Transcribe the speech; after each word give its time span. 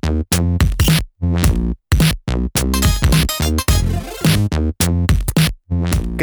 Thank 0.00 0.62
you. 0.62 0.81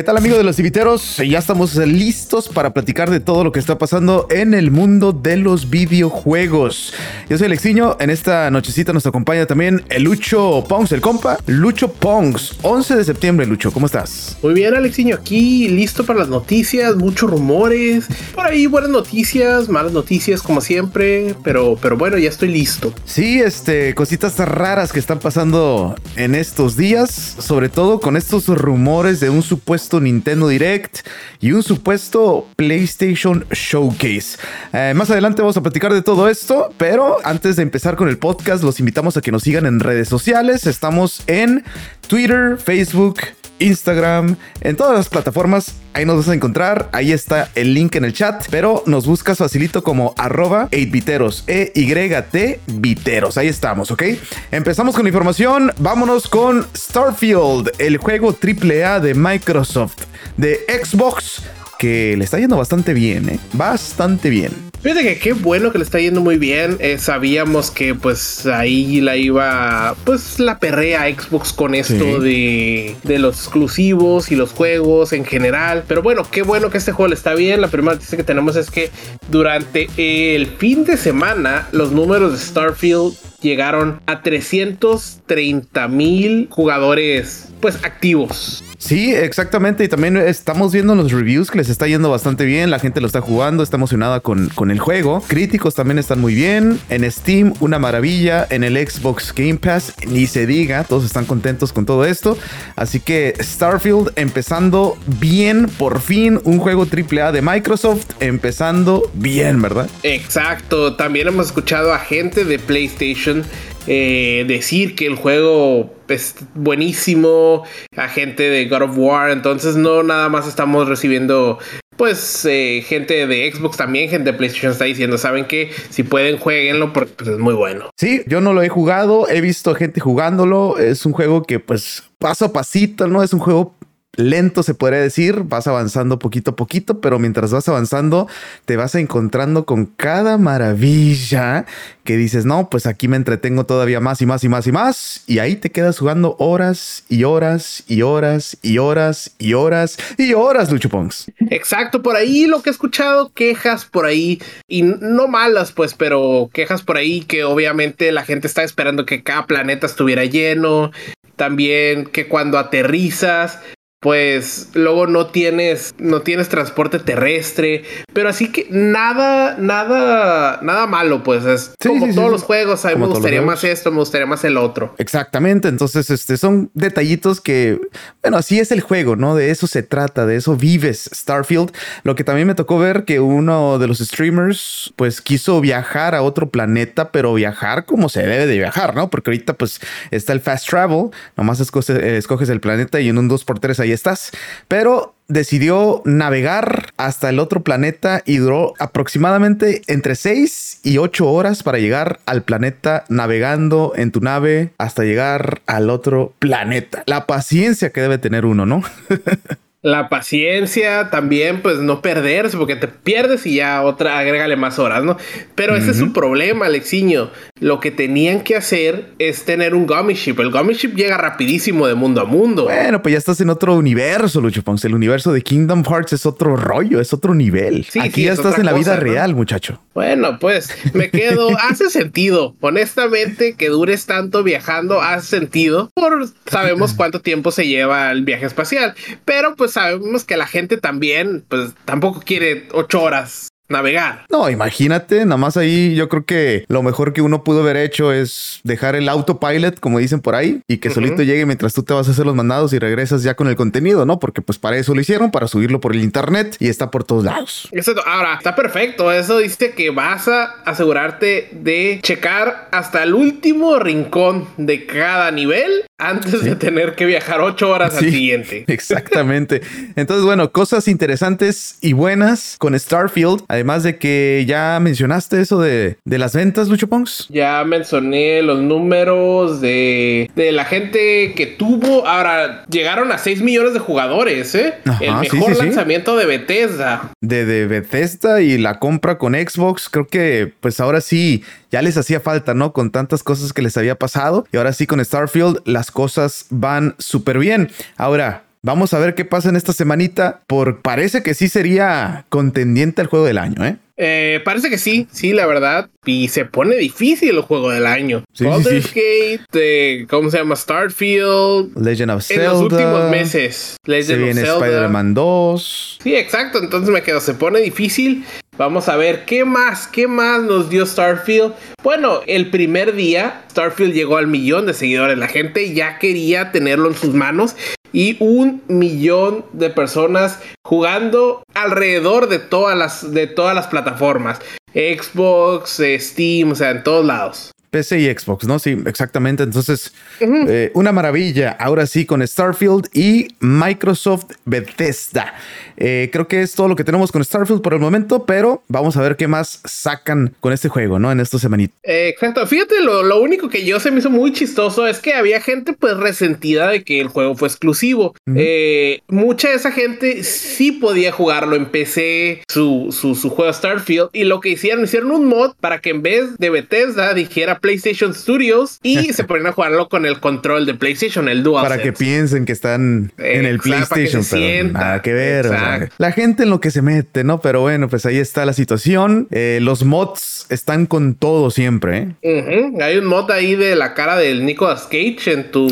Tal 0.09 0.17
amigos 0.17 0.39
de 0.39 0.43
los 0.43 0.55
civiteros? 0.55 1.17
Ya 1.17 1.37
estamos 1.37 1.75
listos 1.75 2.49
para 2.49 2.73
platicar 2.73 3.11
de 3.11 3.19
todo 3.19 3.43
lo 3.43 3.51
que 3.51 3.59
está 3.59 3.77
pasando 3.77 4.25
en 4.31 4.55
el 4.55 4.71
mundo 4.71 5.11
de 5.11 5.37
los 5.37 5.69
videojuegos. 5.69 6.95
Yo 7.29 7.37
soy 7.37 7.45
Alexiño, 7.45 7.95
en 7.99 8.09
esta 8.09 8.49
nochecita 8.49 8.91
nos 8.91 9.05
acompaña 9.05 9.45
también 9.45 9.83
el 9.89 10.01
Lucho 10.01 10.63
Pongs, 10.67 10.93
el 10.93 11.01
compa. 11.01 11.37
Lucho 11.45 11.93
Pongs, 11.93 12.55
11 12.63 12.95
de 12.95 13.03
septiembre, 13.03 13.45
Lucho, 13.45 13.71
¿cómo 13.71 13.85
estás? 13.85 14.35
Muy 14.41 14.55
bien, 14.55 14.73
Alexiño, 14.73 15.15
aquí 15.15 15.67
listo 15.67 16.03
para 16.03 16.17
las 16.17 16.29
noticias, 16.29 16.95
muchos 16.95 17.29
rumores, 17.29 18.07
por 18.33 18.47
ahí 18.47 18.65
buenas 18.65 18.89
noticias, 18.89 19.69
malas 19.69 19.91
noticias 19.91 20.41
como 20.41 20.59
siempre, 20.61 21.35
pero, 21.43 21.77
pero 21.79 21.97
bueno, 21.97 22.17
ya 22.17 22.29
estoy 22.29 22.49
listo. 22.49 22.95
Sí, 23.05 23.41
este, 23.41 23.93
cositas 23.93 24.39
raras 24.39 24.91
que 24.91 24.97
están 24.97 25.19
pasando 25.19 25.95
en 26.15 26.33
estos 26.33 26.75
días, 26.75 27.35
sobre 27.37 27.69
todo 27.69 27.99
con 27.99 28.17
estos 28.17 28.47
rumores 28.47 29.19
de 29.19 29.29
un 29.29 29.43
supuesto 29.43 29.98
Nintendo 29.99 30.47
Direct 30.47 31.07
y 31.39 31.51
un 31.51 31.63
supuesto 31.63 32.47
PlayStation 32.55 33.45
Showcase. 33.51 34.37
Eh, 34.73 34.93
más 34.95 35.09
adelante 35.09 35.41
vamos 35.41 35.57
a 35.57 35.61
platicar 35.61 35.93
de 35.93 36.01
todo 36.01 36.29
esto, 36.29 36.73
pero 36.77 37.17
antes 37.23 37.55
de 37.55 37.63
empezar 37.63 37.95
con 37.95 38.09
el 38.09 38.17
podcast, 38.17 38.63
los 38.63 38.79
invitamos 38.79 39.17
a 39.17 39.21
que 39.21 39.31
nos 39.31 39.43
sigan 39.43 39.65
en 39.65 39.79
redes 39.79 40.09
sociales. 40.09 40.67
Estamos 40.67 41.23
en 41.27 41.63
Twitter, 42.07 42.57
Facebook, 42.57 43.19
Instagram, 43.59 44.35
en 44.61 44.75
todas 44.75 44.95
las 44.95 45.09
plataformas. 45.09 45.73
Ahí 45.93 46.05
nos 46.05 46.17
vas 46.17 46.29
a 46.29 46.33
encontrar. 46.33 46.89
Ahí 46.91 47.11
está 47.11 47.49
el 47.55 47.73
link 47.73 47.95
en 47.95 48.05
el 48.05 48.13
chat. 48.13 48.45
Pero 48.49 48.83
nos 48.85 49.05
buscas 49.05 49.37
facilito 49.37 49.83
como 49.83 50.13
arroba 50.17 50.69
8biteros. 50.71 51.43
E-Y-T 51.47 52.59
Viteros. 52.67 53.37
Ahí 53.37 53.47
estamos, 53.47 53.91
¿ok? 53.91 54.03
Empezamos 54.51 54.95
con 54.95 55.03
la 55.03 55.09
información. 55.09 55.71
Vámonos 55.79 56.27
con 56.27 56.67
Starfield, 56.75 57.71
el 57.77 57.97
juego 57.97 58.35
AAA 58.35 58.99
de 58.99 59.13
Microsoft, 59.13 60.03
de 60.37 60.59
Xbox, 60.83 61.43
que 61.77 62.15
le 62.17 62.23
está 62.23 62.39
yendo 62.39 62.57
bastante 62.57 62.93
bien, 62.93 63.29
¿eh? 63.29 63.39
Bastante 63.53 64.29
bien. 64.29 64.68
Fíjate 64.81 65.03
que 65.03 65.19
qué 65.19 65.33
bueno 65.33 65.71
que 65.71 65.77
le 65.77 65.83
está 65.83 65.99
yendo 65.99 66.21
muy 66.21 66.37
bien. 66.37 66.77
Eh, 66.79 66.97
sabíamos 66.99 67.69
que 67.69 67.95
pues 67.95 68.45
ahí 68.45 69.01
la 69.01 69.17
iba, 69.17 69.95
pues 70.05 70.39
la 70.39 70.57
perrea 70.57 71.13
Xbox 71.13 71.51
con 71.51 71.75
esto 71.75 72.19
de, 72.19 72.95
de, 73.03 73.19
los 73.19 73.39
exclusivos 73.39 74.31
y 74.31 74.37
los 74.37 74.51
juegos 74.53 75.11
en 75.11 75.25
general. 75.25 75.83
Pero 75.85 76.01
bueno, 76.01 76.23
qué 76.31 76.43
bueno 76.43 76.69
que 76.69 76.77
este 76.77 76.93
juego 76.93 77.09
le 77.09 77.15
está 77.15 77.33
bien. 77.33 77.59
La 77.59 77.67
primera 77.67 77.95
noticia 77.95 78.17
que 78.17 78.23
tenemos 78.23 78.55
es 78.55 78.71
que 78.71 78.89
durante 79.29 79.89
el 79.97 80.47
fin 80.47 80.85
de 80.85 80.95
semana 80.95 81.67
los 81.73 81.91
números 81.91 82.31
de 82.31 82.37
Starfield 82.39 83.15
llegaron 83.41 84.01
a 84.05 84.21
330 84.21 85.87
mil 85.89 86.47
jugadores 86.49 87.49
pues 87.59 87.75
activos. 87.83 88.63
Sí, 88.79 89.13
exactamente. 89.13 89.83
Y 89.83 89.89
también 89.89 90.15
estamos 90.15 90.71
viendo 90.71 90.95
los 90.95 91.11
reviews 91.11 91.51
que 91.51 91.57
les 91.57 91.67
está 91.67 91.85
yendo 91.85 92.09
bastante 92.09 92.45
bien. 92.45 92.71
La 92.71 92.79
gente 92.79 93.01
lo 93.01 93.07
está 93.07 93.19
jugando, 93.19 93.61
está 93.61 93.75
emocionada 93.75 94.21
con, 94.21 94.47
con 94.49 94.71
el 94.71 94.79
juego. 94.79 95.21
Críticos 95.27 95.75
también 95.75 95.99
están 95.99 96.21
muy 96.21 96.33
bien. 96.33 96.79
En 96.89 97.09
Steam, 97.11 97.53
una 97.59 97.77
maravilla. 97.77 98.47
En 98.49 98.63
el 98.63 98.77
Xbox 98.77 99.33
Game 99.35 99.57
Pass, 99.57 99.93
ni 100.07 100.27
se 100.27 100.47
diga. 100.47 100.85
Todos 100.85 101.03
están 101.03 101.25
contentos 101.25 101.73
con 101.73 101.85
todo 101.85 102.05
esto. 102.05 102.37
Así 102.77 103.01
que 103.01 103.35
Starfield 103.41 104.13
empezando 104.15 104.97
bien, 105.19 105.67
por 105.77 105.99
fin. 105.99 106.39
Un 106.45 106.59
juego 106.59 106.87
AAA 106.87 107.33
de 107.33 107.41
Microsoft 107.41 108.05
empezando 108.21 109.11
bien, 109.13 109.61
¿verdad? 109.61 109.89
Exacto. 110.03 110.95
También 110.95 111.27
hemos 111.27 111.47
escuchado 111.47 111.93
a 111.93 111.99
gente 111.99 112.45
de 112.45 112.57
PlayStation 112.57 113.43
eh, 113.89 114.45
decir 114.47 114.95
que 114.95 115.07
el 115.07 115.15
juego 115.15 115.91
es 116.07 116.35
buenísimo, 116.53 117.63
a 117.97 118.07
gente 118.07 118.43
de 118.43 118.67
God 118.67 118.83
of 118.83 118.97
War, 118.97 119.31
entonces 119.31 119.75
no 119.75 120.03
nada 120.03 120.29
más 120.29 120.47
estamos 120.47 120.87
recibiendo 120.87 121.57
pues 121.97 122.45
eh, 122.45 122.81
gente 122.87 123.27
de 123.27 123.51
Xbox 123.51 123.75
también, 123.75 124.09
gente 124.09 124.31
de 124.31 124.37
PlayStation 124.37 124.71
está 124.71 124.85
diciendo, 124.85 125.17
¿saben 125.17 125.45
que 125.45 125.69
Si 125.89 126.03
pueden, 126.03 126.37
jueguenlo 126.37 126.93
porque 126.93 127.11
pues, 127.17 127.29
es 127.31 127.39
muy 127.39 127.53
bueno. 127.55 127.89
Sí, 127.97 128.21
yo 128.25 128.39
no 128.39 128.53
lo 128.53 128.61
he 128.61 128.69
jugado, 128.69 129.27
he 129.27 129.41
visto 129.41 129.75
gente 129.75 129.99
jugándolo, 129.99 130.77
es 130.77 131.05
un 131.05 131.11
juego 131.11 131.43
que 131.43 131.59
pues 131.59 132.03
paso 132.17 132.45
a 132.45 132.53
pasito, 132.53 133.07
¿no? 133.07 133.21
Es 133.21 133.33
un 133.33 133.39
juego 133.39 133.75
lento, 134.15 134.63
se 134.63 134.73
podría 134.73 134.99
decir, 134.99 135.43
vas 135.43 135.67
avanzando 135.67 136.19
poquito 136.19 136.51
a 136.51 136.55
poquito, 136.55 136.99
pero 136.99 137.19
mientras 137.19 137.51
vas 137.51 137.67
avanzando, 137.69 138.27
te 138.65 138.75
vas 138.75 138.95
encontrando 138.95 139.65
con 139.65 139.85
cada 139.85 140.37
maravilla 140.37 141.65
que 142.03 142.17
dices, 142.17 142.45
no, 142.45 142.69
pues 142.69 142.85
aquí 142.85 143.07
me 143.07 143.17
entretengo 143.17 143.65
todavía 143.65 143.99
más 143.99 144.21
y 144.21 144.25
más 144.25 144.43
y 144.43 144.49
más 144.49 144.67
y 144.67 144.71
más, 144.71 145.23
y 145.27 145.39
ahí 145.39 145.55
te 145.55 145.71
quedas 145.71 145.99
jugando 145.99 146.35
horas 146.39 147.03
y 147.07 147.23
horas 147.23 147.83
y 147.87 148.01
horas 148.01 148.57
y 148.61 148.77
horas 148.77 149.35
y 149.37 149.53
horas 149.53 149.97
y 150.17 150.33
horas, 150.33 150.71
Lucho 150.71 150.89
Pongs. 150.89 151.31
Exacto, 151.49 152.01
por 152.01 152.15
ahí 152.15 152.47
lo 152.47 152.61
que 152.61 152.69
he 152.69 152.73
escuchado, 152.73 153.31
quejas 153.33 153.85
por 153.85 154.05
ahí, 154.05 154.41
y 154.67 154.81
no 154.81 155.27
malas, 155.27 155.71
pues, 155.71 155.93
pero 155.93 156.49
quejas 156.51 156.81
por 156.81 156.97
ahí 156.97 157.21
que 157.21 157.43
obviamente 157.43 158.11
la 158.11 158.25
gente 158.25 158.47
está 158.47 158.63
esperando 158.63 159.05
que 159.05 159.23
cada 159.23 159.45
planeta 159.45 159.85
estuviera 159.85 160.25
lleno, 160.25 160.91
también 161.35 162.05
que 162.05 162.27
cuando 162.27 162.57
aterrizas 162.57 163.59
pues 163.99 164.69
luego 164.73 165.07
no 165.07 165.27
tienes 165.27 165.93
no 165.97 166.21
tienes 166.21 166.47
transporte 166.47 166.99
terrestre, 166.99 167.83
pero 168.13 168.29
así 168.29 168.51
que 168.51 168.67
nada 168.69 169.57
nada 169.57 170.59
nada 170.61 170.87
malo, 170.87 171.23
pues 171.23 171.45
es 171.45 171.73
como 171.83 172.13
todos 172.13 172.31
los 172.31 172.43
juegos, 172.43 172.85
a 172.85 172.89
mí 172.89 172.95
me 172.95 173.07
gustaría 173.07 173.41
más 173.41 173.63
esto, 173.63 173.91
me 173.91 173.97
gustaría 173.97 174.25
más 174.25 174.43
el 174.45 174.57
otro. 174.57 174.95
Exactamente, 174.97 175.67
entonces 175.67 176.09
este 176.09 176.37
son 176.37 176.71
detallitos 176.73 177.41
que 177.41 177.79
bueno, 178.21 178.37
así 178.37 178.59
es 178.59 178.71
el 178.71 178.81
juego, 178.81 179.15
¿no? 179.15 179.35
De 179.35 179.51
eso 179.51 179.67
se 179.67 179.83
trata, 179.83 180.25
de 180.25 180.37
eso 180.37 180.55
vives 180.55 181.09
Starfield. 181.13 181.71
Lo 182.03 182.15
que 182.15 182.23
también 182.23 182.47
me 182.47 182.55
tocó 182.55 182.79
ver 182.79 183.03
que 183.03 183.19
uno 183.19 183.79
de 183.79 183.87
los 183.87 183.99
streamers 183.99 184.93
pues 184.95 185.21
quiso 185.21 185.59
viajar 185.59 186.15
a 186.15 186.21
otro 186.21 186.49
planeta, 186.49 187.11
pero 187.11 187.33
viajar 187.33 187.85
como 187.85 188.07
se 188.07 188.21
debe 188.21 188.47
de 188.47 188.57
viajar, 188.57 188.95
¿no? 188.95 189.09
Porque 189.09 189.31
ahorita 189.31 189.53
pues 189.53 189.81
está 190.11 190.31
el 190.33 190.39
fast 190.39 190.69
travel, 190.69 191.09
nomás 191.35 191.59
escoges, 191.59 191.89
escoges 191.89 192.49
el 192.49 192.61
planeta 192.61 193.01
y 193.01 193.09
en 193.09 193.17
un 193.17 193.29
2x3 193.29 193.79
ahí 193.79 193.88
estás. 193.91 194.31
Pero 194.67 195.15
decidió 195.29 196.01
navegar 196.05 196.91
hasta 196.97 197.29
el 197.29 197.39
otro 197.39 197.61
planeta 197.61 198.23
y 198.25 198.37
duró 198.37 198.73
aproximadamente 198.79 199.83
entre 199.87 200.15
6 200.15 200.81
y 200.83 200.97
8 200.97 201.31
horas 201.31 201.63
para 201.63 201.77
llegar 201.77 202.19
al 202.25 202.43
planeta 202.43 203.05
navegando 203.09 203.93
en 203.95 204.11
tu 204.11 204.21
nave 204.21 204.71
hasta 204.77 205.03
llegar 205.03 205.61
al 205.67 205.89
otro 205.89 206.33
planeta. 206.39 207.03
La 207.05 207.27
paciencia 207.27 207.91
que 207.91 208.01
debe 208.01 208.17
tener 208.17 208.45
uno, 208.45 208.65
¿no? 208.65 208.83
La 209.81 210.09
paciencia 210.09 211.09
también, 211.09 211.61
pues 211.61 211.77
no 211.77 212.01
perderse, 212.01 212.57
porque 212.57 212.75
te 212.75 212.89
pierdes 212.89 213.45
y 213.45 213.55
ya 213.55 213.81
otra, 213.81 214.19
agrégale 214.19 214.57
más 214.57 214.77
horas, 214.77 215.05
¿no? 215.05 215.15
Pero 215.55 215.77
ese 215.77 215.91
es 215.91 215.97
su 215.97 216.11
problema, 216.11 216.65
Alexiño. 216.65 217.31
Lo 217.61 217.79
que 217.79 217.89
tenían 217.89 218.41
que 218.41 218.57
hacer 218.57 219.13
es 219.19 219.45
tener 219.45 219.73
un 219.75 219.87
Gummy 219.87 220.15
Ship. 220.15 220.37
El 220.39 220.51
Gummy 220.51 220.73
Ship 220.73 220.93
llega 220.95 221.17
rapidísimo 221.17 221.87
de 221.87 221.95
mundo 221.95 222.19
a 222.19 222.25
mundo. 222.25 222.65
Bueno, 222.65 223.01
pues 223.01 223.13
ya 223.13 223.17
estás 223.17 223.39
en 223.39 223.49
otro 223.49 223.75
universo, 223.75 224.41
Lucho 224.41 224.63
Ponce. 224.63 224.87
El 224.87 224.95
universo 224.95 225.31
de 225.31 225.41
Kingdom 225.41 225.85
Hearts 225.85 226.11
es 226.11 226.25
otro 226.25 226.57
rollo, 226.57 226.99
es 226.99 227.13
otro 227.13 227.33
nivel. 227.33 227.87
Aquí 228.01 228.23
ya 228.23 228.33
estás 228.33 228.57
en 228.57 228.65
la 228.65 228.73
vida 228.73 228.97
real, 228.97 229.33
muchacho. 229.33 229.81
Bueno, 229.93 230.39
pues 230.39 230.75
me 230.93 231.09
quedo. 231.09 231.49
hace 231.69 231.89
sentido. 231.89 232.55
Honestamente, 232.59 233.55
que 233.55 233.69
dures 233.69 234.05
tanto 234.05 234.43
viajando 234.43 235.01
hace 235.01 235.39
sentido. 235.39 235.89
Por 235.93 236.27
sabemos 236.45 236.93
cuánto 236.93 237.21
tiempo 237.21 237.51
se 237.51 237.67
lleva 237.67 238.11
el 238.11 238.23
viaje 238.23 238.45
espacial. 238.45 238.93
Pero 239.25 239.55
pues 239.55 239.68
sabemos 239.69 240.23
que 240.23 240.37
la 240.37 240.47
gente 240.47 240.77
también, 240.77 241.45
pues 241.47 241.73
tampoco 241.85 242.21
quiere 242.25 242.67
ocho 242.71 243.01
horas 243.01 243.49
navegar. 243.69 244.25
No, 244.29 244.49
imagínate, 244.49 245.23
nada 245.25 245.37
más 245.37 245.55
ahí 245.55 245.95
yo 245.95 246.09
creo 246.09 246.25
que 246.25 246.65
lo 246.67 246.83
mejor 246.83 247.13
que 247.13 247.21
uno 247.21 247.43
pudo 247.43 247.61
haber 247.61 247.77
hecho 247.77 248.11
es 248.11 248.59
dejar 248.63 248.95
el 248.95 249.07
autopilot, 249.07 249.79
como 249.79 249.99
dicen 249.99 250.19
por 250.19 250.35
ahí, 250.35 250.61
y 250.67 250.77
que 250.77 250.89
solito 250.89 251.23
llegue 251.23 251.45
mientras 251.45 251.73
tú 251.73 251.83
te 251.83 251.93
vas 251.93 252.07
a 252.07 252.11
hacer 252.11 252.25
los 252.25 252.35
mandados 252.35 252.73
y 252.73 252.79
regresas 252.79 253.23
ya 253.23 253.35
con 253.35 253.47
el 253.47 253.55
contenido, 253.55 254.05
¿no? 254.05 254.19
Porque 254.19 254.41
pues 254.41 254.57
para 254.57 254.77
eso 254.77 254.93
lo 254.93 255.01
hicieron, 255.01 255.31
para 255.31 255.47
subirlo 255.47 255.79
por 255.79 255.93
el 255.93 256.01
internet 256.01 256.57
y 256.59 256.67
está 256.67 256.91
por 256.91 257.03
todos 257.03 257.23
lados. 257.23 257.69
Exacto. 257.71 258.01
Ahora, 258.05 258.35
está 258.35 258.55
perfecto. 258.55 259.11
Eso 259.11 259.37
dice 259.37 259.71
que 259.71 259.91
vas 259.91 260.27
a 260.27 260.45
asegurarte 260.65 261.49
de 261.51 261.99
checar 262.01 262.69
hasta 262.71 263.03
el 263.03 263.13
último 263.13 263.77
rincón 263.79 264.47
de 264.57 264.85
cada 264.85 265.31
nivel 265.31 265.85
antes 265.99 266.43
de 266.43 266.55
tener 266.55 266.95
que 266.95 267.05
viajar 267.05 267.41
ocho 267.41 267.69
horas 267.69 267.97
al 267.97 268.09
siguiente. 268.09 268.63
Exactamente. 268.67 269.61
Entonces, 269.95 270.25
bueno, 270.25 270.51
cosas 270.51 270.87
interesantes 270.87 271.77
y 271.81 271.93
buenas 271.93 272.55
con 272.57 272.77
Starfield. 272.77 273.43
Además 273.47 273.83
de 273.83 273.97
que 273.97 274.45
ya 274.47 274.79
mencionaste 274.81 275.41
eso 275.41 275.59
de, 275.59 275.97
de 276.05 276.17
las 276.17 276.33
ventas, 276.33 276.69
Lucho 276.69 276.87
Pongs. 276.87 277.27
Ya 277.29 277.63
mencioné 277.65 278.41
los 278.41 278.59
números 278.59 279.61
de, 279.61 280.31
de 280.35 280.51
la 280.51 280.65
gente 280.65 281.33
que 281.35 281.45
tuvo. 281.45 282.07
Ahora, 282.07 282.65
llegaron 282.69 283.11
a 283.11 283.17
6 283.17 283.41
millones 283.41 283.73
de 283.73 283.79
jugadores, 283.79 284.55
¿eh? 284.55 284.75
El 285.01 285.15
mejor 285.15 285.57
lanzamiento 285.57 286.15
de 286.15 286.25
Bethesda. 286.25 287.11
De, 287.21 287.45
de 287.45 287.67
Bethesda 287.67 288.41
y 288.41 288.57
la 288.57 288.79
compra 288.79 289.17
con 289.17 289.33
Xbox. 289.33 289.89
Creo 289.89 290.07
que, 290.07 290.53
pues 290.61 290.79
ahora 290.79 291.01
sí, 291.01 291.43
ya 291.71 291.81
les 291.81 291.97
hacía 291.97 292.19
falta, 292.19 292.53
¿no? 292.53 292.73
Con 292.73 292.91
tantas 292.91 293.23
cosas 293.23 293.53
que 293.53 293.61
les 293.61 293.77
había 293.77 293.95
pasado. 293.95 294.47
Y 294.51 294.57
ahora 294.57 294.73
sí, 294.73 294.87
con 294.87 295.03
Starfield, 295.03 295.61
las 295.65 295.88
cosas 295.91 296.45
van 296.49 296.95
súper 296.97 297.39
bien. 297.39 297.69
Ahora, 297.97 298.43
vamos 298.61 298.93
a 298.93 298.99
ver 298.99 299.15
qué 299.15 299.25
pasa 299.25 299.49
en 299.49 299.55
esta 299.55 299.73
semanita. 299.73 300.41
Por 300.47 300.81
parece 300.81 301.23
que 301.23 301.33
sí 301.33 301.47
sería 301.49 302.25
contendiente 302.29 303.01
al 303.01 303.07
juego 303.07 303.25
del 303.25 303.37
año, 303.37 303.65
¿eh? 303.65 303.77
Eh, 304.01 304.39
parece 304.45 304.69
que 304.69 304.77
sí, 304.77 305.07
sí, 305.11 305.33
la 305.33 305.45
verdad. 305.45 305.89
Y 306.05 306.29
se 306.29 306.45
pone 306.45 306.77
difícil 306.77 307.35
el 307.35 307.41
juego 307.41 307.69
del 307.69 307.85
año. 307.85 308.23
Sí, 308.31 308.45
Gate, 308.45 309.41
eh, 309.53 310.07
¿cómo 310.09 310.31
se 310.31 310.37
llama? 310.37 310.55
Starfield. 310.55 311.77
Legend 311.77 312.11
of 312.11 312.23
Zelda. 312.23 312.45
En 312.45 312.49
los 312.49 312.61
últimos 312.61 313.11
meses. 313.11 313.75
Legend 313.83 314.07
se 314.07 314.15
viene 314.23 314.41
Spider-Man 314.41 315.13
2. 315.13 315.99
Sí, 316.01 316.15
exacto. 316.15 316.59
Entonces 316.59 316.89
me 316.91 317.01
quedo, 317.01 317.19
se 317.19 317.33
pone 317.33 317.59
difícil. 317.59 318.23
Vamos 318.59 318.89
a 318.89 318.97
ver 318.97 319.23
qué 319.23 319.45
más, 319.45 319.87
qué 319.87 320.05
más 320.05 320.43
nos 320.43 320.69
dio 320.69 320.85
Starfield. 320.85 321.53
Bueno, 321.81 322.19
el 322.27 322.49
primer 322.49 322.93
día 322.93 323.45
Starfield 323.51 323.93
llegó 323.93 324.17
al 324.17 324.27
millón 324.27 324.65
de 324.65 324.73
seguidores. 324.73 325.17
La 325.17 325.29
gente 325.29 325.73
ya 325.73 325.97
quería 325.97 326.51
tenerlo 326.51 326.89
en 326.89 326.95
sus 326.95 327.13
manos 327.13 327.55
y 327.93 328.17
un 328.19 328.61
millón 328.67 329.45
de 329.53 329.69
personas 329.69 330.41
jugando 330.61 331.41
alrededor 331.53 332.27
de 332.27 332.39
todas 332.39 332.77
las, 332.77 333.13
de 333.13 333.27
todas 333.27 333.55
las 333.55 333.67
plataformas. 333.67 334.41
Xbox, 334.73 335.79
eh, 335.79 335.97
Steam, 335.97 336.51
o 336.51 336.55
sea, 336.55 336.71
en 336.71 336.83
todos 336.83 337.05
lados. 337.05 337.51
PC 337.69 337.99
y 337.99 338.05
Xbox, 338.05 338.47
¿no? 338.47 338.59
Sí, 338.59 338.77
exactamente. 338.85 339.43
Entonces, 339.43 339.93
eh, 340.19 340.71
una 340.73 340.91
maravilla. 340.91 341.51
Ahora 341.59 341.85
sí, 341.85 342.05
con 342.05 342.25
Starfield 342.25 342.89
y 342.93 343.27
Microsoft 343.39 344.25
Bethesda. 344.45 345.33
Eh, 345.77 346.09
creo 346.11 346.27
que 346.27 346.41
es 346.41 346.53
todo 346.55 346.67
lo 346.67 346.75
que 346.75 346.83
tenemos 346.83 347.11
con 347.11 347.23
Starfield 347.23 347.61
por 347.61 347.73
el 347.73 347.79
momento, 347.79 348.25
pero 348.25 348.63
vamos 348.67 348.97
a 348.97 349.01
ver 349.01 349.15
qué 349.15 349.27
más 349.27 349.61
sacan 349.65 350.33
con 350.39 350.51
este 350.51 350.67
juego, 350.67 350.99
¿no? 350.99 351.11
En 351.11 351.19
estos 351.19 351.41
semanitas. 351.41 351.77
exacto. 351.83 352.45
Fíjate, 352.47 352.81
lo, 352.81 353.21
único 353.21 353.49
que 353.49 353.65
yo 353.65 353.79
se 353.79 353.91
me 353.91 353.99
hizo 353.99 354.09
muy 354.09 354.33
chistoso 354.33 354.87
es 354.87 354.99
que 354.99 355.13
había 355.13 355.41
gente 355.41 355.73
pues 355.73 355.95
resentida 355.97 356.69
de 356.69 356.83
que 356.83 356.99
el 356.99 357.07
juego 357.07 357.35
fue 357.35 357.47
exclusivo. 357.47 358.15
Eh, 358.35 359.01
mucha 359.07 359.49
de 359.49 359.55
esa 359.55 359.71
gente 359.71 360.23
sí 360.23 360.71
podía 360.71 361.11
jugarlo 361.11 361.55
en 361.55 361.65
PC, 361.65 362.43
su, 362.47 362.89
su, 362.91 363.15
su 363.15 363.29
juego 363.29 363.53
Starfield, 363.53 364.09
y 364.13 364.23
lo 364.23 364.39
que 364.39 364.49
hicieron, 364.49 364.83
hicieron 364.83 365.11
un 365.11 365.25
mod 365.25 365.53
para 365.59 365.79
que 365.79 365.91
en 365.91 366.01
vez 366.01 366.37
de 366.37 366.49
Bethesda 366.49 367.13
dijera 367.13 367.58
PlayStation 367.59 368.13
Studios 368.13 368.79
y 368.83 369.13
se 369.13 369.23
ponían 369.23 369.47
a 369.47 369.51
jugarlo 369.51 369.89
con 369.89 370.05
el 370.05 370.19
control 370.19 370.65
de 370.65 370.73
PlayStation, 370.73 371.29
el 371.29 371.43
Dual. 371.43 371.63
Para 371.63 371.81
que 371.81 371.93
piensen 371.93 372.45
que 372.45 372.51
están 372.51 373.11
en 373.17 373.45
el 373.45 373.59
PlayStation, 373.59 374.23
pero 374.29 374.69
nada 374.69 375.01
que 375.01 375.13
ver. 375.13 375.89
La 375.97 376.11
gente 376.11 376.43
en 376.43 376.49
lo 376.49 376.59
que 376.59 376.71
se 376.71 376.81
mete, 376.81 377.23
¿no? 377.23 377.41
Pero 377.41 377.61
bueno, 377.61 377.89
pues 377.89 378.05
ahí 378.05 378.17
está 378.17 378.45
la 378.45 378.53
situación. 378.53 379.27
Eh, 379.31 379.59
los 379.61 379.83
mods 379.83 380.45
están 380.49 380.85
con 380.85 381.15
todo 381.15 381.51
siempre. 381.51 382.15
¿eh? 382.21 382.71
Hay 382.81 382.97
un 382.97 383.05
mod 383.05 383.29
ahí 383.31 383.55
de 383.55 383.75
la 383.75 383.93
cara 383.93 384.17
del 384.17 384.45
Nicolas 384.45 384.83
Cage 384.83 385.33
en 385.33 385.51
tu, 385.51 385.67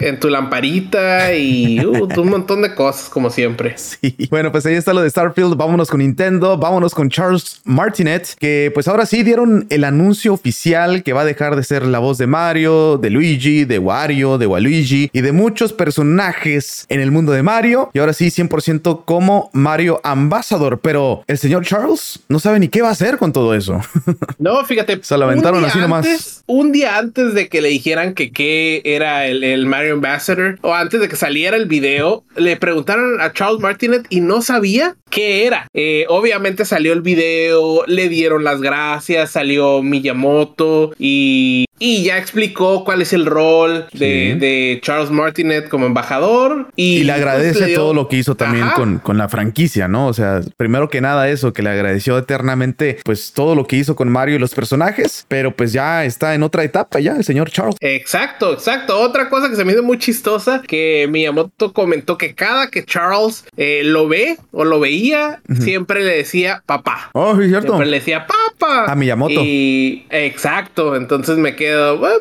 En 0.00 0.20
tu 0.20 0.30
lamparita 0.30 1.34
y 1.34 1.80
uh, 1.86 2.08
un 2.20 2.30
montón 2.30 2.62
de 2.62 2.74
cosas, 2.74 3.08
como 3.08 3.30
siempre. 3.30 3.74
Sí. 3.76 4.16
Bueno, 4.30 4.52
pues 4.52 4.66
ahí 4.66 4.74
está 4.74 4.92
lo 4.92 5.02
de 5.02 5.10
Starfield. 5.10 5.56
Vámonos 5.56 5.88
con 5.88 6.00
Nintendo, 6.00 6.56
vámonos 6.56 6.94
con 6.94 7.08
Charles 7.10 7.60
Martinet, 7.64 8.34
que 8.38 8.70
pues 8.74 8.88
ahora 8.88 9.06
sí 9.06 9.22
dieron 9.22 9.66
el 9.70 9.84
anuncio 9.84 10.32
oficial 10.32 11.02
que 11.08 11.14
va 11.14 11.22
a 11.22 11.24
dejar 11.24 11.56
de 11.56 11.64
ser 11.64 11.86
la 11.86 12.00
voz 12.00 12.18
de 12.18 12.26
Mario, 12.26 12.98
de 12.98 13.08
Luigi, 13.08 13.64
de 13.64 13.78
Wario, 13.78 14.36
de 14.36 14.46
Waluigi 14.46 15.08
y 15.10 15.22
de 15.22 15.32
muchos 15.32 15.72
personajes 15.72 16.84
en 16.90 17.00
el 17.00 17.10
mundo 17.10 17.32
de 17.32 17.42
Mario. 17.42 17.88
Y 17.94 17.98
ahora 17.98 18.12
sí, 18.12 18.26
100% 18.26 19.06
como 19.06 19.48
Mario 19.54 20.02
Ambassador. 20.04 20.80
Pero 20.82 21.24
el 21.26 21.38
señor 21.38 21.64
Charles 21.64 22.20
no 22.28 22.38
sabe 22.40 22.60
ni 22.60 22.68
qué 22.68 22.82
va 22.82 22.90
a 22.90 22.92
hacer 22.92 23.16
con 23.16 23.32
todo 23.32 23.54
eso. 23.54 23.80
No, 24.38 24.64
fíjate. 24.64 25.00
Se 25.02 25.18
lamentaron 25.18 25.64
así 25.64 25.78
nomás. 25.78 26.44
Un 26.46 26.70
día 26.70 26.96
antes 26.96 27.34
de 27.34 27.48
que 27.48 27.60
le 27.60 27.70
dijeran 27.70 28.14
que 28.14 28.30
qué 28.30 28.82
era 28.84 29.26
el, 29.26 29.66
Mario 29.66 29.94
Ambassador, 29.94 30.58
o 30.62 30.74
antes 30.74 31.00
de 31.00 31.08
que 31.08 31.16
saliera 31.16 31.56
el 31.56 31.66
video, 31.66 32.22
le 32.36 32.56
preguntaron 32.56 33.20
a 33.20 33.32
Charles 33.32 33.60
Martinet 33.60 34.06
y 34.10 34.20
no 34.20 34.40
sabía 34.40 34.96
qué 35.10 35.46
era. 35.46 35.66
Eh, 35.74 36.06
obviamente 36.08 36.64
salió 36.64 36.92
el 36.92 37.02
video, 37.02 37.84
le 37.86 38.08
dieron 38.08 38.44
las 38.44 38.60
gracias, 38.60 39.32
salió 39.32 39.82
Miyamoto 39.82 40.92
y 40.98 41.67
y 41.78 42.02
ya 42.04 42.18
explicó 42.18 42.84
cuál 42.84 43.02
es 43.02 43.12
el 43.12 43.26
rol 43.26 43.86
de, 43.92 44.78
Charles 44.82 45.10
Martinet 45.10 45.68
como 45.68 45.86
embajador. 45.86 46.68
Y, 46.76 47.04
le 47.04 47.12
agradece 47.12 47.74
todo 47.74 47.94
lo 47.94 48.08
que 48.08 48.16
hizo 48.16 48.34
también 48.34 48.68
con, 48.74 48.98
con, 48.98 49.18
la 49.18 49.28
franquicia, 49.28 49.88
¿no? 49.88 50.06
O 50.06 50.12
sea, 50.12 50.40
primero 50.56 50.88
que 50.88 51.00
nada 51.00 51.28
eso, 51.28 51.52
que 51.52 51.62
le 51.62 51.70
agradeció 51.70 52.18
eternamente 52.18 52.98
pues 53.04 53.32
todo 53.32 53.54
lo 53.54 53.66
que 53.66 53.76
hizo 53.76 53.96
con 53.96 54.08
Mario 54.08 54.36
y 54.36 54.38
los 54.38 54.54
personajes, 54.54 55.24
pero 55.28 55.54
pues 55.54 55.72
ya 55.72 56.04
está 56.04 56.34
en 56.34 56.42
otra 56.42 56.64
etapa 56.64 57.00
ya 57.00 57.16
el 57.16 57.24
señor 57.24 57.50
Charles. 57.50 57.76
Exacto, 57.80 58.52
exacto. 58.52 58.98
Otra 58.98 59.28
cosa 59.28 59.48
que 59.48 59.56
se 59.56 59.64
me 59.64 59.72
hizo 59.72 59.82
muy 59.82 59.98
chistosa, 59.98 60.62
que 60.66 61.06
Miyamoto 61.10 61.72
comentó 61.72 62.18
que 62.18 62.34
cada 62.34 62.70
que 62.70 62.84
Charles 62.84 63.44
eh, 63.56 63.82
lo 63.84 64.08
ve 64.08 64.38
o 64.50 64.64
lo 64.64 64.80
veía, 64.80 65.40
siempre 65.60 66.04
le 66.04 66.16
decía 66.16 66.62
papá. 66.66 67.10
Oh, 67.12 67.36
sí, 67.36 67.48
cierto. 67.48 67.68
Siempre 67.68 67.86
le 67.86 67.98
decía 67.98 68.26
papá. 68.26 68.90
A 68.90 68.94
Miyamoto. 68.94 69.40
Y 69.42 70.06
exacto, 70.10 70.96
entonces 70.96 71.38
me 71.38 71.56
quedé 71.56 71.67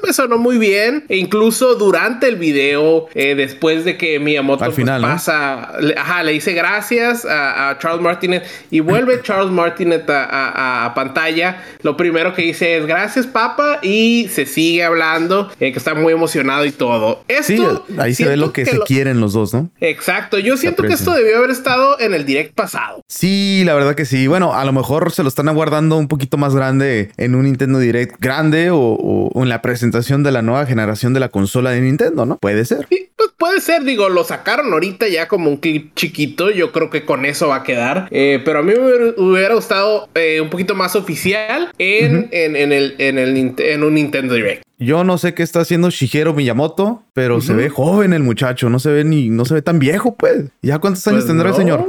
me 0.04 0.14
sonó 0.14 0.38
muy 0.38 0.58
bien. 0.58 1.06
E 1.10 1.18
incluso 1.18 1.76
durante 1.76 2.28
el 2.28 2.36
video, 2.36 3.08
eh, 3.14 3.36
después 3.36 3.86
de 3.86 3.98
que 3.98 4.20
Miyamoto 4.20 4.64
Al 4.64 4.74
final, 4.74 5.02
pasa, 5.02 5.74
le, 5.80 5.96
ajá, 5.98 6.24
le 6.24 6.34
dice 6.34 6.54
gracias 6.54 7.26
a, 7.26 7.78
Charles 7.80 8.02
Martinet 8.02 8.44
y 8.72 8.80
vuelve 8.80 9.22
Charles 9.24 9.52
Martinet 9.52 10.06
a, 10.10 10.92
pantalla. 10.96 11.64
Lo 11.82 11.98
primero 11.98 12.34
que 12.34 12.42
dice 12.42 12.78
es 12.78 12.86
gracias, 12.86 13.28
papa, 13.28 13.80
y 13.82 14.28
se 14.30 14.46
sigue 14.46 14.84
hablando, 14.84 15.50
eh, 15.60 15.72
que 15.72 15.78
está 15.78 15.94
muy 15.94 16.14
emocionado 16.14 16.66
y 16.66 16.72
todo. 16.72 17.24
Esto, 17.28 17.86
sí, 17.88 17.96
ahí 17.98 18.14
se 18.14 18.26
ve 18.26 18.38
lo 18.38 18.54
que, 18.54 18.66
se 18.66 18.80
quieren 18.80 19.20
los 19.20 19.34
dos, 19.34 19.54
¿no? 19.54 19.70
Exacto. 19.80 20.40
Yo 20.40 20.58
siento 20.58 20.84
que 20.84 20.94
esto 20.94 21.14
debió 21.14 21.38
haber 21.38 21.52
estado 21.52 22.00
en 22.00 22.14
el 22.14 22.26
direct 22.26 22.54
pasado. 22.56 23.02
Sí, 23.08 23.64
la 23.66 23.74
verdad 23.74 23.96
que 23.96 24.06
sí. 24.06 24.28
Bueno, 24.28 24.54
a 24.54 24.66
lo 24.66 24.72
mejor 24.72 25.12
se 25.12 25.24
lo 25.24 25.30
están 25.30 25.50
aguardando 25.50 25.98
un 25.98 26.08
poquito 26.08 26.38
más 26.38 26.56
grande 26.56 27.12
en 27.18 27.36
un 27.36 27.44
Nintendo 27.44 27.80
Direct 27.80 28.16
grande 28.20 28.70
o 28.72 29.37
en 29.44 29.50
la 29.50 29.62
presentación 29.62 30.24
de 30.24 30.32
la 30.32 30.42
nueva 30.42 30.66
generación 30.66 31.14
de 31.14 31.20
la 31.20 31.30
consola 31.30 31.72
de 31.72 31.82
Nintendo, 31.82 32.26
¿no? 32.26 32.38
Puede 32.38 32.66
ser. 32.66 32.88
Sí, 32.90 33.10
pues 33.16 33.30
puede 33.38 33.62
ser, 33.62 33.84
digo, 33.84 34.10
lo 34.10 34.24
sacaron 34.24 34.72
ahorita 34.74 35.08
ya 35.08 35.28
como 35.28 35.50
un 35.50 35.58
clip 35.58 35.94
chiquito, 35.96 36.52
yo 36.52 36.72
creo 36.72 36.90
que 36.90 37.06
con 37.06 37.26
eso 37.26 37.50
va 37.50 37.58
a 37.58 37.64
quedar, 37.64 38.08
eh, 38.12 38.42
pero 38.44 38.60
a 38.60 38.64
mí 38.64 38.74
me 38.74 39.22
hubiera 39.22 39.56
gustado 39.56 40.10
eh, 40.16 40.42
un 40.42 40.50
poquito 40.50 40.76
más 40.76 40.96
oficial 40.96 41.72
en, 41.78 42.30
en, 42.32 42.56
el, 42.72 42.96
en, 42.98 43.18
el, 43.18 43.56
en 43.58 43.84
un 43.84 43.94
Nintendo 43.94 44.34
Direct. 44.34 44.64
Yo 44.80 45.04
no 45.04 45.18
sé 45.18 45.34
qué 45.34 45.42
está 45.42 45.62
haciendo 45.62 45.90
Shigeru 45.90 46.34
Miyamoto, 46.36 47.04
pero 47.14 47.42
se 47.42 47.54
ve 47.54 47.70
joven 47.70 48.14
el 48.14 48.22
muchacho, 48.22 48.70
no 48.70 48.78
se 48.78 48.92
ve 48.92 49.04
ni, 49.04 49.30
no 49.30 49.44
se 49.46 49.56
ve 49.56 49.62
tan 49.64 49.80
viejo, 49.80 50.16
pues. 50.16 50.46
¿Ya 50.62 50.78
cuántos 50.78 51.08
años 51.08 51.22
pues 51.22 51.28
tendrá 51.28 51.50
el 51.50 51.56
señor? 51.56 51.88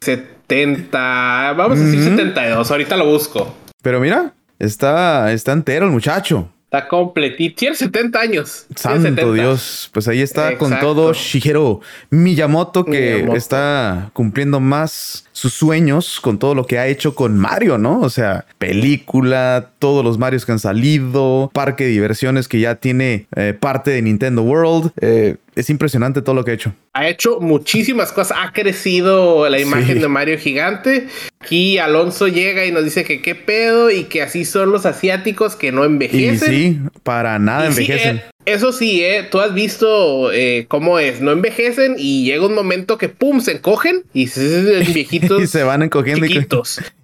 70, 0.00 1.54
vamos 1.56 1.78
a 1.78 1.82
decir 1.82 2.04
72, 2.04 2.70
ahorita 2.70 2.96
lo 2.96 3.06
busco. 3.06 3.56
Pero 3.82 4.00
mira, 4.00 4.34
Está, 4.58 5.32
está 5.32 5.52
entero 5.52 5.86
el 5.86 5.92
muchacho. 5.92 6.50
Está 6.70 6.86
completito. 6.86 7.56
Tiene 7.56 7.74
70 7.74 8.20
años. 8.20 8.66
Santo 8.76 9.32
Dios. 9.32 9.88
Pues 9.90 10.06
ahí 10.06 10.20
está 10.20 10.58
con 10.58 10.78
todo 10.80 11.14
Shigeru 11.14 11.80
Miyamoto 12.10 12.84
que 12.84 13.26
está 13.34 14.10
cumpliendo 14.12 14.60
más 14.60 15.24
sus 15.32 15.54
sueños 15.54 16.20
con 16.20 16.38
todo 16.38 16.54
lo 16.54 16.66
que 16.66 16.78
ha 16.78 16.86
hecho 16.86 17.14
con 17.14 17.38
Mario, 17.38 17.78
¿no? 17.78 18.00
O 18.00 18.10
sea, 18.10 18.44
película, 18.58 19.70
todos 19.78 20.04
los 20.04 20.18
Marios 20.18 20.44
que 20.44 20.52
han 20.52 20.58
salido, 20.58 21.50
parque 21.54 21.84
de 21.84 21.90
diversiones 21.90 22.48
que 22.48 22.60
ya 22.60 22.74
tiene 22.74 23.28
eh, 23.34 23.56
parte 23.58 23.90
de 23.90 24.02
Nintendo 24.02 24.42
World. 24.42 24.90
Eh, 25.00 25.36
es 25.58 25.70
impresionante 25.70 26.22
todo 26.22 26.36
lo 26.36 26.44
que 26.44 26.52
ha 26.52 26.54
hecho. 26.54 26.72
Ha 26.92 27.08
hecho 27.08 27.40
muchísimas 27.40 28.12
cosas. 28.12 28.38
Ha 28.40 28.52
crecido 28.52 29.48
la 29.48 29.58
imagen 29.58 30.00
de 30.00 30.06
Mario 30.06 30.38
gigante. 30.38 31.08
Aquí 31.40 31.78
Alonso 31.78 32.28
llega 32.28 32.64
y 32.64 32.70
nos 32.70 32.84
dice 32.84 33.04
que 33.04 33.20
qué 33.22 33.34
pedo 33.34 33.90
y 33.90 34.04
que 34.04 34.22
así 34.22 34.44
son 34.44 34.70
los 34.70 34.86
asiáticos 34.86 35.56
que 35.56 35.72
no 35.72 35.84
envejecen. 35.84 36.54
Y 36.54 36.56
sí, 36.56 36.80
para 37.02 37.38
nada 37.40 37.66
envejecen 37.66 38.22
eso 38.52 38.72
sí, 38.72 39.02
¿eh? 39.04 39.26
Tú 39.30 39.40
has 39.40 39.54
visto 39.54 40.32
eh, 40.32 40.66
cómo 40.68 40.98
es. 40.98 41.20
No 41.20 41.32
envejecen 41.32 41.96
y 41.98 42.24
llega 42.24 42.46
un 42.46 42.54
momento 42.54 42.98
que 42.98 43.08
pum, 43.08 43.40
se 43.40 43.52
encogen 43.52 44.04
y 44.12 44.28
se 44.28 44.80
viejitos. 44.94 45.42
y 45.42 45.46
se 45.46 45.62
van 45.62 45.82
encogiendo 45.82 46.26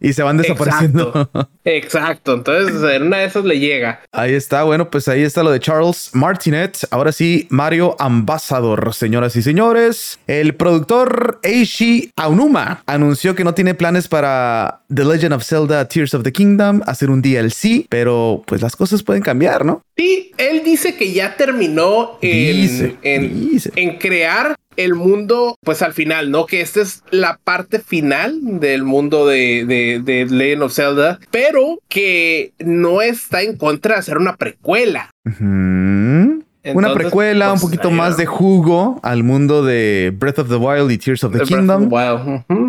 y, 0.00 0.12
se 0.12 0.22
van 0.22 0.36
desapareciendo. 0.36 1.30
Exacto. 1.64 2.34
Entonces, 2.34 2.82
en 2.90 3.04
una 3.04 3.18
de 3.18 3.26
esas 3.26 3.44
le 3.44 3.58
llega. 3.58 4.00
Ahí 4.12 4.34
está. 4.34 4.62
Bueno, 4.64 4.90
pues 4.90 5.08
ahí 5.08 5.22
está 5.22 5.42
lo 5.42 5.50
de 5.50 5.60
Charles 5.60 6.10
Martinet. 6.14 6.78
Ahora 6.90 7.12
sí, 7.12 7.46
Mario 7.50 7.96
Ambassador, 7.98 8.94
señoras 8.94 9.36
y 9.36 9.42
señores. 9.42 10.18
El 10.26 10.54
productor 10.54 11.40
Eishi 11.42 12.10
Aonuma 12.16 12.82
anunció 12.86 13.34
que 13.34 13.44
no 13.44 13.54
tiene 13.54 13.74
planes 13.74 14.08
para 14.08 14.80
The 14.94 15.04
Legend 15.04 15.34
of 15.34 15.44
Zelda 15.44 15.86
Tears 15.88 16.14
of 16.14 16.22
the 16.22 16.32
Kingdom 16.32 16.80
hacer 16.86 17.10
un 17.10 17.20
DLC, 17.22 17.86
pero 17.88 18.42
pues 18.46 18.62
las 18.62 18.76
cosas 18.76 19.02
pueden 19.02 19.22
cambiar, 19.22 19.64
¿no? 19.64 19.82
Sí, 19.96 20.32
él 20.38 20.62
dice 20.64 20.96
que 20.96 21.12
ya 21.12 21.36
terminó 21.36 22.18
en, 22.20 22.98
en, 23.02 23.98
crear 23.98 24.56
el 24.76 24.94
mundo, 24.94 25.56
pues 25.62 25.82
al 25.82 25.92
final, 25.92 26.32
¿no? 26.32 26.46
Que 26.46 26.60
esta 26.60 26.80
es 26.80 27.04
la 27.10 27.38
parte 27.44 27.78
final 27.78 28.40
del 28.42 28.82
mundo 28.82 29.26
de, 29.26 29.64
de, 30.04 30.26
Legend 30.26 30.62
of 30.62 30.74
Zelda, 30.74 31.20
pero 31.30 31.78
que 31.88 32.52
no 32.58 33.02
está 33.02 33.42
en 33.42 33.56
contra 33.56 33.94
de 33.94 34.00
hacer 34.00 34.18
una 34.18 34.36
precuela. 34.36 35.10
una 35.24 36.94
precuela, 36.94 37.52
un 37.52 37.60
pues, 37.60 37.70
poquito 37.70 37.92
más 37.92 38.16
de 38.16 38.26
jugo 38.26 38.98
al 39.04 39.22
mundo 39.22 39.64
de 39.64 40.12
Breath 40.16 40.40
of 40.40 40.48
the 40.48 40.56
Wild 40.56 40.90
y 40.90 40.98
Tears 40.98 41.22
of 41.22 41.32
the, 41.36 41.44
Kingdom. 41.44 41.88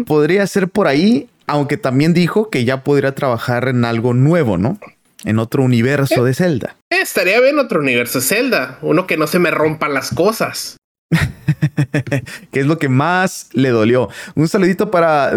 Podría 0.05 0.45
ser 0.45 0.67
por 0.67 0.87
ahí, 0.87 1.27
aunque 1.47 1.77
también 1.77 2.13
dijo 2.13 2.51
que 2.51 2.65
ya 2.65 2.83
podría 2.83 3.15
trabajar 3.15 3.67
en 3.67 3.83
algo 3.83 4.13
nuevo, 4.13 4.59
¿no? 4.59 4.77
En 5.25 5.39
otro 5.39 5.63
universo 5.63 6.23
de 6.23 6.33
Zelda. 6.33 6.77
Eh, 6.89 7.01
estaría 7.01 7.41
bien 7.41 7.59
otro 7.59 7.79
universo 7.79 8.19
de 8.19 8.25
Zelda, 8.25 8.79
uno 8.81 9.07
que 9.07 9.17
no 9.17 9.27
se 9.27 9.39
me 9.39 9.51
rompan 9.51 9.93
las 9.93 10.11
cosas. 10.11 10.77
que 12.51 12.59
es 12.59 12.65
lo 12.65 12.77
que 12.77 12.89
más 12.89 13.49
le 13.53 13.69
dolió. 13.69 14.09
Un 14.35 14.47
saludito 14.47 14.91
para 14.91 15.31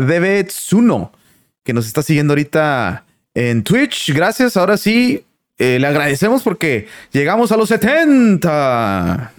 Tsuno, 0.47 1.12
que 1.64 1.73
nos 1.73 1.87
está 1.87 2.02
siguiendo 2.02 2.33
ahorita 2.33 3.04
en 3.35 3.64
Twitch. 3.64 4.12
Gracias, 4.12 4.57
ahora 4.57 4.76
sí, 4.76 5.25
eh, 5.59 5.78
le 5.80 5.87
agradecemos 5.87 6.42
porque 6.42 6.87
llegamos 7.12 7.50
a 7.50 7.57
los 7.57 7.68
70. 7.68 9.33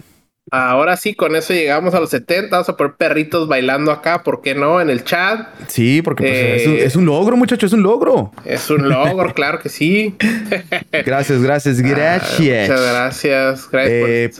Ahora 0.50 0.96
sí, 0.96 1.14
con 1.14 1.36
eso 1.36 1.52
llegamos 1.52 1.94
a 1.94 2.00
los 2.00 2.10
70. 2.10 2.50
Vamos 2.50 2.68
a 2.68 2.76
poner 2.76 2.94
perritos 2.94 3.46
bailando 3.48 3.92
acá, 3.92 4.22
¿por 4.22 4.42
qué 4.42 4.54
no? 4.54 4.80
En 4.80 4.90
el 4.90 5.04
chat. 5.04 5.48
Sí, 5.68 6.02
porque 6.02 6.24
pues, 6.24 6.84
es, 6.86 6.96
un, 6.96 7.06
logro, 7.06 7.36
muchacho, 7.36 7.66
es 7.66 7.72
un 7.72 7.82
logro. 7.82 8.32
Es 8.44 8.68
un 8.70 8.88
logro, 8.88 9.32
claro 9.34 9.58
que 9.60 9.68
sí. 9.68 10.16
gracias, 10.92 11.42
gracias, 11.42 11.78
ah, 11.78 11.82
gracias. 11.86 12.68
muchas 12.68 12.82
gracias. 12.82 13.68
Gracias 13.70 14.00
por... 14.00 14.10
Eh, 14.10 14.30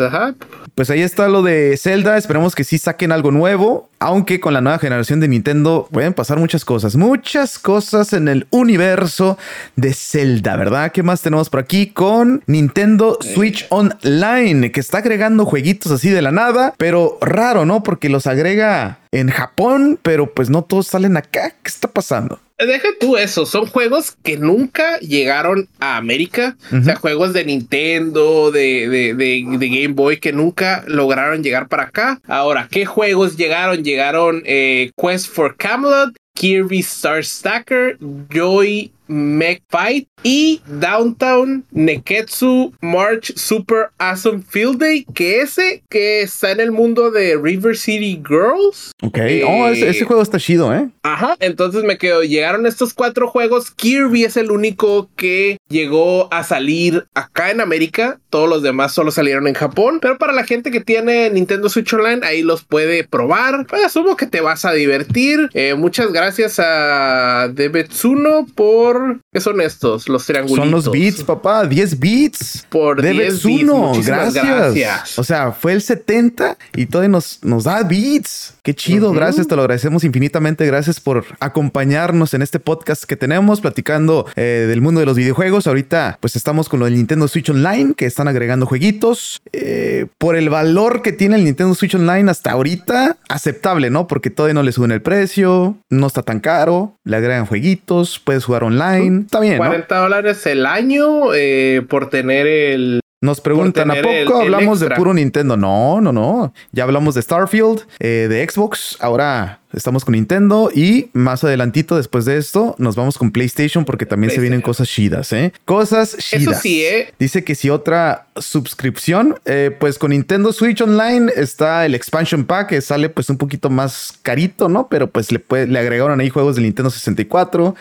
pues 0.75 0.89
ahí 0.89 1.03
está 1.03 1.29
lo 1.29 1.43
de 1.43 1.77
Zelda. 1.77 2.17
Esperemos 2.17 2.55
que 2.55 2.65
sí 2.65 2.79
saquen 2.79 3.13
algo 3.13 3.31
nuevo. 3.31 3.90
Aunque 4.03 4.41
con 4.41 4.55
la 4.55 4.63
nueva 4.63 4.79
generación 4.79 5.21
de 5.21 5.29
Nintendo 5.29 5.87
pueden 5.93 6.15
pasar 6.15 6.39
muchas 6.39 6.65
cosas. 6.65 6.97
Muchas 6.97 7.59
cosas 7.59 8.15
en 8.15 8.29
el 8.29 8.47
universo 8.49 9.37
de 9.77 9.93
Zelda, 9.93 10.57
¿verdad? 10.57 10.91
¿Qué 10.91 11.03
más 11.03 11.21
tenemos 11.21 11.51
por 11.51 11.61
aquí? 11.61 11.89
Con 11.89 12.43
Nintendo 12.47 13.19
Switch 13.21 13.67
Online, 13.69 14.73
que 14.73 14.81
está 14.81 14.99
agregando 14.99 15.45
jueguitos 15.45 15.93
así 15.93 16.09
de 16.09 16.23
la 16.23 16.33
nada. 16.33 16.73
Pero 16.79 17.19
raro, 17.21 17.67
¿no? 17.67 17.83
Porque 17.83 18.09
los 18.09 18.27
agrega 18.27 19.00
en 19.13 19.29
Japón, 19.29 19.99
pero 20.03 20.33
pues 20.33 20.51
no 20.51 20.63
todos 20.63 20.87
salen 20.87 21.17
acá. 21.17 21.51
¿Qué 21.63 21.69
está 21.69 21.89
pasando? 21.89 22.39
Deja 22.59 22.89
tú 23.01 23.17
eso, 23.17 23.47
son 23.47 23.65
juegos 23.65 24.17
que 24.23 24.37
nunca 24.37 24.99
llegaron 24.99 25.67
a 25.79 25.97
América, 25.97 26.59
o 26.79 26.83
sea, 26.83 26.95
juegos 26.97 27.33
de 27.33 27.47
Nintendo, 27.47 28.51
de, 28.51 28.87
de, 28.87 29.15
de, 29.15 29.69
Game 29.69 29.95
Boy 29.95 30.19
que 30.19 30.35
nunca 30.35 30.85
lograron 30.87 31.43
llegar 31.43 31.69
para 31.69 31.85
acá. 31.85 32.21
Ahora, 32.27 32.69
¿qué 32.71 32.85
juegos 32.85 33.39
llegaron? 33.39 33.83
Llegaron 33.83 34.43
eh, 34.45 34.91
Quest 34.95 35.33
for 35.33 35.57
Camelot, 35.57 36.15
Kirby 36.35 36.81
Star 36.81 37.25
Stacker, 37.25 37.97
Joy 38.29 38.93
Mech 39.11 39.63
Fight 39.69 40.09
y 40.23 40.61
Downtown 40.67 41.65
Neketsu 41.73 42.73
March 42.81 43.33
Super 43.37 43.91
Awesome 43.99 44.43
Field 44.49 44.79
Day, 44.79 45.05
que 45.15 45.41
ese 45.41 45.83
que 45.89 46.23
está 46.23 46.53
en 46.53 46.61
el 46.61 46.71
mundo 46.71 47.11
de 47.11 47.37
River 47.37 47.77
City 47.77 48.23
Girls. 48.27 48.93
Ok, 49.03 49.19
oh, 49.47 49.69
ese, 49.69 50.05
juego 50.05 50.23
está 50.23 50.39
chido, 50.39 50.73
¿eh? 50.75 50.89
Ajá, 51.03 51.37
entonces 51.41 51.83
me 51.85 51.99
quedo, 51.99 52.23
llegaron 52.23 52.67
estos 52.67 52.95
cuatro 52.95 53.29
juegos, 53.29 53.71
Kirby 53.71 54.25
es 54.25 54.37
el 54.37 54.51
único 54.51 55.11
que 55.17 55.57
llegó 55.69 56.33
a 56.33 56.45
salir 56.45 57.07
acá 57.15 57.51
en 57.51 57.61
América, 57.61 58.21
todos 58.31 58.49
los 58.49 58.63
demás 58.63 58.93
solo 58.93 59.11
salieron 59.11 59.49
en 59.49 59.55
Japón, 59.55 59.99
pero 60.01 60.19
para 60.19 60.33
la 60.33 60.45
gente 60.45 60.71
que 60.71 60.81
tiene 60.81 61.31
Nintendo 61.31 61.69
Switch 61.69 61.93
Online, 61.93 62.25
ahí 62.25 62.43
los 62.43 62.65
puede 62.65 63.05
probar, 63.05 63.67
pues 63.67 63.85
asumo 63.85 64.17
que 64.17 64.27
te 64.27 64.41
vas 64.41 64.65
a 64.65 64.73
divertir. 64.73 65.49
Eh, 65.55 65.75
muchas 65.75 66.13
gracias 66.13 66.59
a 66.59 67.49
Debetsuno 67.53 68.47
por 68.55 69.00
¿Qué 69.33 69.41
son 69.41 69.61
estos? 69.61 70.09
Los 70.09 70.27
triangulitos. 70.27 70.65
Son 70.65 70.71
los 70.71 70.91
beats, 70.91 71.23
papá. 71.23 71.67
10 71.67 71.99
beats. 71.99 72.67
Por 72.69 73.01
10 73.01 73.45
uno. 73.45 73.93
Gracias. 74.05 74.45
gracias. 74.45 75.19
O 75.19 75.25
sea, 75.25 75.53
fue 75.53 75.73
el 75.73 75.83
70 75.83 76.57
y 76.75 76.87
todavía 76.87 77.11
nos, 77.11 77.39
nos 77.43 77.65
da 77.65 77.83
beats. 77.83 78.55
Qué 78.63 78.75
chido. 78.75 79.13
Gracias. 79.13 79.47
Te 79.47 79.57
lo 79.57 79.63
agradecemos 79.63 80.05
infinitamente. 80.05 80.67
Gracias 80.67 81.01
por 81.01 81.25
acompañarnos 81.39 82.35
en 82.35 82.43
este 82.43 82.59
podcast 82.59 83.05
que 83.05 83.17
tenemos 83.17 83.61
platicando 83.61 84.27
eh, 84.37 84.67
del 84.69 84.81
mundo 84.81 85.01
de 85.01 85.07
los 85.07 85.17
videojuegos. 85.17 85.67
Ahorita, 85.67 86.19
pues 86.21 86.37
estamos 86.37 86.69
con 86.69 86.81
lo 86.81 86.87
del 86.87 86.95
Nintendo 86.95 87.29
Switch 87.29 87.51
Online 87.51 87.95
que 87.95 88.07
están 88.07 88.29
agregando 88.29 88.67
jueguitos. 88.67 89.41
Eh, 89.53 90.07
por 90.19 90.37
el 90.37 90.51
valor 90.51 91.03
que 91.03 91.13
tiene 91.13 91.37
el 91.37 91.45
Nintendo 91.45 91.75
Switch 91.75 91.95
Online 91.95 92.31
hasta 92.31 92.51
ahorita, 92.51 93.19
aceptable, 93.29 93.91
¿no? 93.91 94.07
Porque 94.07 94.31
todavía 94.31 94.55
no 94.55 94.63
le 94.63 94.73
suben 94.73 94.93
el 94.93 95.03
precio. 95.03 95.77
No 95.89 96.07
está 96.07 96.23
tan 96.23 96.41
caro. 96.41 96.97
Le 97.05 97.17
agregan 97.17 97.47
jueguitos. 97.47 98.19
Puedes 98.19 98.45
jugar 98.45 98.65
online 98.65 98.90
Está 98.99 99.41
bien. 99.41 99.59
40 99.59 99.97
dólares 99.99 100.47
el 100.47 100.67
año 100.67 101.35
eh, 101.35 101.83
por 101.89 102.11
tener 102.11 102.47
el. 102.47 103.01
Nos 103.23 103.43
preguntan, 103.43 103.91
¿a 103.91 103.97
poco 103.97 104.41
hablamos 104.41 104.81
de 104.81 104.89
puro 104.93 105.13
Nintendo? 105.13 105.55
No, 105.55 106.01
no, 106.01 106.11
no. 106.11 106.55
Ya 106.73 106.85
hablamos 106.85 107.15
de 107.15 107.21
Starfield, 107.21 107.83
eh, 107.99 108.29
de 108.31 108.49
Xbox. 108.49 108.97
Ahora 108.99 109.61
estamos 109.75 110.07
con 110.07 110.13
Nintendo 110.13 110.71
y 110.75 111.11
más 111.13 111.45
adelantito 111.45 111.99
después 111.99 112.25
de 112.25 112.39
esto 112.39 112.75
nos 112.79 112.97
vamos 112.97 113.19
con 113.19 113.31
PlayStation 113.31 113.85
porque 113.85 114.07
también 114.07 114.33
se 114.33 114.41
vienen 114.41 114.63
cosas 114.63 114.89
chidas, 114.89 115.35
¿eh? 115.35 115.53
Cosas 115.67 116.17
chidas. 116.17 116.43
Eso 116.43 116.63
sí, 116.63 116.83
¿eh? 116.83 117.13
Dice 117.19 117.45
que 117.45 117.55
si 117.55 117.69
otra 117.69 118.27
suscripción, 118.37 119.39
eh, 119.45 119.77
pues 119.79 119.99
con 119.99 120.13
Nintendo 120.13 120.51
Switch 120.55 120.81
Online 120.81 121.31
está 121.37 121.85
el 121.85 121.95
expansion 121.95 122.47
pack 122.47 122.71
que 122.71 122.81
sale 122.81 123.11
pues 123.11 123.29
un 123.29 123.37
poquito 123.37 123.69
más 123.69 124.19
carito, 124.23 124.71
¿no? 124.71 124.89
Pero 124.89 125.11
pues 125.11 125.31
le, 125.31 125.43
le 125.67 125.79
agregaron 125.79 126.21
ahí 126.21 126.31
juegos 126.31 126.55
del 126.55 126.65
Nintendo 126.65 126.89
64 126.89 127.75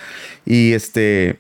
y 0.46 0.74
este, 0.74 1.40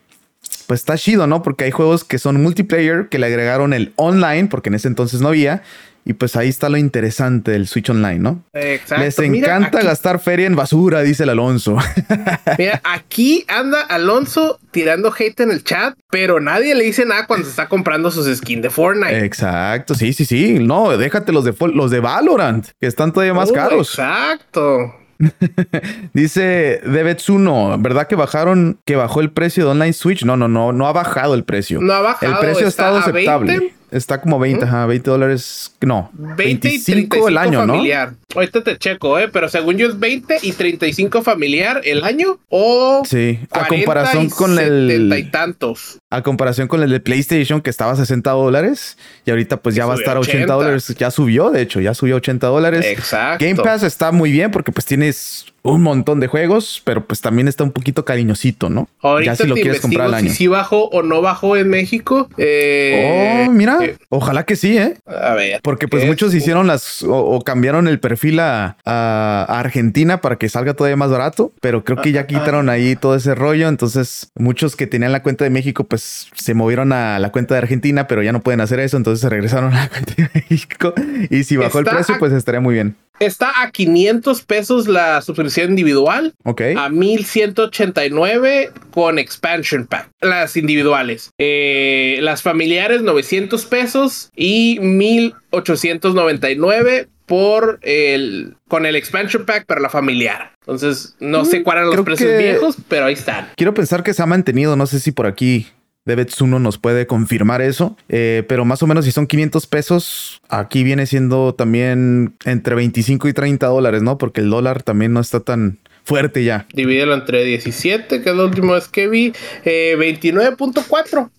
pues 0.67 0.81
está 0.81 0.97
chido, 0.97 1.27
¿no? 1.27 1.41
Porque 1.41 1.65
hay 1.65 1.71
juegos 1.71 2.03
que 2.03 2.19
son 2.19 2.41
multiplayer, 2.41 3.09
que 3.09 3.19
le 3.19 3.25
agregaron 3.27 3.73
el 3.73 3.93
online, 3.95 4.47
porque 4.47 4.69
en 4.69 4.75
ese 4.75 4.87
entonces 4.87 5.21
no 5.21 5.29
había. 5.29 5.63
Y 6.05 6.13
pues 6.13 6.35
ahí 6.35 6.49
está 6.49 6.69
lo 6.69 6.77
interesante 6.77 7.51
del 7.51 7.67
Switch 7.67 7.89
Online, 7.89 8.19
¿no? 8.19 8.43
Exacto. 8.53 9.03
Les 9.03 9.19
encanta 9.19 9.81
gastar 9.81 10.19
feria 10.19 10.47
en 10.47 10.55
basura, 10.55 11.01
dice 11.01 11.23
el 11.23 11.29
Alonso. 11.29 11.77
Mira, 12.57 12.81
aquí 12.83 13.45
anda 13.47 13.81
Alonso 13.81 14.59
tirando 14.71 15.13
hate 15.15 15.41
en 15.41 15.51
el 15.51 15.63
chat, 15.63 15.95
pero 16.09 16.39
nadie 16.39 16.73
le 16.73 16.85
dice 16.85 17.05
nada 17.05 17.27
cuando 17.27 17.45
se 17.45 17.51
está 17.51 17.67
comprando 17.67 18.09
sus 18.09 18.25
skins 18.37 18.63
de 18.63 18.69
Fortnite. 18.69 19.23
Exacto, 19.23 19.93
sí, 19.93 20.13
sí, 20.13 20.25
sí. 20.25 20.57
No, 20.59 20.97
déjate 20.97 21.31
los 21.31 21.43
de, 21.43 21.53
los 21.73 21.91
de 21.91 21.99
Valorant, 21.99 22.67
que 22.79 22.87
están 22.87 23.11
todavía 23.11 23.35
más 23.35 23.51
oh, 23.51 23.53
caros. 23.53 23.89
Exacto. 23.89 24.95
Dice 26.13 26.81
Debetsuno, 26.85 27.77
¿verdad 27.79 28.07
que 28.07 28.15
bajaron, 28.15 28.79
que 28.85 28.95
bajó 28.95 29.21
el 29.21 29.31
precio 29.31 29.65
de 29.65 29.71
Online 29.71 29.93
Switch? 29.93 30.23
No, 30.23 30.37
no, 30.37 30.47
no, 30.47 30.71
no 30.71 30.87
ha 30.87 30.93
bajado 30.93 31.33
el 31.33 31.43
precio. 31.43 31.81
No 31.81 31.93
ha 31.93 32.01
bajado. 32.01 32.31
El 32.31 32.39
precio 32.39 32.65
ha 32.65 32.69
estado 32.69 32.97
aceptable. 32.97 33.73
Está 33.91 34.21
como 34.21 34.37
20, 34.37 34.65
ajá, 34.65 34.85
20 34.85 35.09
dólares. 35.09 35.75
No, 35.81 36.11
20 36.13 36.67
25 36.69 37.27
el 37.27 37.37
año, 37.37 37.59
familiar. 37.59 38.11
¿no? 38.11 38.17
Ahorita 38.35 38.63
te 38.63 38.77
checo, 38.77 39.17
¿eh? 39.17 39.29
Pero 39.29 39.49
según 39.49 39.77
yo 39.77 39.87
es 39.87 39.99
20 39.99 40.37
y 40.43 40.51
35 40.51 41.23
familiar 41.23 41.81
el 41.83 42.03
año. 42.03 42.39
O. 42.49 43.01
Sí, 43.05 43.39
a 43.51 43.67
comparación 43.67 44.29
con 44.29 44.59
el. 44.59 45.11
y 45.17 45.23
tantos. 45.31 45.98
A 46.09 46.23
comparación 46.23 46.67
con 46.67 46.81
el 46.81 46.89
de 46.89 46.99
PlayStation 46.99 47.61
que 47.61 47.69
estaba 47.69 47.91
a 47.91 47.95
60 47.95 48.31
dólares 48.31 48.97
y 49.25 49.29
ahorita 49.29 49.57
pues 49.57 49.75
ya 49.75 49.85
va 49.85 49.93
a 49.93 49.97
estar 49.97 50.17
a 50.17 50.19
80 50.19 50.51
dólares. 50.51 50.95
Ya 50.97 51.11
subió, 51.11 51.51
de 51.51 51.61
hecho, 51.61 51.79
ya 51.79 51.93
subió 51.93 52.15
a 52.15 52.17
80 52.17 52.47
dólares. 52.47 52.85
Exacto. 52.85 53.45
Game 53.45 53.61
Pass 53.61 53.83
está 53.83 54.11
muy 54.11 54.31
bien 54.31 54.51
porque 54.51 54.71
pues 54.71 54.85
tienes 54.85 55.45
un 55.61 55.81
montón 55.81 56.19
de 56.19 56.27
juegos, 56.27 56.81
pero 56.83 57.05
pues 57.05 57.21
también 57.21 57.47
está 57.47 57.63
un 57.63 57.71
poquito 57.71 58.05
cariñosito, 58.05 58.69
¿no? 58.69 58.87
Ahorita 59.01 59.33
ya 59.33 59.35
si 59.35 59.47
lo 59.47 59.55
quieres 59.55 59.81
comprar 59.81 60.07
al 60.07 60.13
año. 60.13 60.31
Si 60.31 60.47
bajó 60.47 60.85
o 60.89 61.03
no 61.03 61.21
bajó 61.21 61.57
en 61.57 61.69
México. 61.69 62.29
Eh, 62.37 63.45
oh, 63.47 63.51
mira, 63.51 63.77
eh, 63.81 63.97
ojalá 64.09 64.45
que 64.45 64.55
sí, 64.55 64.77
¿eh? 64.77 64.97
A 65.05 65.33
ver. 65.33 65.59
Porque 65.61 65.87
pues 65.87 66.05
muchos 66.05 66.33
hicieron 66.33 66.67
las 66.67 67.03
o, 67.03 67.41
cambiaron 67.41 67.87
el 67.87 67.99
perfil 67.99 68.19
fila 68.19 68.77
a, 68.85 69.45
Argentina 69.47 70.19
para 70.19 70.35
que 70.35 70.49
salga 70.49 70.73
todavía 70.73 70.97
más 70.97 71.09
barato, 71.09 71.53
pero 71.61 71.85
creo 71.85 72.01
que 72.01 72.11
ya 72.11 72.27
quitaron 72.27 72.67
ahí 72.69 72.97
todo 72.97 73.15
ese 73.15 73.33
rollo. 73.33 73.69
Entonces, 73.69 74.31
muchos 74.35 74.75
que 74.75 74.87
tenían 74.87 75.13
la 75.13 75.23
cuenta 75.23 75.45
de 75.45 75.49
México, 75.49 75.85
pues 75.85 75.98
se 75.99 76.53
movieron 76.53 76.93
a 76.93 77.19
la 77.19 77.31
cuenta 77.31 77.55
de 77.55 77.59
Argentina, 77.59 78.07
pero 78.07 78.23
ya 78.23 78.31
no 78.31 78.39
pueden 78.41 78.61
hacer 78.61 78.79
eso. 78.79 78.95
Entonces 78.97 79.21
se 79.21 79.29
regresaron 79.29 79.73
a 79.77 79.81
la 79.83 79.89
cuenta 79.89 80.13
de 80.15 80.29
México. 80.33 80.93
Y 81.29 81.43
si 81.43 81.57
bajó 81.57 81.79
el 81.79 81.85
precio, 81.85 82.15
pues 82.19 82.31
estaría 82.33 82.61
muy 82.61 82.75
bien. 82.75 82.95
Está 83.19 83.63
a 83.63 83.71
500 83.71 84.43
pesos 84.43 84.87
la 84.87 85.21
suscripción 85.21 85.71
individual. 85.71 86.33
Ok. 86.45 86.61
A 86.77 86.87
1189 86.89 88.71
con 88.91 89.19
expansion 89.19 89.87
pack. 89.87 90.09
Las 90.21 90.55
individuales. 90.55 91.31
Eh, 91.37 92.19
las 92.21 92.41
familiares 92.41 93.01
900 93.01 93.65
pesos 93.65 94.31
y 94.35 94.79
1899 94.79 97.09
por 97.29 97.77
el 97.83 98.55
con 98.67 98.87
el 98.87 98.95
expansion 98.95 99.45
pack 99.45 99.67
para 99.67 99.81
la 99.81 99.89
familiar. 99.89 100.51
Entonces, 100.61 101.15
no 101.19 101.45
sé 101.45 101.59
mm, 101.59 101.63
cuáles 101.63 101.83
eran 101.83 101.95
los 101.95 102.05
precios 102.05 102.37
viejos, 102.37 102.77
pero 102.87 103.05
ahí 103.05 103.13
están. 103.13 103.49
Quiero 103.55 103.75
pensar 103.75 104.03
que 104.03 104.15
se 104.15 104.23
ha 104.23 104.25
mantenido, 104.25 104.75
no 104.75 104.87
sé 104.87 104.99
si 104.99 105.11
por 105.11 105.27
aquí 105.27 105.67
Debetsuno 106.05 106.59
nos 106.59 106.77
puede 106.77 107.07
confirmar 107.07 107.61
eso, 107.61 107.97
eh, 108.07 108.43
pero 108.47 108.65
más 108.65 108.81
o 108.81 108.87
menos 108.87 109.05
si 109.05 109.11
son 109.11 109.27
500 109.27 109.67
pesos, 109.67 110.41
aquí 110.49 110.83
viene 110.83 111.05
siendo 111.05 111.53
también 111.53 112.35
entre 112.45 112.75
25 112.75 113.27
y 113.27 113.33
30 113.33 113.67
dólares, 113.67 114.01
¿no? 114.01 114.17
Porque 114.17 114.41
el 114.41 114.49
dólar 114.49 114.81
también 114.81 115.13
no 115.13 115.19
está 115.19 115.39
tan 115.41 115.79
fuerte 116.03 116.43
ya. 116.43 116.65
Divídelo 116.73 117.13
entre 117.13 117.43
17, 117.43 118.21
que 118.21 118.29
es 118.29 118.35
lo 118.35 118.45
último 118.45 118.73
vez 118.73 118.87
que 118.87 119.07
vi, 119.07 119.33
eh, 119.65 119.95
29.4. 119.97 121.29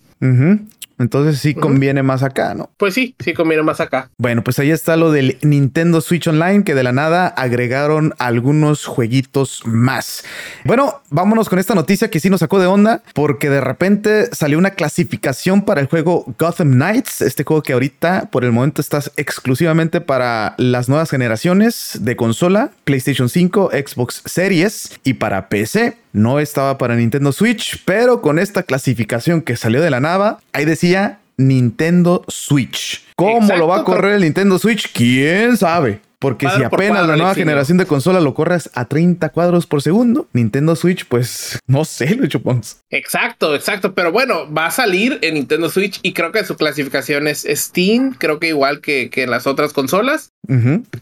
Entonces 1.01 1.39
sí 1.39 1.55
conviene 1.55 2.03
más 2.03 2.23
acá, 2.23 2.53
¿no? 2.53 2.71
Pues 2.77 2.93
sí, 2.93 3.15
sí 3.19 3.33
conviene 3.33 3.63
más 3.63 3.81
acá. 3.81 4.11
Bueno, 4.19 4.45
pues 4.45 4.59
ahí 4.59 4.71
está 4.71 4.97
lo 4.97 5.11
del 5.11 5.39
Nintendo 5.41 6.03
Switch 6.03 6.29
Online, 6.29 6.63
que 6.63 6.75
de 6.75 6.83
la 6.83 6.93
nada 6.93 7.27
agregaron 7.27 8.13
algunos 8.19 8.85
jueguitos 8.85 9.63
más. 9.65 10.25
Bueno, 10.67 11.01
vámonos 11.09 11.49
con 11.49 11.59
esta 11.59 11.75
noticia 11.75 12.11
que 12.11 12.21
sí 12.21 12.29
nos 12.29 12.41
sacó 12.41 12.59
de 12.59 12.67
onda, 12.67 13.03
porque 13.15 13.49
de 13.49 13.63
repente 13.63 14.29
salió 14.33 14.59
una 14.59 14.73
clasificación 14.73 15.63
para 15.63 15.81
el 15.81 15.87
juego 15.87 16.27
Gotham 16.39 16.73
Knights, 16.73 17.23
este 17.23 17.45
juego 17.45 17.63
que 17.63 17.73
ahorita 17.73 18.29
por 18.31 18.45
el 18.45 18.53
momento 18.53 18.83
está 18.83 19.01
exclusivamente 19.17 20.03
para 20.03 20.55
las 20.59 20.91
nuevas 20.91 21.09
generaciones 21.09 21.99
de 22.03 22.15
consola, 22.15 22.73
PlayStation 22.85 23.31
5, 23.31 23.71
Xbox 23.73 24.23
Series 24.27 25.01
y 25.03 25.15
para 25.15 25.49
PC. 25.49 25.97
No 26.13 26.41
estaba 26.41 26.77
para 26.77 26.97
Nintendo 26.97 27.31
Switch, 27.31 27.85
pero 27.85 28.21
con 28.21 28.41
esta 28.41 28.65
clasificación 28.65 29.43
que 29.43 29.57
salió 29.57 29.81
de 29.81 29.91
la 29.91 30.01
nada, 30.01 30.41
ahí 30.53 30.65
decía 30.65 30.90
Nintendo 31.37 32.25
Switch. 32.29 33.03
¿Cómo 33.17 33.57
lo 33.57 33.67
va 33.67 33.79
a 33.79 33.85
correr 33.85 34.15
el 34.17 34.23
Nintendo 34.23 34.59
Switch? 34.59 34.93
¿Quién 34.93 35.57
sabe? 35.57 36.01
Porque 36.21 36.51
si 36.51 36.63
apenas 36.63 37.07
la 37.07 37.17
nueva 37.17 37.35
generación 37.35 37.79
de 37.79 37.87
consola 37.87 38.21
lo 38.21 38.35
corres 38.35 38.69
a 38.75 38.85
30 38.85 39.31
cuadros 39.31 39.67
por 39.67 39.81
segundo, 39.81 40.29
Nintendo 40.35 40.77
Switch, 40.77 41.07
pues 41.07 41.59
no 41.67 41.87
sé, 41.87 42.15
Lucho 42.15 42.43
Pons. 42.43 42.83
Exacto, 42.91 43.55
exacto. 43.55 43.95
Pero 43.95 44.13
bueno, 44.13 44.53
va 44.53 44.67
a 44.67 44.71
salir 44.71 45.19
en 45.23 45.35
Nintendo 45.35 45.71
Switch 45.71 45.99
y 46.03 46.13
creo 46.13 46.31
que 46.31 46.45
su 46.45 46.57
clasificación 46.57 47.27
es 47.27 47.47
Steam, 47.49 48.15
creo 48.19 48.39
que 48.39 48.49
igual 48.49 48.83
que, 48.83 49.09
que 49.09 49.23
en 49.23 49.31
las 49.31 49.47
otras 49.47 49.73
consolas. 49.73 50.31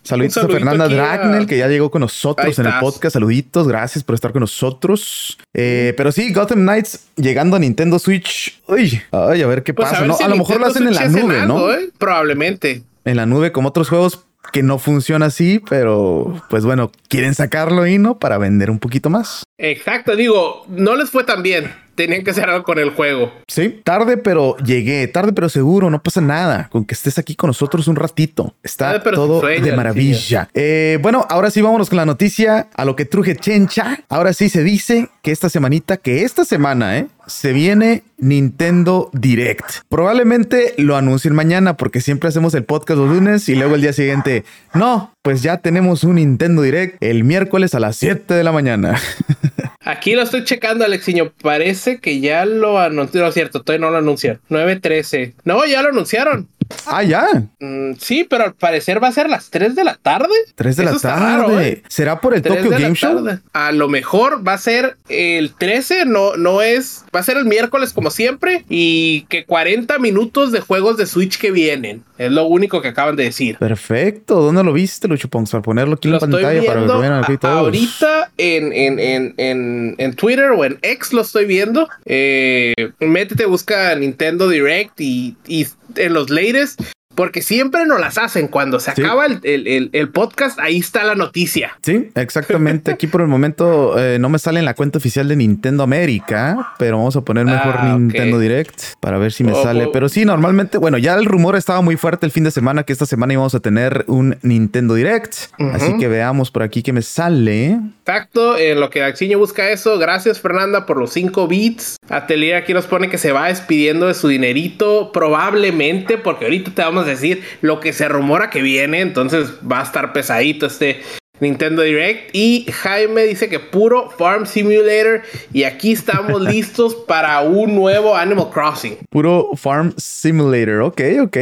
Saluditos 0.04 0.44
a 0.44 0.48
Fernanda 0.48 0.88
Dragnel, 0.88 1.46
que 1.46 1.58
ya 1.58 1.66
llegó 1.66 1.90
con 1.90 2.02
nosotros 2.02 2.56
en 2.58 2.66
el 2.66 2.74
podcast. 2.78 3.14
Saluditos, 3.14 3.66
gracias 3.66 4.04
por 4.04 4.14
estar 4.14 4.30
con 4.30 4.40
nosotros. 4.40 5.36
Eh, 5.52 5.94
pero 5.96 6.12
sí, 6.12 6.32
Gotham 6.32 6.60
Knights 6.60 7.08
llegando 7.16 7.56
a 7.56 7.58
Nintendo 7.58 7.98
Switch. 7.98 8.62
Uy, 8.68 9.02
ay, 9.10 9.42
a 9.42 9.46
ver 9.48 9.64
qué 9.64 9.74
pues 9.74 9.88
pasa. 9.88 10.04
A, 10.04 10.28
lo 10.28 10.36
mejor 10.36 10.60
lo 10.60 10.66
hacen 10.66 10.86
en 10.86 10.94
la 10.94 11.08
nube, 11.08 11.44
¿no? 11.44 11.72
¿eh? 11.72 11.90
Probablemente. 11.98 12.82
En 13.04 13.16
la 13.16 13.26
nube, 13.26 13.52
como 13.52 13.70
otros 13.70 13.88
juegos, 13.88 14.26
que 14.52 14.62
no 14.62 14.78
funciona 14.78 15.26
así, 15.26 15.60
pero 15.68 16.42
pues 16.48 16.64
bueno, 16.64 16.90
quieren 17.08 17.34
sacarlo 17.34 17.86
y 17.86 17.98
no 17.98 18.18
para 18.18 18.38
vender 18.38 18.70
un 18.70 18.78
poquito 18.78 19.10
más. 19.10 19.44
Exacto, 19.58 20.16
digo, 20.16 20.64
no 20.68 20.96
les 20.96 21.10
fue 21.10 21.24
tan 21.24 21.42
bien 21.42 21.70
tenían 21.98 22.22
que 22.22 22.30
hacer 22.30 22.48
algo 22.48 22.62
con 22.62 22.78
el 22.78 22.90
juego. 22.90 23.32
Sí, 23.48 23.80
tarde, 23.82 24.16
pero 24.18 24.56
llegué, 24.58 25.08
tarde, 25.08 25.32
pero 25.32 25.48
seguro, 25.48 25.90
no 25.90 26.00
pasa 26.00 26.20
nada. 26.20 26.68
Con 26.70 26.84
que 26.84 26.94
estés 26.94 27.18
aquí 27.18 27.34
con 27.34 27.48
nosotros 27.48 27.88
un 27.88 27.96
ratito. 27.96 28.54
Está 28.62 29.02
todo 29.02 29.40
de 29.40 29.72
maravilla. 29.72 30.48
Eh, 30.54 31.00
bueno, 31.02 31.26
ahora 31.28 31.50
sí 31.50 31.60
vámonos 31.60 31.88
con 31.88 31.96
la 31.96 32.06
noticia 32.06 32.68
a 32.76 32.84
lo 32.84 32.94
que 32.94 33.04
truje 33.04 33.34
Chencha. 33.34 34.04
Ahora 34.08 34.32
sí 34.32 34.48
se 34.48 34.62
dice 34.62 35.08
que 35.22 35.32
esta 35.32 35.48
semanita, 35.48 35.96
que 35.96 36.22
esta 36.22 36.44
semana, 36.44 36.98
¿eh? 36.98 37.08
Se 37.26 37.52
viene 37.52 38.04
Nintendo 38.16 39.10
Direct. 39.12 39.66
Probablemente 39.88 40.74
lo 40.78 40.96
anuncien 40.96 41.34
mañana 41.34 41.76
porque 41.76 42.00
siempre 42.00 42.28
hacemos 42.28 42.54
el 42.54 42.64
podcast 42.64 42.98
los 42.98 43.10
lunes 43.10 43.48
y 43.48 43.56
luego 43.56 43.74
el 43.74 43.82
día 43.82 43.92
siguiente, 43.92 44.44
no, 44.72 45.12
pues 45.22 45.42
ya 45.42 45.58
tenemos 45.58 46.04
un 46.04 46.14
Nintendo 46.14 46.62
Direct 46.62 46.96
el 47.02 47.24
miércoles 47.24 47.74
a 47.74 47.80
las 47.80 47.96
7 47.96 48.32
de 48.32 48.44
la 48.44 48.52
mañana. 48.52 48.98
Aquí 49.88 50.14
lo 50.14 50.20
estoy 50.20 50.44
checando, 50.44 50.84
Alexiño. 50.84 51.32
Parece 51.40 51.98
que 51.98 52.20
ya 52.20 52.44
lo 52.44 52.78
anunciaron. 52.78 53.28
No, 53.28 53.32
cierto, 53.32 53.62
todavía 53.62 53.86
no 53.86 53.90
lo 53.90 53.96
anunciaron. 53.96 54.38
9.13. 54.50 55.32
No, 55.44 55.64
ya 55.64 55.80
lo 55.80 55.88
anunciaron. 55.88 56.46
Ah, 56.84 57.02
ya. 57.02 57.26
Mm, 57.58 57.94
sí, 57.98 58.26
pero 58.28 58.44
al 58.44 58.54
parecer 58.54 59.02
va 59.02 59.08
a 59.08 59.12
ser 59.12 59.30
las 59.30 59.48
3 59.48 59.74
de 59.74 59.84
la 59.84 59.94
tarde. 59.94 60.34
3 60.56 60.76
de 60.76 60.84
la 60.84 60.98
tarde. 60.98 61.68
¿eh? 61.68 61.82
¿Será 61.88 62.20
por 62.20 62.34
el 62.34 62.42
Tokyo 62.42 62.68
Game 62.68 62.94
Show? 62.94 63.26
A 63.54 63.72
lo 63.72 63.88
mejor 63.88 64.46
va 64.46 64.52
a 64.52 64.58
ser 64.58 64.98
el 65.08 65.54
13, 65.54 66.04
no, 66.04 66.36
no 66.36 66.60
es. 66.60 67.04
Va 67.16 67.20
a 67.20 67.22
ser 67.22 67.38
el 67.38 67.46
miércoles 67.46 67.94
como 67.94 68.10
siempre. 68.10 68.66
Y 68.68 69.22
que 69.30 69.46
40 69.46 69.98
minutos 70.00 70.52
de 70.52 70.60
juegos 70.60 70.98
de 70.98 71.06
Switch 71.06 71.38
que 71.38 71.50
vienen. 71.50 72.04
Es 72.18 72.32
lo 72.32 72.44
único 72.44 72.82
que 72.82 72.88
acaban 72.88 73.16
de 73.16 73.24
decir. 73.24 73.56
Perfecto. 73.58 74.42
¿Dónde 74.42 74.64
lo 74.64 74.72
viste, 74.72 75.06
Lucho 75.08 75.28
Pongs? 75.28 75.50
Para 75.52 75.62
ponerlo 75.62 75.94
aquí 75.94 76.08
en 76.08 76.12
la 76.12 76.20
pantalla 76.20 76.62
para 76.64 76.80
que 76.86 76.92
vean 76.98 77.12
aquí 77.24 77.38
todos. 77.38 77.58
Ahorita 77.58 78.32
en, 78.36 78.72
en, 78.72 78.98
en, 78.98 79.34
en, 79.36 79.94
en 79.98 80.14
Twitter 80.14 80.50
o 80.50 80.64
en 80.64 80.78
X 80.82 81.12
lo 81.12 81.22
estoy 81.22 81.46
viendo. 81.46 81.88
Eh, 82.04 82.74
métete, 82.98 83.46
busca 83.46 83.94
Nintendo 83.94 84.48
Direct 84.48 85.00
y, 85.00 85.36
y 85.46 85.66
en 85.96 86.12
los 86.12 86.28
latest 86.28 86.80
porque 87.18 87.42
siempre 87.42 87.84
nos 87.84 87.98
las 87.98 88.16
hacen. 88.16 88.46
Cuando 88.46 88.78
se 88.78 88.92
acaba 88.92 89.26
el, 89.26 90.10
podcast, 90.14 90.60
ahí 90.60 90.78
está 90.78 91.02
la 91.02 91.16
noticia. 91.16 91.76
Sí, 91.82 92.10
exactamente. 92.14 92.92
Aquí 92.92 93.08
por 93.08 93.22
el 93.22 93.26
momento 93.26 93.98
eh, 93.98 94.20
no 94.20 94.28
me 94.28 94.38
sale 94.38 94.60
en 94.60 94.64
la 94.64 94.74
cuenta 94.74 94.98
oficial 94.98 95.26
de 95.26 95.34
Nintendo 95.34 95.82
América, 95.82 96.74
pero 96.78 96.96
vamos 96.96 97.16
a 97.16 97.22
poner 97.22 97.44
mejor 97.44 97.74
ah, 97.76 97.96
Nintendo 97.98 98.38
Direct 98.38 98.80
para 99.00 99.18
ver 99.18 99.32
si 99.32 99.42
me 99.42 99.50
oh, 99.50 99.60
sale. 99.64 99.86
Oh. 99.86 99.92
Pero 99.92 100.08
sí, 100.08 100.24
normalmente, 100.24 100.78
bueno, 100.78 100.96
ya 100.96 101.16
el 101.16 101.24
rumor 101.24 101.56
estaba 101.56 101.80
muy 101.80 101.96
fuerte 101.96 102.24
el 102.24 102.30
fin 102.30 102.44
de 102.44 102.52
semana 102.52 102.84
que 102.84 102.92
esta 102.92 103.04
semana 103.04 103.32
íbamos 103.32 103.56
a 103.56 103.58
tener 103.58 104.04
un 104.06 104.38
Nintendo 104.42 104.94
Direct. 104.94 105.34
Así 105.72 105.96
que 105.98 106.06
veamos 106.06 106.52
por 106.52 106.62
aquí 106.62 106.84
que 106.84 106.92
me 106.92 107.02
sale. 107.02 107.80
Exacto, 107.98 108.56
en 108.56 108.78
lo 108.78 108.90
que 108.90 109.02
Axiño 109.02 109.40
busca 109.40 109.70
eso. 109.70 109.98
Gracias, 109.98 110.40
Fernanda, 110.40 110.86
por 110.86 110.96
los 110.96 111.12
5 111.14 111.48
bits. 111.48 111.96
Atelier 112.08 112.54
aquí 112.54 112.72
nos 112.74 112.86
pone 112.86 113.10
que 113.10 113.18
se 113.18 113.32
va 113.32 113.48
despidiendo 113.48 114.06
de 114.06 114.14
su 114.14 114.28
dinerito, 114.28 115.10
probablemente, 115.12 116.16
porque 116.16 116.44
ahorita 116.44 116.70
te 116.70 116.82
vamos 116.82 117.06
a 117.06 117.07
decir 117.10 117.42
lo 117.60 117.80
que 117.80 117.92
se 117.92 118.08
rumora 118.08 118.50
que 118.50 118.62
viene, 118.62 119.00
entonces 119.00 119.54
va 119.70 119.80
a 119.80 119.84
estar 119.84 120.12
pesadito 120.12 120.66
este 120.66 121.00
Nintendo 121.40 121.82
Direct. 121.82 122.30
Y 122.34 122.66
Jaime 122.70 123.24
dice 123.24 123.48
que 123.48 123.60
puro 123.60 124.10
Farm 124.10 124.46
Simulator. 124.46 125.22
Y 125.52 125.64
aquí 125.64 125.92
estamos 125.92 126.40
listos 126.52 126.94
para 126.94 127.40
un 127.42 127.74
nuevo 127.74 128.16
Animal 128.16 128.50
Crossing. 128.50 128.98
Puro 129.10 129.50
Farm 129.54 129.94
Simulator, 129.96 130.82
ok, 130.82 131.00
ok. 131.22 131.36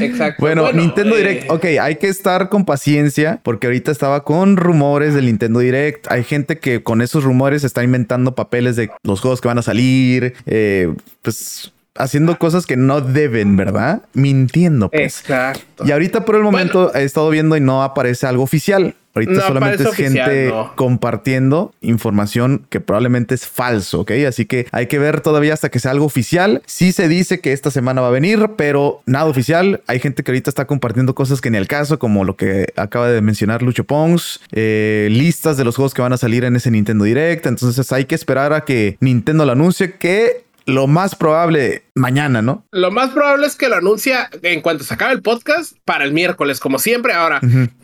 Exacto. 0.00 0.40
Bueno, 0.40 0.70
Nintendo 0.72 1.16
Direct, 1.16 1.44
eh, 1.44 1.48
ok, 1.50 1.64
hay 1.80 1.96
que 1.96 2.06
estar 2.06 2.48
con 2.48 2.64
paciencia 2.64 3.40
porque 3.42 3.66
ahorita 3.66 3.90
estaba 3.90 4.22
con 4.22 4.56
rumores 4.56 5.14
del 5.14 5.26
Nintendo 5.26 5.58
Direct. 5.58 6.06
Hay 6.10 6.22
gente 6.22 6.58
que 6.58 6.82
con 6.82 7.02
esos 7.02 7.24
rumores 7.24 7.64
está 7.64 7.82
inventando 7.82 8.36
papeles 8.36 8.76
de 8.76 8.90
los 9.02 9.20
juegos 9.20 9.40
que 9.40 9.48
van 9.48 9.58
a 9.58 9.62
salir. 9.62 10.34
Eh, 10.46 10.94
pues 11.22 11.72
haciendo 11.98 12.38
cosas 12.38 12.66
que 12.66 12.76
no 12.76 13.00
deben, 13.00 13.56
¿verdad? 13.56 14.02
Mintiendo, 14.14 14.90
pues. 14.90 15.20
Exacto. 15.20 15.84
Y 15.84 15.92
ahorita 15.92 16.24
por 16.24 16.36
el 16.36 16.42
momento 16.42 16.94
he 16.94 17.04
estado 17.04 17.28
viendo 17.30 17.56
y 17.56 17.60
no 17.60 17.82
aparece 17.82 18.26
algo 18.26 18.42
oficial. 18.42 18.94
Ahorita 19.16 19.46
solamente 19.46 19.82
es 19.82 19.94
gente 19.94 20.52
compartiendo 20.74 21.72
información 21.80 22.66
que 22.68 22.80
probablemente 22.80 23.34
es 23.34 23.46
falso, 23.46 24.00
¿ok? 24.00 24.12
Así 24.28 24.44
que 24.44 24.66
hay 24.72 24.88
que 24.88 24.98
ver 24.98 25.22
todavía 25.22 25.54
hasta 25.54 25.70
que 25.70 25.78
sea 25.78 25.92
algo 25.92 26.04
oficial. 26.04 26.62
Sí 26.66 26.92
se 26.92 27.08
dice 27.08 27.40
que 27.40 27.54
esta 27.54 27.70
semana 27.70 28.02
va 28.02 28.08
a 28.08 28.10
venir, 28.10 28.50
pero 28.58 29.00
nada 29.06 29.24
oficial. 29.24 29.80
Hay 29.86 30.00
gente 30.00 30.22
que 30.22 30.32
ahorita 30.32 30.50
está 30.50 30.66
compartiendo 30.66 31.14
cosas 31.14 31.40
que 31.40 31.50
ni 31.50 31.56
al 31.56 31.66
caso, 31.66 31.98
como 31.98 32.24
lo 32.24 32.36
que 32.36 32.66
acaba 32.76 33.08
de 33.08 33.22
mencionar 33.22 33.62
Lucho 33.62 33.84
Pons, 33.84 34.42
eh, 34.52 35.08
listas 35.10 35.56
de 35.56 35.64
los 35.64 35.76
juegos 35.76 35.94
que 35.94 36.02
van 36.02 36.12
a 36.12 36.18
salir 36.18 36.44
en 36.44 36.54
ese 36.54 36.70
Nintendo 36.70 37.04
Direct. 37.04 37.46
Entonces 37.46 37.90
hay 37.92 38.04
que 38.04 38.14
esperar 38.14 38.52
a 38.52 38.66
que 38.66 38.98
Nintendo 39.00 39.46
lo 39.46 39.52
anuncie 39.52 39.94
que 39.94 40.44
lo 40.66 40.88
más 40.88 41.14
probable 41.14 41.84
mañana, 41.96 42.42
¿no? 42.42 42.64
Lo 42.70 42.90
más 42.90 43.10
probable 43.10 43.46
es 43.46 43.56
que 43.56 43.68
lo 43.68 43.76
anuncia 43.76 44.28
en 44.42 44.60
cuanto 44.60 44.84
se 44.84 44.94
acabe 44.94 45.14
el 45.14 45.22
podcast 45.22 45.72
para 45.84 46.04
el 46.04 46.12
miércoles, 46.12 46.60
como 46.60 46.78
siempre. 46.78 47.14
Ahora, 47.14 47.40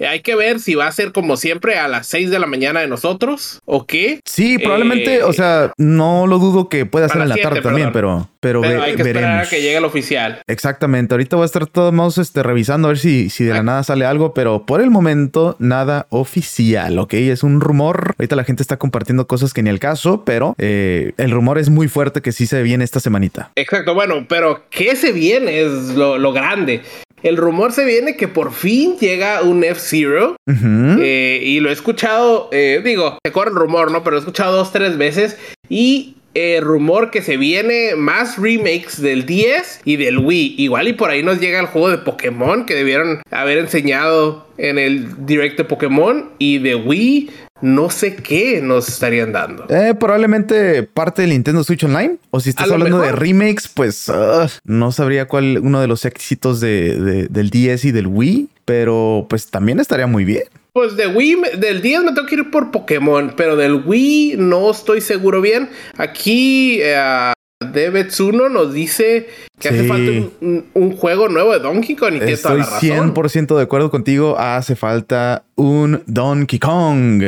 hay 0.06 0.20
que 0.20 0.36
ver 0.36 0.60
si 0.60 0.74
va 0.74 0.86
a 0.86 0.92
ser 0.92 1.12
como 1.12 1.36
siempre 1.36 1.78
a 1.78 1.88
las 1.88 2.06
6 2.06 2.30
de 2.30 2.38
la 2.38 2.46
mañana 2.46 2.80
de 2.80 2.88
nosotros 2.88 3.60
o 3.64 3.86
qué. 3.86 4.20
Sí, 4.24 4.58
probablemente, 4.58 5.16
eh, 5.16 5.22
o 5.22 5.32
sea, 5.32 5.72
no 5.78 6.26
lo 6.26 6.38
dudo 6.38 6.68
que 6.68 6.86
pueda 6.86 7.08
ser 7.08 7.22
en 7.22 7.30
la 7.30 7.36
tarde 7.36 7.62
también, 7.62 7.90
pero, 7.92 8.28
pero, 8.40 8.62
hay 8.62 8.94
que 8.94 9.02
esperar 9.02 9.44
a 9.44 9.48
que 9.48 9.62
llegue 9.62 9.78
el 9.78 9.84
oficial. 9.84 10.42
Exactamente. 10.46 11.14
Ahorita 11.14 11.36
voy 11.36 11.44
a 11.44 11.46
estar 11.46 11.66
todos 11.66 11.92
modos 11.92 12.18
este, 12.18 12.42
revisando 12.42 12.88
a 12.88 12.90
ver 12.90 12.98
si, 12.98 13.30
si 13.30 13.44
de 13.44 13.54
la 13.54 13.62
nada 13.62 13.82
sale 13.82 14.04
algo, 14.04 14.34
pero 14.34 14.66
por 14.66 14.82
el 14.82 14.90
momento 14.90 15.56
nada 15.58 16.06
oficial, 16.10 16.98
¿ok? 16.98 17.14
Es 17.14 17.42
un 17.42 17.60
rumor. 17.60 18.14
Ahorita 18.18 18.36
la 18.36 18.44
gente 18.44 18.62
está 18.62 18.76
compartiendo 18.76 19.26
cosas 19.26 19.54
que 19.54 19.62
ni 19.62 19.70
el 19.70 19.80
caso, 19.80 20.24
pero 20.24 20.54
eh, 20.58 21.12
el 21.16 21.30
rumor 21.30 21.58
es 21.58 21.70
muy 21.70 21.88
fuerte 21.88 22.20
que 22.20 22.32
sí 22.32 22.46
se 22.46 22.62
viene 22.62 22.84
esta 22.84 23.00
semanita. 23.00 23.50
Exacto. 23.56 23.94
Bueno, 24.04 24.26
pero 24.28 24.64
¿qué 24.68 24.96
se 24.96 25.12
viene? 25.12 25.60
Es 25.60 25.94
lo, 25.94 26.32
grande. 26.32 26.82
El 27.22 27.36
rumor 27.36 27.70
se 27.70 27.84
viene 27.84 28.16
que 28.16 28.26
por 28.26 28.52
fin 28.52 28.96
llega 28.98 29.42
un 29.42 29.62
F-Zero. 29.62 30.34
Eh, 30.48 31.40
y 31.40 31.60
lo 31.60 31.70
he 31.70 31.72
escuchado, 31.72 32.48
eh, 32.50 32.80
digo, 32.84 33.18
se 33.24 33.30
corre 33.30 33.50
el 33.50 33.56
rumor, 33.56 33.92
¿no? 33.92 34.02
Pero 34.02 34.16
he 34.16 34.18
escuchado 34.18 34.56
dos, 34.56 34.72
tres 34.72 34.98
veces. 34.98 35.38
Y 35.68 36.16
eh, 36.34 36.58
rumor 36.60 37.12
que 37.12 37.22
se 37.22 37.36
viene 37.36 37.94
más 37.94 38.38
remakes 38.38 39.00
del 39.00 39.24
10 39.24 39.82
y 39.84 39.94
del 39.94 40.18
Wii. 40.18 40.56
Igual 40.58 40.88
y 40.88 40.94
por 40.94 41.10
ahí 41.10 41.22
nos 41.22 41.38
llega 41.38 41.60
el 41.60 41.66
juego 41.66 41.88
de 41.88 41.98
Pokémon 41.98 42.66
que 42.66 42.74
debieron 42.74 43.22
haber 43.30 43.58
enseñado 43.58 44.48
en 44.58 44.78
el 44.78 45.26
direct 45.26 45.58
de 45.58 45.64
Pokémon 45.64 46.30
y 46.38 46.58
de 46.58 46.74
Wii. 46.74 47.30
No 47.62 47.90
sé 47.90 48.16
qué 48.16 48.60
nos 48.60 48.88
estarían 48.88 49.32
dando. 49.32 49.66
Eh, 49.68 49.94
probablemente 49.98 50.82
parte 50.82 51.22
del 51.22 51.30
Nintendo 51.30 51.64
Switch 51.64 51.84
Online. 51.84 52.16
O 52.30 52.40
si 52.40 52.50
estás 52.50 52.70
hablando 52.70 53.00
de 53.00 53.12
remakes, 53.12 53.68
pues 53.68 54.08
ah, 54.08 54.48
no 54.64 54.92
sabría 54.92 55.26
cuál 55.26 55.58
uno 55.58 55.80
de 55.80 55.86
los 55.86 56.04
éxitos 56.04 56.60
de, 56.60 57.28
del 57.30 57.50
10 57.50 57.86
y 57.86 57.92
del 57.92 58.08
Wii. 58.08 58.48
Pero 58.64 59.26
pues 59.28 59.48
también 59.48 59.80
estaría 59.80 60.06
muy 60.06 60.24
bien. 60.24 60.44
Pues 60.72 60.96
de 60.96 61.06
Wii, 61.06 61.42
del 61.58 61.82
10 61.82 62.02
me 62.02 62.12
tengo 62.12 62.26
que 62.26 62.34
ir 62.36 62.50
por 62.50 62.70
Pokémon, 62.70 63.34
pero 63.36 63.56
del 63.56 63.82
Wii 63.84 64.36
no 64.38 64.70
estoy 64.70 65.00
seguro 65.00 65.40
bien. 65.40 65.68
Aquí 65.98 66.78
eh, 66.80 67.32
Debetsuno 67.64 68.48
nos 68.48 68.72
dice 68.72 69.28
que 69.58 69.68
hace 69.68 69.84
falta 69.84 70.10
un, 70.40 70.96
juego 70.96 71.28
nuevo 71.28 71.52
de 71.52 71.60
Donkey 71.60 71.94
Kong 71.94 72.14
y 72.16 72.18
que 72.18 72.32
Estoy 72.32 72.62
100% 72.62 73.56
de 73.56 73.62
acuerdo 73.62 73.90
contigo. 73.90 74.36
Hace 74.38 74.76
falta 74.76 75.44
un 75.54 76.02
Donkey 76.06 76.58
Kong. 76.58 77.22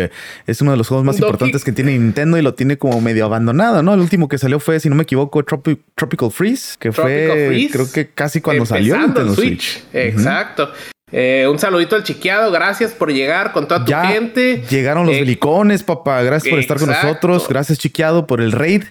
Es 0.47 0.61
uno 0.61 0.73
de 0.73 0.77
los 0.77 0.88
juegos 0.88 1.05
más 1.05 1.18
importantes 1.18 1.64
que 1.64 1.73
tiene 1.73 1.92
Nintendo 1.92 2.37
y 2.38 2.42
lo 2.42 2.55
tiene 2.55 2.77
como 2.77 3.01
medio 3.01 3.25
abandonado, 3.25 3.83
¿no? 3.83 3.94
El 3.94 4.01
último 4.01 4.29
que 4.29 4.38
salió 4.38 4.59
fue, 4.61 4.81
si 4.81 4.88
no 4.88 4.97
me 4.97 5.05
equivoco, 5.05 5.44
Tropical 5.44 6.31
Freeze, 6.31 6.77
que 6.79 6.92
fue 6.92 7.68
creo 7.70 7.90
que 7.90 8.09
casi 8.09 8.40
cuando 8.40 8.66
salió 8.66 8.97
Nintendo 8.97 9.35
Switch. 9.35 9.85
Exacto. 9.92 10.70
Eh, 11.16 11.47
un 11.49 11.61
saludito 11.61 11.94
al 11.94 12.03
chiqueado, 12.03 12.51
gracias 12.51 12.90
por 12.90 13.12
llegar 13.12 13.53
con 13.53 13.68
toda 13.68 13.85
tu 13.85 13.92
gente. 14.09 14.64
Llegaron 14.68 15.07
los 15.07 15.14
eh, 15.14 15.85
papá. 15.87 16.23
Gracias 16.23 16.51
por 16.51 16.59
estar 16.59 16.77
con 16.77 16.88
nosotros. 16.88 17.47
Gracias, 17.49 17.79
chiqueado, 17.79 18.27
por 18.27 18.40
el 18.40 18.51
raid. 18.51 18.83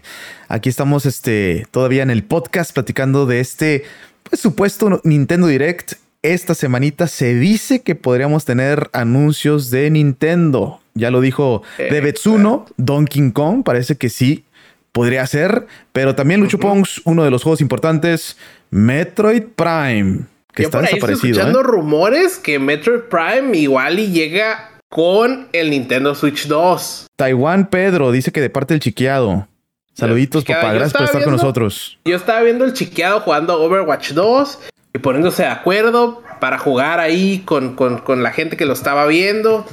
Aquí 0.54 0.70
estamos 0.70 1.08
este, 1.08 1.66
todavía 1.72 2.04
en 2.04 2.12
el 2.12 2.24
podcast 2.24 2.76
platicando 2.76 3.26
de 3.26 3.40
este 3.40 3.86
pues, 4.22 4.40
supuesto 4.40 5.02
Nintendo 5.04 5.48
Direct. 5.48 5.94
Esta 6.22 6.54
semanita 6.54 7.08
se 7.08 7.34
dice 7.34 7.82
que 7.82 7.96
podríamos 7.96 8.46
tener 8.46 8.88
anuncios 8.94 9.72
de 9.72 9.90
Nintendo. 9.90 10.80
Ya 10.94 11.10
lo 11.10 11.22
dijo 11.22 11.64
eh, 11.80 11.88
Debetsuno, 11.90 12.68
Donkey 12.78 13.32
Kong, 13.32 13.64
parece 13.64 13.96
que 13.96 14.10
sí 14.10 14.46
podría 14.92 15.26
ser, 15.26 15.66
pero 15.92 16.14
también 16.14 16.40
Lucho 16.40 16.60
Pongs, 16.60 17.02
uno 17.04 17.24
de 17.24 17.32
los 17.32 17.42
juegos 17.42 17.60
importantes, 17.60 18.38
Metroid 18.70 19.46
Prime 19.56 20.20
que 20.54 20.62
está 20.62 20.82
desaparecido. 20.82 21.32
escuchando 21.32 21.62
¿eh? 21.62 21.64
rumores 21.64 22.38
que 22.38 22.60
Metroid 22.60 23.06
Prime 23.10 23.58
igual 23.58 23.98
y 23.98 24.12
llega 24.12 24.70
con 24.88 25.48
el 25.52 25.72
Nintendo 25.72 26.14
Switch 26.14 26.46
2. 26.46 27.08
Taiwán 27.16 27.72
Pedro 27.72 28.12
dice 28.12 28.32
que 28.32 28.40
de 28.40 28.52
parte 28.52 28.76
del 28.76 28.82
chiqueado. 28.82 29.48
Saluditos, 29.94 30.44
papá. 30.44 30.74
Gracias 30.74 30.94
por 30.94 31.04
estar 31.04 31.24
con 31.24 31.34
nosotros. 31.34 32.00
Yo 32.06 32.16
estaba 32.16 32.42
viendo 32.42 32.66
el 32.66 32.74
chiqueado 32.74 33.20
jugando 33.22 33.62
Overwatch 33.62 34.12
2 34.12 34.60
y 34.96 35.00
poniéndose 35.00 35.44
de 35.44 35.50
acuerdo 35.50 36.24
para 36.40 36.58
jugar 36.58 37.00
ahí 37.00 37.44
con, 37.46 37.76
con, 37.76 38.00
con 38.00 38.24
la 38.24 38.32
gente 38.32 38.58
que 38.58 38.66
lo 38.66 38.74
estaba 38.74 39.06
viendo. 39.06 39.66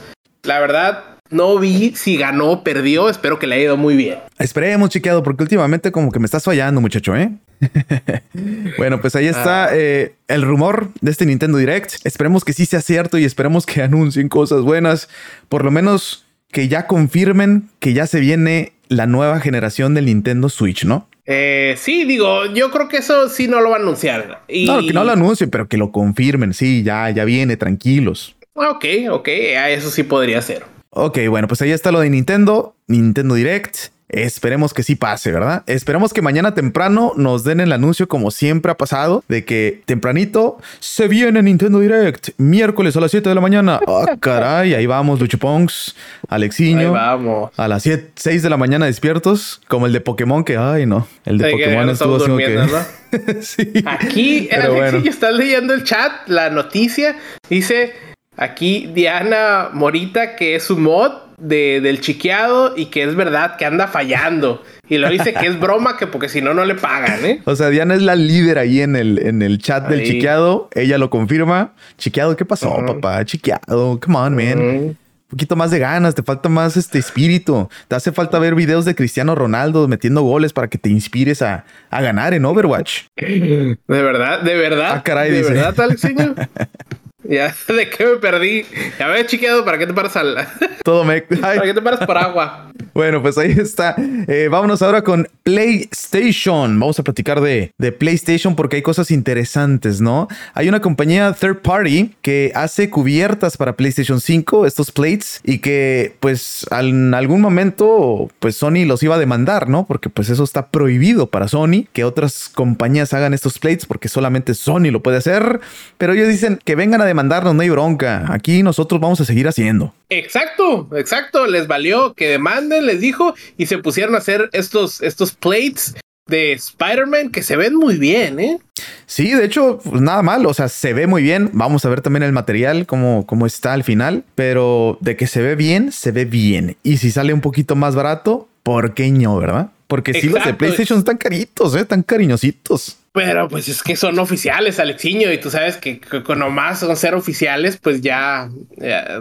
La 0.43 0.61
verdad, 0.61 1.05
no 1.31 1.59
vi 1.59 1.95
si 1.95 2.17
ganó 2.17 2.51
o 2.51 2.65
perdió. 2.65 3.09
Espero 3.09 3.39
que 3.39 3.47
le 3.47 3.57
haya 3.57 3.65
ido 3.65 3.77
muy 3.77 3.97
bien. 3.97 4.19
Esperemos, 4.39 4.91
chiqueado, 4.91 5.23
porque 5.23 5.43
últimamente 5.43 5.93
como 5.93 6.11
que 6.11 6.19
me 6.19 6.27
estás 6.27 6.45
fallando, 6.45 6.81
muchacho, 6.81 7.17
¿eh? 7.17 7.33
bueno, 8.79 9.01
pues 9.01 9.15
ahí 9.17 9.27
está 9.27 9.67
ah. 9.67 9.71
eh, 9.73 10.15
el 10.29 10.43
rumor 10.43 10.91
de 11.01 11.11
este 11.11 11.27
Nintendo 11.27 11.59
Direct. 11.59 11.95
Esperemos 12.05 12.45
que 12.45 12.53
sí 12.53 12.67
sea 12.67 12.81
cierto 12.81 13.19
y 13.19 13.25
esperemos 13.25 13.67
que 13.67 13.83
anuncien 13.83 14.29
cosas 14.29 14.63
buenas. 14.63 15.09
Por 15.49 15.65
lo 15.65 15.71
menos 15.71 16.27
que 16.51 16.69
ya 16.69 16.87
confirmen 16.87 17.71
que 17.79 17.93
ya 17.93 18.07
se 18.07 18.21
viene 18.21 18.73
la 18.91 19.07
nueva 19.07 19.41
generación 19.41 19.95
del 19.95 20.07
Nintendo 20.07 20.49
Switch, 20.51 20.85
¿no? 20.85 21.09
Eh, 21.25 21.77
sí, 21.79 22.05
digo, 22.05 22.47
yo 22.53 22.71
creo 22.71 22.89
que 22.89 22.99
eso 22.99 23.29
sí 23.29 23.47
no 23.47 23.61
lo 23.61 23.71
va 23.71 23.77
a 23.77 23.79
anunciar. 23.79 24.43
No, 24.49 24.81
que 24.81 24.93
no 24.93 25.05
lo 25.05 25.13
anuncien, 25.13 25.49
pero 25.49 25.69
que 25.69 25.77
lo 25.77 25.93
confirmen. 25.93 26.53
Sí, 26.53 26.83
ya, 26.83 27.09
ya 27.11 27.25
viene, 27.25 27.57
tranquilos. 27.57 28.35
Ok, 28.55 28.85
ok, 29.11 29.29
eso 29.29 29.91
sí 29.91 30.03
podría 30.03 30.43
ser. 30.43 30.65
Ok, 30.91 31.19
bueno, 31.29 31.47
pues 31.47 31.63
ahí 31.63 31.71
está 31.71 31.93
lo 31.93 32.01
de 32.01 32.11
Nintendo, 32.11 32.75
Nintendo 32.89 33.37
Direct. 33.37 33.77
Esperemos 34.11 34.75
que 34.75 34.83
sí 34.83 34.97
pase, 34.97 35.31
¿verdad? 35.31 35.63
Esperemos 35.67 36.13
que 36.13 36.21
mañana 36.21 36.53
temprano 36.53 37.13
nos 37.17 37.45
den 37.45 37.61
el 37.61 37.73
anuncio 37.73 38.09
como 38.09 38.33
siempre 38.33 38.73
ha 38.73 38.77
pasado, 38.77 39.23
de 39.29 39.45
que 39.45 39.83
tempranito 39.87 40.59
se 40.81 41.07
viene 41.07 41.43
Nintendo 41.43 41.79
Direct, 41.79 42.31
miércoles 42.37 42.97
a 42.97 43.01
las 43.01 43.13
7 43.13 43.29
de 43.29 43.35
la 43.35 43.41
mañana. 43.41 43.81
Ah, 43.87 44.17
caray, 44.21 44.75
ahí 44.75 44.87
vamos, 44.87 45.21
Luchupongs, 45.21 45.95
Alexiño. 46.29 46.81
Ahí 46.81 46.87
vamos. 46.89 47.51
A 47.57 47.69
las 47.69 47.85
7, 47.85 48.11
6 48.17 48.43
de 48.43 48.51
la 48.51 48.57
mañana 48.57 48.87
despiertos, 48.87 49.61
como 49.69 49.87
el 49.87 49.93
de 49.93 50.01
Pokémon, 50.01 50.43
que, 50.43 50.57
ay, 50.57 50.87
no, 50.87 51.07
el 51.25 51.39
de 51.39 51.51
Pokémon 51.53 51.89
estuvo 51.89 52.19
durmiendo, 52.19 52.79
que... 53.11 53.43
sí. 53.43 53.73
Aquí, 53.87 54.49
bueno. 54.71 54.99
estás 55.05 55.35
leyendo 55.35 55.73
el 55.73 55.85
chat, 55.85 56.27
la 56.27 56.51
noticia, 56.51 57.17
dice 57.49 58.10
Aquí 58.41 58.89
Diana 58.95 59.69
Morita, 59.75 60.35
que 60.35 60.55
es 60.55 60.63
su 60.63 60.79
mod 60.79 61.13
de, 61.37 61.83
del 61.83 62.01
chiqueado 62.01 62.73
y 62.75 62.87
que 62.87 63.03
es 63.03 63.15
verdad 63.15 63.57
que 63.59 63.67
anda 63.67 63.87
fallando. 63.87 64.63
Y 64.89 64.97
lo 64.97 65.11
dice 65.11 65.35
que 65.35 65.47
es 65.47 65.61
broma, 65.61 65.99
que 65.99 66.07
porque 66.07 66.31
si 66.31 66.41
no, 66.41 66.55
no 66.55 66.65
le 66.65 66.75
pagan, 66.75 67.23
¿eh? 67.23 67.43
O 67.45 67.55
sea, 67.55 67.69
Diana 67.69 67.95
es 67.95 68.01
la 68.01 68.15
líder 68.15 68.59
ahí 68.59 68.81
en 68.81 68.97
el, 68.97 69.19
en 69.19 69.43
el 69.43 69.59
chat 69.59 69.87
del 69.89 70.07
chiqueado. 70.07 70.71
Ella 70.75 70.97
lo 70.97 71.11
confirma. 71.11 71.75
Chiqueado, 71.99 72.35
¿qué 72.35 72.47
pasó, 72.47 72.83
papá? 72.87 73.23
Chiqueado, 73.27 74.01
come 74.01 74.17
on, 74.17 74.35
man. 74.35 74.59
Un 74.59 74.97
poquito 75.29 75.55
más 75.55 75.71
de 75.71 75.79
ganas, 75.79 76.15
te 76.15 76.23
falta 76.23 76.49
más 76.49 76.79
este 76.79 76.99
espíritu. 76.99 77.69
Te 77.89 77.95
hace 77.95 78.11
falta 78.11 78.39
ver 78.39 78.55
videos 78.55 78.87
de 78.87 78.95
Cristiano 78.95 79.35
Ronaldo 79.35 79.87
metiendo 79.87 80.23
goles 80.23 80.55
para 80.55 80.69
que 80.69 80.79
te 80.79 80.89
inspires 80.89 81.43
a, 81.43 81.67
ganar 81.91 82.33
en 82.33 82.47
Overwatch. 82.47 83.03
De 83.17 83.77
verdad, 83.87 84.41
de 84.41 84.55
verdad. 84.55 84.93
Ah, 84.95 85.03
caray, 85.03 85.31
¿De 85.31 85.39
dice. 85.39 85.53
verdad, 85.53 85.79
Alexiño? 85.79 86.35
Ya, 87.25 87.55
¿de 87.69 87.91
qué 87.91 88.07
me 88.07 88.17
perdí? 88.17 88.65
Ya 88.99 89.09
me 89.09 89.21
he 89.21 89.27
chiqueado, 89.27 89.65
¿para 89.65 89.79
qué 89.79 89.87
te 89.87 89.95
paras 89.95 90.17
al...? 90.17 90.37
Todo 90.85 91.05
me... 91.05 91.23
¿Para 91.23 91.63
qué 91.63 91.75
te 91.75 91.83
paras 91.83 92.07
por 92.07 92.17
agua? 92.19 92.71
Bueno, 92.95 93.23
pues 93.23 93.39
ahí 93.39 93.53
está. 93.53 93.95
Eh, 94.27 94.49
vámonos 94.51 94.83
ahora 94.83 95.03
con 95.03 95.29
PlayStation. 95.43 96.79
Vamos 96.81 96.99
a 96.99 97.05
platicar 97.05 97.41
de, 97.41 97.73
de, 97.79 97.93
PlayStation 97.93 98.57
porque 98.57 98.77
hay 98.77 98.83
cosas 98.83 99.11
interesantes, 99.11 100.01
¿no? 100.01 100.29
Hay 100.55 100.69
una 100.69 100.81
compañía 100.81 101.33
third 101.33 101.59
party 101.59 102.15
que 102.23 102.53
hace 102.55 102.91
cubiertas 102.91 103.57
para 103.57 103.77
PlayStation 103.77 104.21
5, 104.21 104.67
estos 104.67 104.91
plates, 104.91 105.41
y 105.45 105.59
que 105.59 106.17
pues 106.21 106.67
en 106.71 107.15
algún 107.15 107.41
momento 107.41 108.29
pues 108.39 108.57
Sony 108.57 108.85
los 108.87 109.03
iba 109.03 109.17
a 109.17 109.19
demandar, 109.19 109.69
¿no? 109.69 109.87
Porque 109.87 110.09
pues 110.09 110.29
eso 110.31 110.43
está 110.43 110.69
prohibido 110.69 111.29
para 111.29 111.49
Sony, 111.49 111.87
que 111.93 112.05
otras 112.05 112.49
compañías 112.49 113.15
hagan 113.15 113.35
estos 113.35 113.59
plates 113.59 113.87
porque 113.87 114.09
solamente 114.09 114.55
Sony 114.55 114.91
lo 114.91 115.03
puede 115.03 115.19
hacer, 115.19 115.61
pero 115.97 116.15
ellos 116.15 116.29
dicen 116.29 116.59
que 116.65 116.75
vengan 116.75 117.01
a 117.01 117.07
demandarnos, 117.11 117.55
no 117.55 117.63
hay 117.63 117.69
bronca. 117.69 118.27
Aquí 118.29 118.63
nosotros 118.63 119.01
vamos 119.01 119.21
a 119.21 119.25
seguir 119.25 119.47
haciendo. 119.49 119.95
Exacto, 120.09 120.89
exacto. 120.97 121.47
Les 121.47 121.67
valió 121.67 122.15
que 122.15 122.29
demanden, 122.29 122.87
les 122.87 123.01
dijo, 123.01 123.35
y 123.57 123.67
se 123.67 123.79
pusieron 123.79 124.15
a 124.15 124.19
hacer 124.19 124.49
estos, 124.53 125.03
estos 125.03 125.33
plates 125.33 125.95
de 126.27 126.53
Spider-Man 126.53 127.31
que 127.31 127.43
se 127.43 127.57
ven 127.57 127.75
muy 127.75 127.97
bien, 127.97 128.41
¿eh? 128.41 128.59
Sí, 129.07 129.33
de 129.33 129.45
hecho, 129.45 129.81
pues 129.85 130.01
nada 130.01 130.23
mal, 130.23 130.47
o 130.47 130.55
sea, 130.55 130.69
se 130.69 130.95
ve 130.95 131.07
muy 131.07 131.23
bien. 131.23 131.51
Vamos 131.53 131.85
a 131.85 131.91
ver 131.91 132.01
también 132.01 132.23
el 132.23 132.33
material, 132.33 132.87
cómo, 132.87 133.27
cómo 133.27 133.47
está 133.47 133.73
al 133.73 133.85
final, 133.85 134.25
pero 134.35 134.97
de 135.01 135.17
que 135.17 135.27
se 135.27 135.43
ve 135.43 135.57
bien, 135.57 135.93
se 135.93 136.13
ve 136.13 136.25
bien. 136.25 136.77
Y 136.83 136.99
si 136.99 137.11
sale 137.11 137.35
un 137.35 137.41
poquito 137.41 137.77
más 137.77 137.95
barato, 137.95 138.49
¿por 138.63 138.95
qué 138.95 139.11
no, 139.11 139.37
verdad? 139.37 139.71
Porque 139.89 140.15
si 140.15 140.29
los 140.29 140.45
de 140.45 140.55
PlayStation 140.55 141.01
están 141.01 141.17
caritos, 141.17 141.75
¿eh? 141.75 141.81
Están 141.81 142.05
cariñositos. 142.05 143.00
Pero 143.13 143.49
pues 143.49 143.69
es 143.69 143.83
que 143.83 143.97
son 143.97 144.19
oficiales, 144.21 144.79
Alexiño, 144.79 145.33
y 145.33 145.39
tú 145.39 145.51
sabes 145.51 145.77
que, 145.77 146.01
con 146.01 146.39
nomás 146.39 146.79
son 146.79 146.97
ser 146.97 147.15
oficiales, 147.15 147.77
pues 147.77 148.03
ya, 148.03 148.49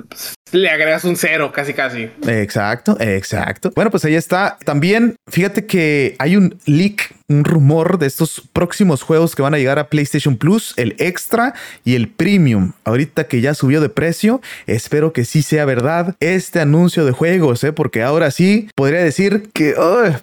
pues, 0.07 0.35
le 0.51 0.69
agregas 0.69 1.03
un 1.03 1.15
cero, 1.15 1.51
casi 1.53 1.73
casi. 1.73 2.09
Exacto, 2.27 2.97
exacto. 2.99 3.71
Bueno, 3.75 3.91
pues 3.91 4.05
ahí 4.05 4.15
está. 4.15 4.57
También, 4.63 5.15
fíjate 5.27 5.65
que 5.65 6.15
hay 6.19 6.35
un 6.35 6.57
leak, 6.65 7.13
un 7.27 7.43
rumor 7.43 7.99
de 7.99 8.07
estos 8.07 8.41
próximos 8.53 9.03
juegos 9.03 9.35
que 9.35 9.41
van 9.41 9.53
a 9.53 9.57
llegar 9.57 9.79
a 9.79 9.87
PlayStation 9.87 10.37
Plus, 10.37 10.73
el 10.77 10.95
Extra 10.97 11.53
y 11.85 11.95
el 11.95 12.07
Premium. 12.07 12.73
Ahorita 12.83 13.25
que 13.25 13.41
ya 13.41 13.53
subió 13.53 13.81
de 13.81 13.89
precio, 13.89 14.41
espero 14.65 15.13
que 15.13 15.25
sí 15.25 15.41
sea 15.41 15.65
verdad 15.65 16.15
este 16.19 16.59
anuncio 16.59 17.05
de 17.05 17.11
juegos, 17.11 17.63
¿eh? 17.63 17.73
porque 17.73 18.01
ahora 18.01 18.31
sí 18.31 18.69
podría 18.75 19.03
decir 19.03 19.49
que 19.53 19.75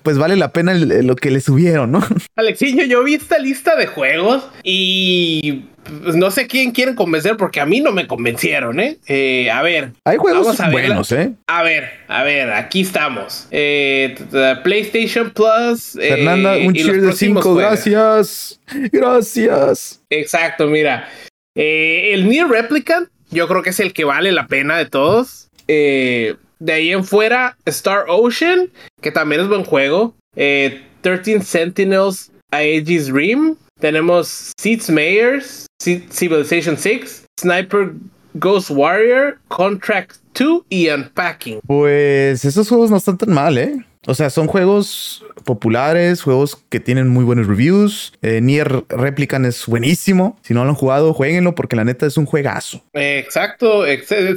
pues 0.03 0.19
vale 0.19 0.37
la 0.37 0.53
pena 0.53 0.75
lo 0.75 1.17
que 1.17 1.31
le 1.31 1.41
subieron, 1.41 1.93
¿no? 1.93 2.05
Alexiño, 2.37 2.85
yo 2.85 3.03
vi 3.05 3.15
esta 3.15 3.39
lista 3.39 3.77
de 3.77 3.87
juegos 3.87 4.49
y 4.63 5.67
pues, 6.03 6.17
no 6.17 6.31
sé 6.31 6.47
quién 6.47 6.73
quieren 6.73 6.95
convencer 6.95 7.37
porque 7.37 7.61
a 7.61 7.67
mí 7.67 7.81
no 7.81 7.93
me 7.93 8.07
convencieron, 8.07 8.81
¿eh? 8.81 8.99
eh 9.07 9.51
a 9.51 9.63
ver. 9.63 9.93
Hay 10.05 10.17
juegos 10.17 10.57
buenos, 10.71 11.13
¿eh? 11.13 11.33
A 11.47 11.63
ver, 11.63 11.91
a 12.09 12.23
ver, 12.23 12.53
aquí 12.53 12.83
estamos. 12.83 13.47
Eh, 13.51 14.17
PlayStation 14.63 15.31
Plus. 15.31 15.97
Eh, 15.97 16.09
Fernanda, 16.09 16.57
un 16.57 16.73
cheer 16.73 17.01
de 17.01 17.13
cinco, 17.13 17.55
gracias. 17.55 18.61
Gracias. 18.93 20.03
Exacto, 20.11 20.67
mira. 20.67 21.09
el 21.55 22.29
Near 22.29 22.49
Replicant, 22.49 23.09
yo 23.31 23.49
creo 23.49 23.63
que 23.63 23.71
es 23.71 23.81
el 23.81 23.93
que 23.93 24.05
vale 24.05 24.33
la 24.33 24.47
pena 24.47 24.77
de 24.79 24.87
todos. 24.87 25.49
de 25.67 26.37
ahí 26.69 26.93
en 26.93 27.05
fuera, 27.05 27.57
Star 27.65 28.05
Ocean, 28.09 28.71
que 29.01 29.11
también 29.11 29.43
es 29.43 29.49
buen 29.49 29.65
juego. 29.65 30.15
13 30.35 31.43
Sentinels 31.43 32.33
Aegis 32.51 33.11
Rim. 33.11 33.57
Tenemos 33.79 34.53
Seeds 34.59 34.89
Mayors, 34.89 35.67
Civilization 35.79 36.79
6, 36.79 37.27
Sniper 37.39 37.93
Ghost 38.35 38.71
Warrior, 38.71 39.39
Contract 39.49 40.17
2 40.33 40.63
y 40.71 40.89
Unpacking. 40.89 41.61
Pues 41.67 42.45
esos 42.47 42.69
juegos 42.69 42.91
no 42.91 42.97
están 42.97 43.19
tan 43.19 43.33
mal, 43.33 43.59
¿eh? 43.59 43.85
O 44.07 44.15
sea, 44.15 44.31
son 44.31 44.47
juegos 44.47 45.25
populares, 45.45 46.23
juegos 46.23 46.63
que 46.69 46.81
tienen 46.81 47.09
muy 47.09 47.25
buenos 47.25 47.49
reviews. 47.49 48.13
Eh, 48.23 48.41
Nier 48.41 48.85
Replicant 48.89 49.45
es 49.45 49.67
buenísimo. 49.67 50.39
Si 50.43 50.55
no 50.55 50.65
lo 50.65 50.71
han 50.71 50.77
jugado, 50.77 51.13
jueguenlo 51.13 51.55
porque 51.55 51.77
la 51.77 51.85
neta 51.85 52.07
es 52.07 52.17
un 52.17 52.25
juegazo. 52.25 52.83
Exacto. 52.95 53.83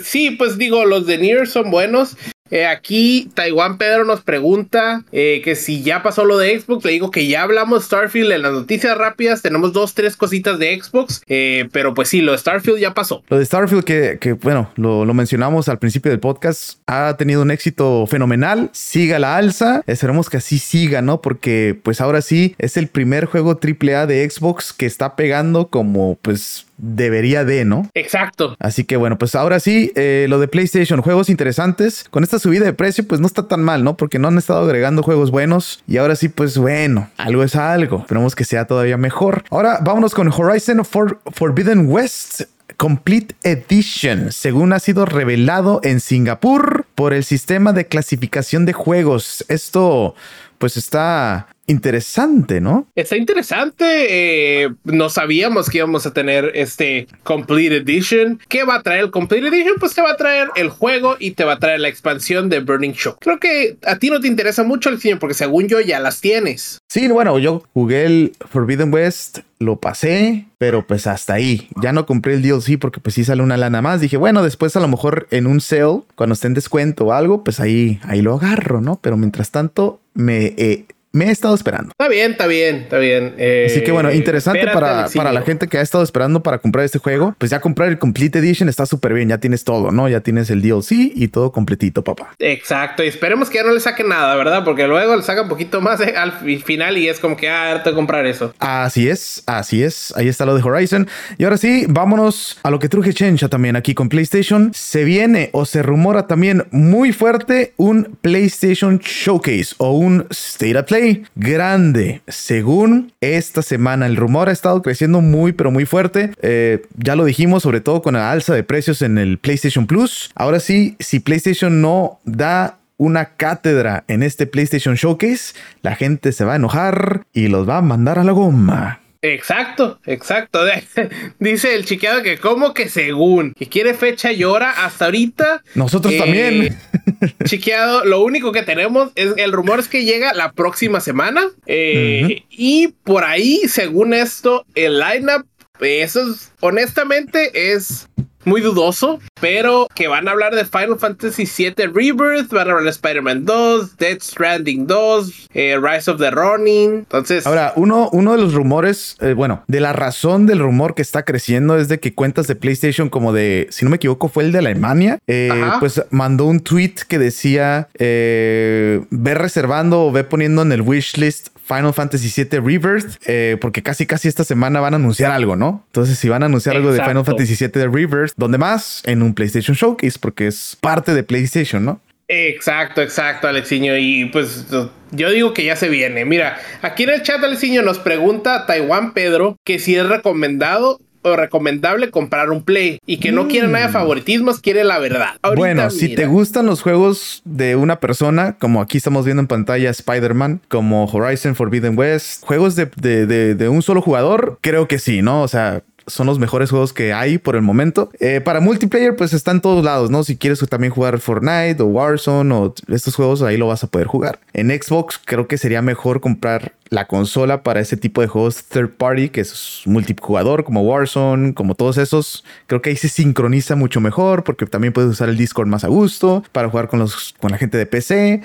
sí, 0.04 0.32
pues 0.32 0.58
digo, 0.58 0.86
los 0.86 1.06
de 1.06 1.20
Nier 1.20 1.48
son 1.48 1.70
buenos. 1.70 2.18
Eh, 2.52 2.66
aquí 2.66 3.30
Taiwan 3.34 3.78
Pedro 3.78 4.06
nos 4.06 4.22
pregunta 4.22 5.04
eh, 5.12 5.42
que 5.44 5.56
si 5.56 5.84
ya 5.84 6.04
pasó 6.04 6.26
lo 6.26 6.38
de 6.38 6.60
Xbox. 6.60 6.86
Le 6.86 6.92
digo 6.92 7.12
que 7.12 7.28
ya 7.28 7.44
hablamos 7.44 7.86
Starfield 7.86 8.32
en 8.32 8.42
las 8.42 8.54
noticias 8.54 8.98
rápidas. 8.98 9.42
Tenemos 9.42 9.74
dos, 9.74 9.94
tres 9.94 10.16
cositas 10.16 10.60
de 10.60 10.80
Xbox. 10.80 11.22
Eh, 11.28 11.70
pero 11.72 11.94
pues 11.94 12.10
sí, 12.10 12.22
lo 12.22 12.32
de 12.32 12.38
Starfield 12.38 12.80
ya 12.80 12.94
pasó. 12.94 13.24
Lo 13.30 13.38
de 13.38 13.46
Starfield 13.46 13.84
que, 13.84 14.34
bueno, 14.42 14.72
lo, 14.76 15.06
mencionamos 15.14 15.70
al 15.70 15.80
principio 15.80 16.12
del 16.12 16.20
podcast. 16.20 16.80
Ha 16.88 17.16
tenido 17.18 17.42
un 17.42 17.52
éxito 17.52 18.06
fenomenal. 18.08 18.70
Siga 18.74 19.20
la 19.20 19.38
alza. 19.38 19.84
Esperemos 19.88 20.30
que 20.30 20.38
así 20.38 20.60
siga, 20.60 21.02
¿no? 21.02 21.22
Porque 21.22 21.78
pues 21.82 22.02
ahora 22.02 22.22
sí 22.22 22.56
es 22.58 22.78
el 22.78 22.88
primer 22.88 23.26
juego 23.26 23.60
AAA 23.62 24.08
de 24.08 24.30
Xbox 24.30 24.74
que 24.74 24.86
está 24.86 25.16
pegando 25.16 25.68
como 25.68 26.18
pues 26.22 26.66
debería 26.80 27.46
de, 27.46 27.66
¿no? 27.66 27.90
Exacto. 27.94 28.56
Así 28.60 28.84
que 28.84 28.98
bueno, 28.98 29.18
pues 29.18 29.36
ahora 29.36 29.60
sí, 29.60 29.92
eh, 29.96 30.26
lo 30.30 30.40
de 30.40 30.48
PlayStation, 30.48 31.02
juegos 31.02 31.30
interesantes. 31.30 32.06
Con 32.10 32.24
esta 32.24 32.40
subida 32.40 32.66
de 32.66 32.74
precio, 32.74 33.06
pues 33.08 33.22
no 33.22 33.28
está 33.28 33.48
tan 33.48 33.62
mal, 33.62 33.84
¿no? 33.84 33.98
Porque 33.98 34.20
no 34.20 34.30
han 34.30 34.38
estado 34.38 34.64
agregando 34.64 35.04
juegos 35.04 35.32
buenos. 35.32 35.84
Y 35.88 35.98
ahora 35.98 36.16
sí, 36.16 36.30
pues 36.30 36.58
bueno, 36.58 37.10
algo 37.18 37.44
es 37.44 37.56
algo. 37.56 38.00
Esperemos 38.00 38.36
que 38.36 38.46
sea 38.46 38.66
todavía 38.66 38.98
mejor. 38.98 39.44
Ahora 39.50 39.80
vámonos 39.84 40.14
con 40.14 40.32
Horizon 40.32 40.84
Forbidden 40.86 41.90
West. 41.90 42.42
Complete 42.78 43.36
Edition, 43.44 44.32
según 44.32 44.72
ha 44.72 44.80
sido 44.80 45.06
revelado 45.06 45.82
en 45.84 46.00
Singapur 46.00 46.86
por 46.96 47.14
el 47.14 47.26
sistema 47.26 47.74
de 47.74 47.88
clasificación 47.88 48.66
de 48.66 48.72
juegos. 48.72 49.44
Esto 49.50 50.16
pues 50.60 50.78
está 50.78 51.48
interesante, 51.70 52.62
¿no? 52.62 52.88
Está 52.96 53.16
interesante. 53.16 54.64
Eh, 54.64 54.70
no 54.84 55.10
sabíamos 55.10 55.70
que 55.70 55.78
íbamos 55.78 56.06
a 56.06 56.14
tener 56.14 56.52
este 56.56 57.08
Complete 57.24 57.78
Edition. 57.78 58.40
¿Qué 58.48 58.64
va 58.64 58.76
a 58.76 58.84
traer 58.84 59.06
el 59.06 59.12
Complete 59.12 59.48
Edition? 59.48 59.76
Pues 59.80 59.94
te 59.94 60.02
va 60.02 60.12
a 60.12 60.18
traer 60.18 60.50
el 60.56 60.70
juego 60.70 61.16
y 61.20 61.32
te 61.32 61.44
va 61.44 61.54
a 61.54 61.60
traer 61.60 61.80
la 61.80 61.88
expansión 61.88 62.50
de 62.50 62.60
Burning 62.60 62.94
Shock. 62.94 63.20
Creo 63.22 63.40
que 63.40 63.78
a 63.86 63.98
ti 63.98 64.10
no 64.10 64.20
te 64.20 64.28
interesa 64.28 64.64
mucho 64.64 64.90
el 64.90 65.00
cine 65.00 65.18
porque 65.18 65.36
según 65.36 65.68
yo 65.68 65.80
ya 65.80 66.00
las 66.00 66.22
tienes. 66.22 66.80
Sí, 66.90 67.08
bueno, 67.08 67.38
yo 67.38 67.64
jugué 67.74 68.06
el 68.06 68.32
Forbidden 68.50 68.92
West, 68.92 69.40
lo 69.60 69.80
pasé, 69.80 70.48
pero 70.58 70.88
pues 70.88 71.06
hasta 71.06 71.34
ahí. 71.34 71.70
Ya 71.82 71.94
no 71.94 72.06
compré 72.06 72.34
el 72.34 72.42
DLC 72.42 72.80
porque 72.80 73.00
pues 73.00 73.14
sí 73.16 73.24
sale 73.24 73.44
una 73.44 73.58
lana 73.58 73.82
más. 73.82 74.02
Dije, 74.02 74.18
bueno, 74.18 74.42
después 74.42 74.76
a 74.76 74.80
lo 74.80 74.88
mejor 74.88 75.28
en 75.30 75.46
un 75.46 75.62
sale, 75.62 76.02
cuando 76.16 76.34
esté 76.34 76.48
en 76.48 76.56
descuento 76.56 77.06
o 77.06 77.14
algo, 77.14 77.44
pues 77.44 77.60
ahí, 77.60 78.00
ahí 78.04 78.22
lo 78.22 78.36
agarro, 78.36 78.82
¿no? 78.82 79.00
Pero 79.02 79.18
mientras 79.18 79.52
tanto, 79.52 80.02
me... 80.16 80.56
Eh, 80.58 80.86
me 81.12 81.26
he 81.26 81.32
estado 81.32 81.56
esperando. 81.56 81.92
Está 81.92 82.08
bien, 82.08 82.32
está 82.32 82.48
bien, 82.48 82.76
está 82.78 82.98
bien. 82.98 83.36
Así 83.66 83.84
que 83.84 83.92
bueno, 83.92 84.10
eh, 84.10 84.16
interesante 84.16 84.66
para, 84.68 85.08
para 85.08 85.32
la 85.32 85.42
gente 85.42 85.68
que 85.68 85.78
ha 85.78 85.82
estado 85.82 86.04
esperando 86.04 86.44
para 86.44 86.60
comprar 86.60 86.86
este 86.86 87.00
juego. 87.00 87.36
Pues 87.38 87.52
ya 87.52 87.60
comprar 87.60 87.90
el 87.90 87.98
Complete 87.98 88.40
Edition 88.40 88.70
está 88.70 88.86
súper 88.86 89.14
bien. 89.14 89.30
Ya 89.30 89.40
tienes 89.40 89.64
todo, 89.64 89.92
¿no? 89.92 90.08
Ya 90.08 90.22
tienes 90.22 90.50
el 90.50 90.62
DLC 90.62 90.92
y 91.16 91.28
todo 91.30 91.52
completito, 91.52 92.04
papá. 92.04 92.36
Exacto. 92.40 93.04
Y 93.04 93.08
esperemos 93.08 93.50
que 93.50 93.58
ya 93.58 93.64
no 93.64 93.72
le 93.72 93.80
saquen 93.80 94.10
nada, 94.10 94.36
¿verdad? 94.36 94.64
Porque 94.64 94.88
luego 94.88 95.16
le 95.16 95.24
sacan 95.24 95.46
un 95.46 95.50
poquito 95.50 95.82
más 95.82 96.00
eh, 96.02 96.14
al 96.16 96.34
final 96.62 96.98
y 96.98 97.08
es 97.08 97.20
como 97.20 97.36
que, 97.36 97.50
ah, 97.50 97.82
te 97.84 97.94
comprar 97.94 98.26
eso. 98.26 98.54
Así 98.60 99.10
es, 99.10 99.44
así 99.46 99.84
es. 99.84 100.14
Ahí 100.16 100.28
está 100.28 100.46
lo 100.46 100.56
de 100.56 100.62
Horizon. 100.62 101.08
Y 101.38 101.44
ahora 101.44 101.58
sí, 101.58 101.86
vámonos 101.90 102.60
a 102.64 102.70
lo 102.70 102.80
que 102.80 102.88
truje 102.88 103.14
Chencha 103.14 103.50
también 103.50 103.76
aquí 103.76 103.94
con 103.94 104.10
PlayStation. 104.10 104.72
Se 104.74 105.04
viene 105.04 105.50
o 105.54 105.66
se 105.66 105.82
rumora 105.82 106.28
también 106.28 106.68
muy 106.72 107.12
fuerte 107.14 107.74
un 107.78 108.18
PlayStation 108.22 109.00
Showcase 109.00 109.76
o 109.78 109.92
un 109.92 110.28
State 110.30 110.78
of 110.78 110.86
Play 110.86 110.99
grande. 111.36 112.22
Según 112.28 113.12
esta 113.22 113.62
semana, 113.62 114.06
el 114.06 114.16
rumor 114.16 114.50
ha 114.50 114.52
estado 114.52 114.82
creciendo 114.82 115.22
muy, 115.22 115.54
pero 115.54 115.72
muy 115.72 115.86
fuerte. 115.86 116.32
Eh, 116.42 116.82
ya 116.98 117.16
lo 117.16 117.26
dijimos, 117.26 117.64
sobre 117.64 117.82
todo 117.82 118.02
con 118.02 118.14
la 118.14 118.32
alza 118.32 118.54
de 118.54 118.64
precios 118.64 119.02
en 119.02 119.18
el 119.18 119.38
PlayStation 119.38 119.88
Plus. 119.88 120.32
Ahora 120.36 120.60
sí, 120.60 120.96
si 121.00 121.20
PlayStation 121.20 121.82
no 121.82 122.20
da 122.26 122.78
una 122.98 123.36
cátedra 123.36 124.04
en 124.08 124.24
este 124.24 124.46
PlayStation 124.46 124.96
Showcase, 124.96 125.56
la 125.82 125.96
gente 125.96 126.32
se 126.34 126.44
va 126.44 126.54
a 126.54 126.58
enojar 126.58 127.24
y 127.34 127.48
los 127.48 127.68
va 127.68 127.78
a 127.78 127.82
mandar 127.82 128.20
a 128.20 128.24
la 128.24 128.34
goma. 128.34 129.00
Exacto, 129.22 130.00
exacto. 130.06 130.62
Dice 131.40 131.76
el 131.76 131.86
chiqueado 131.86 132.24
que 132.24 132.38
como 132.38 132.74
que 132.74 132.88
según 132.88 133.54
que 133.54 133.68
quiere 133.68 133.94
fecha 133.94 134.32
y 134.32 134.44
hora 134.44 134.72
hasta 134.86 135.06
ahorita. 135.06 135.64
Nosotros 135.76 136.14
eh, 136.14 136.18
también. 136.18 136.78
Chiqueado, 137.44 138.06
lo 138.06 138.24
único 138.24 138.52
que 138.52 138.64
tenemos 138.64 139.12
es 139.16 139.34
el 139.38 139.52
rumor 139.52 139.80
es 139.80 139.90
que 139.90 140.06
llega 140.06 140.34
la 140.34 140.54
próxima 140.54 141.02
semana. 141.02 141.44
Eh, 141.66 142.44
y 142.50 142.90
por 143.04 143.26
ahí, 143.26 143.62
según 143.68 144.14
esto, 144.14 144.66
el 144.76 145.00
lineup, 145.00 145.46
eso 145.82 146.32
es, 146.32 146.54
honestamente 146.62 147.74
es 147.74 148.08
muy 148.46 148.62
dudoso, 148.62 149.20
pero 149.40 149.88
que 149.96 150.08
van 150.08 150.28
a 150.28 150.32
hablar 150.32 150.56
de 150.56 150.66
Final 150.66 150.98
Fantasy 151.00 151.46
VII 151.46 151.88
Rebirth, 151.88 152.50
van 152.52 152.68
a 152.68 152.72
hablar 152.72 152.84
de 152.84 152.90
Spider-Man 152.90 153.46
2, 153.46 153.98
Dead 153.98 154.18
Stranding 154.22 154.88
2, 154.88 155.50
eh, 155.54 155.78
Rise 155.82 156.12
of 156.12 156.20
the 156.20 156.32
Ronin. 156.32 156.96
Entonces. 156.96 157.46
Ahora, 157.46 157.74
uno, 157.76 158.10
uno 158.12 158.34
de 158.34 158.42
los 158.42 158.54
rumores, 158.54 159.18
eh, 159.22 159.34
bueno, 159.34 159.64
de 159.68 159.80
la 159.80 159.94
razón 159.94 160.46
del 160.46 160.60
rumor 160.60 160.96
que 160.96 161.02
está 161.02 161.24
creciendo 161.24 161.78
es 161.78 161.88
de 161.88 162.00
que 162.00 162.14
cuentas 162.14 162.48
de 162.48 162.56
PlayStation, 162.56 163.10
como 163.10 163.34
de, 163.34 163.68
si 163.72 163.86
no 163.86 163.92
me 163.92 163.98
equivoco, 163.98 164.30
fue 164.30 164.44
el 164.44 164.52
de 164.52 164.60
Alemania, 164.60 165.20
eh, 165.28 165.50
pues 165.80 166.02
mandó 166.12 166.46
un 166.46 166.60
tweet 166.60 166.96
que 167.08 167.20
decía: 167.20 167.90
ve 167.98 169.34
reservando 169.34 170.06
o 170.06 170.12
ve 170.12 170.24
poniendo 170.24 170.62
en 170.62 170.72
el 170.72 170.82
wishlist 170.82 171.50
Final 171.66 171.94
Fantasy 171.94 172.44
VII 172.44 172.60
Rebirth, 172.60 173.60
porque 173.62 173.84
casi 173.84 174.06
casi 174.06 174.28
esta 174.28 174.44
semana 174.44 174.80
van 174.80 174.94
a 174.94 174.98
anunciar 174.98 175.32
algo, 175.32 175.56
¿no? 175.56 175.84
Entonces, 175.88 176.18
si 176.18 176.28
van 176.28 176.42
a 176.44 176.48
anunciar 176.48 176.76
algo 176.76 176.92
de 176.92 177.04
Final 177.04 177.24
Fantasy 177.24 177.56
VII 177.56 177.70
de 177.70 177.88
Rebirth, 177.88 178.34
¿dónde 178.38 178.58
más? 178.58 179.04
En 179.06 179.22
un 179.22 179.29
PlayStation 179.34 179.76
Showcase, 179.76 180.18
porque 180.20 180.48
es 180.48 180.78
parte 180.82 181.14
de 181.14 181.24
PlayStation, 181.24 181.86
¿no? 181.86 182.02
Exacto, 182.28 183.02
exacto, 183.02 183.48
Alexiño. 183.48 183.98
Y 183.98 184.26
pues 184.26 184.68
yo 185.12 185.32
digo 185.32 185.54
que 185.54 185.66
ya 185.66 185.76
se 185.76 185.90
viene. 185.90 186.26
Mira, 186.26 186.60
aquí 186.82 187.04
en 187.04 187.10
el 187.10 187.24
chat, 187.24 187.44
Alexiño 187.44 187.82
nos 187.82 187.98
pregunta 187.98 188.66
Taiwan 188.68 189.14
Pedro 189.14 189.58
que 189.66 189.80
si 189.80 189.96
es 189.96 190.08
recomendado 190.08 191.00
o 191.22 191.36
recomendable 191.36 192.12
comprar 192.12 192.50
un 192.50 192.64
Play 192.64 193.00
y 193.06 193.18
que 193.18 193.32
no 193.32 193.48
quiere 193.48 193.68
nada 193.68 193.86
de 193.86 193.90
mm. 193.90 193.94
favoritismos, 193.94 194.60
quiere 194.62 194.84
la 194.84 195.00
verdad. 195.00 195.36
bueno, 195.56 195.90
si 195.90 196.16
te 196.16 196.26
gustan 196.26 196.66
los 196.66 196.82
juegos 196.82 197.42
de 197.46 197.76
una 197.76 198.00
persona, 198.00 198.56
como 198.58 198.82
aquí 198.82 198.98
estamos 198.98 199.26
viendo 199.26 199.42
en 199.42 199.48
pantalla 199.48 199.90
Spider-Man, 199.90 200.62
como 200.68 201.06
Horizon 201.06 201.56
Forbidden 201.56 201.98
West, 201.98 202.44
juegos 202.46 202.76
de, 202.76 202.86
de, 202.86 203.70
un 203.70 203.82
solo 203.82 204.02
jugador, 204.02 204.60
creo 204.62 204.88
que 204.88 205.00
sí, 205.00 205.22
¿no? 205.22 205.42
O 205.42 205.48
sea, 205.48 205.84
son 206.10 206.28
los 206.28 206.40
mejores 206.40 206.70
juegos 206.70 206.94
que 206.94 207.14
hay 207.14 207.38
por 207.38 207.56
el 207.56 207.62
momento. 207.62 208.10
Eh, 208.20 208.42
para 208.42 208.60
multiplayer, 208.60 209.16
pues 209.16 209.34
está 209.34 209.52
en 209.52 209.62
todos 209.62 209.84
lados, 209.84 210.10
¿no? 210.10 210.24
Si 210.24 210.38
quieres 210.38 210.60
también 210.70 210.92
jugar 210.92 211.20
Fortnite 211.20 211.82
o 211.82 211.86
Warzone 211.86 212.54
o 212.54 212.74
estos 212.88 213.16
juegos, 213.16 213.42
ahí 213.42 213.58
lo 213.58 213.68
vas 213.68 213.84
a 213.84 213.88
poder 213.88 214.08
jugar. 214.08 214.40
En 214.54 214.70
Xbox, 214.70 215.20
creo 215.24 215.48
que 215.48 215.58
sería 215.58 215.82
mejor 215.82 216.20
comprar 216.20 216.74
la 216.90 217.06
consola 217.06 217.64
para 217.64 217.80
ese 217.80 217.98
tipo 217.98 218.22
de 218.22 218.28
juegos 218.28 218.64
third 218.64 218.90
party, 218.90 219.30
que 219.30 219.42
es 219.42 219.82
multijugador, 219.86 220.64
como 220.64 220.82
Warzone, 220.82 221.54
como 221.54 221.76
todos 221.76 221.98
esos. 221.98 222.44
Creo 222.68 222.82
que 222.82 222.90
ahí 222.90 222.96
se 222.96 223.10
sincroniza 223.10 223.76
mucho 223.76 224.02
mejor 224.02 224.44
porque 224.44 224.66
también 224.66 224.94
puedes 224.94 225.12
usar 225.12 225.30
el 225.30 225.38
Discord 225.38 225.68
más 225.68 225.84
a 225.84 225.88
gusto 225.88 226.44
para 226.52 226.70
jugar 226.70 226.88
con, 226.90 227.00
los, 227.00 227.36
con 227.40 227.52
la 227.52 227.58
gente 227.58 227.78
de 227.78 227.86
PC. 227.86 228.42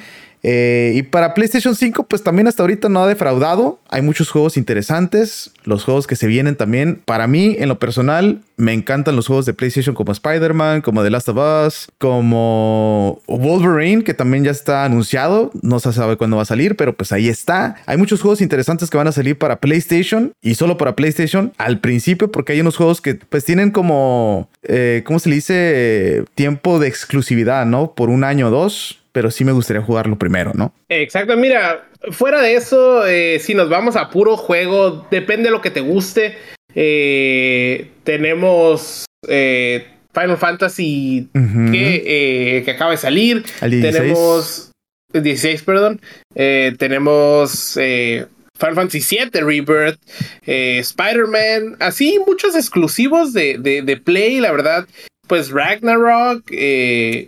Eh, 0.47 0.93
y 0.95 1.03
para 1.03 1.33
PlayStation 1.33 1.75
5, 1.75 2.05
pues 2.05 2.23
también 2.23 2.47
hasta 2.47 2.63
ahorita 2.63 2.91
no 2.91 3.03
ha 3.03 3.09
defraudado. 3.09 3.81
Hay 3.89 4.03
muchos 4.03 4.31
juegos 4.31 4.59
interesantes. 4.59 5.53
Los 5.65 5.85
juegos 5.85 6.07
que 6.07 6.17
se 6.17 6.27
vienen 6.27 6.55
también. 6.55 7.01
Para 7.07 7.27
mí, 7.27 7.57
en 7.59 7.71
lo 7.71 7.79
personal, 7.79 8.43
me 8.59 8.75
encantan 8.75 9.17
los 9.17 9.27
juegos 9.27 9.47
de 9.47 9.55
PlayStation 9.55 9.95
como 9.95 10.13
Spider-Man, 10.13 10.83
como 10.83 11.03
The 11.03 11.11
Last 11.11 11.31
of 11.31 11.39
Us, 11.39 11.89
como 11.97 13.23
Wolverine, 13.27 14.05
que 14.05 14.13
también 14.13 14.45
ya 14.45 14.51
está 14.51 14.85
anunciado. 14.85 15.51
No 15.63 15.81
se 15.81 15.95
sabe 15.95 16.19
cuándo 16.19 16.37
va 16.37 16.43
a 16.43 16.47
salir, 16.47 16.77
pero 16.77 16.95
pues 16.95 17.11
ahí 17.13 17.31
está. 17.31 17.77
Hay 17.87 17.97
muchos 17.97 18.21
juegos 18.21 18.43
interesantes 18.43 18.91
que 18.91 18.99
van 18.99 19.09
a 19.09 19.13
salir 19.13 19.39
para 19.39 19.61
PlayStation 19.61 20.35
y 20.43 20.57
solo 20.57 20.77
para 20.77 20.95
PlayStation 20.95 21.55
al 21.57 21.81
principio, 21.81 22.31
porque 22.31 22.53
hay 22.53 22.61
unos 22.61 22.77
juegos 22.77 23.01
que 23.01 23.15
pues 23.15 23.47
tienen 23.47 23.71
como, 23.71 24.51
eh, 24.63 25.03
¿cómo 25.07 25.19
se 25.19 25.31
le 25.31 25.37
dice? 25.37 26.25
Tiempo 26.35 26.79
de 26.79 26.89
exclusividad, 26.89 27.65
¿no? 27.65 27.93
Por 27.95 28.11
un 28.11 28.25
año 28.25 28.49
o 28.49 28.51
dos 28.51 29.01
pero 29.15 29.31
sí 29.31 29.45
me 29.45 29.53
gustaría 29.53 29.81
jugarlo 29.81 30.19
primero, 30.19 30.51
¿no? 30.55 30.75
Exacto, 30.89 31.37
mira, 31.37 31.87
fuera 32.11 32.43
de 32.43 32.57
eso, 32.57 33.07
eh, 33.07 33.39
si 33.39 33.55
nos 33.55 33.69
vamos 33.69 33.95
a 33.95 34.11
puro 34.11 34.37
juego, 34.37 35.07
depende 35.09 35.45
de 35.45 35.51
lo 35.53 35.61
que 35.61 35.71
te 35.71 35.81
guste. 35.81 36.37
Eh, 36.75 37.93
tenemos 38.03 39.07
eh, 39.29 39.87
Final 40.13 40.37
Fantasy 40.37 41.29
que, 41.33 42.63
que, 42.65 42.71
acaba 42.73 42.91
de 42.91 42.97
salir. 42.97 43.45
Tenemos 43.61 44.73
16, 45.13 45.63
perdón. 45.63 46.01
tenemos 46.35 47.75
Final 47.75 48.75
Fantasy 48.75 49.17
VII 49.17 49.41
Rebirth, 49.43 50.01
Spider-Man, 50.45 51.77
así 51.79 52.19
muchos 52.27 52.57
exclusivos 52.57 53.33
de, 53.33 53.59
de, 53.59 53.83
de, 53.83 53.97
Play, 53.97 54.41
la 54.41 54.51
verdad. 54.51 54.89
Pues 55.29 55.51
Ragnarok, 55.53 56.51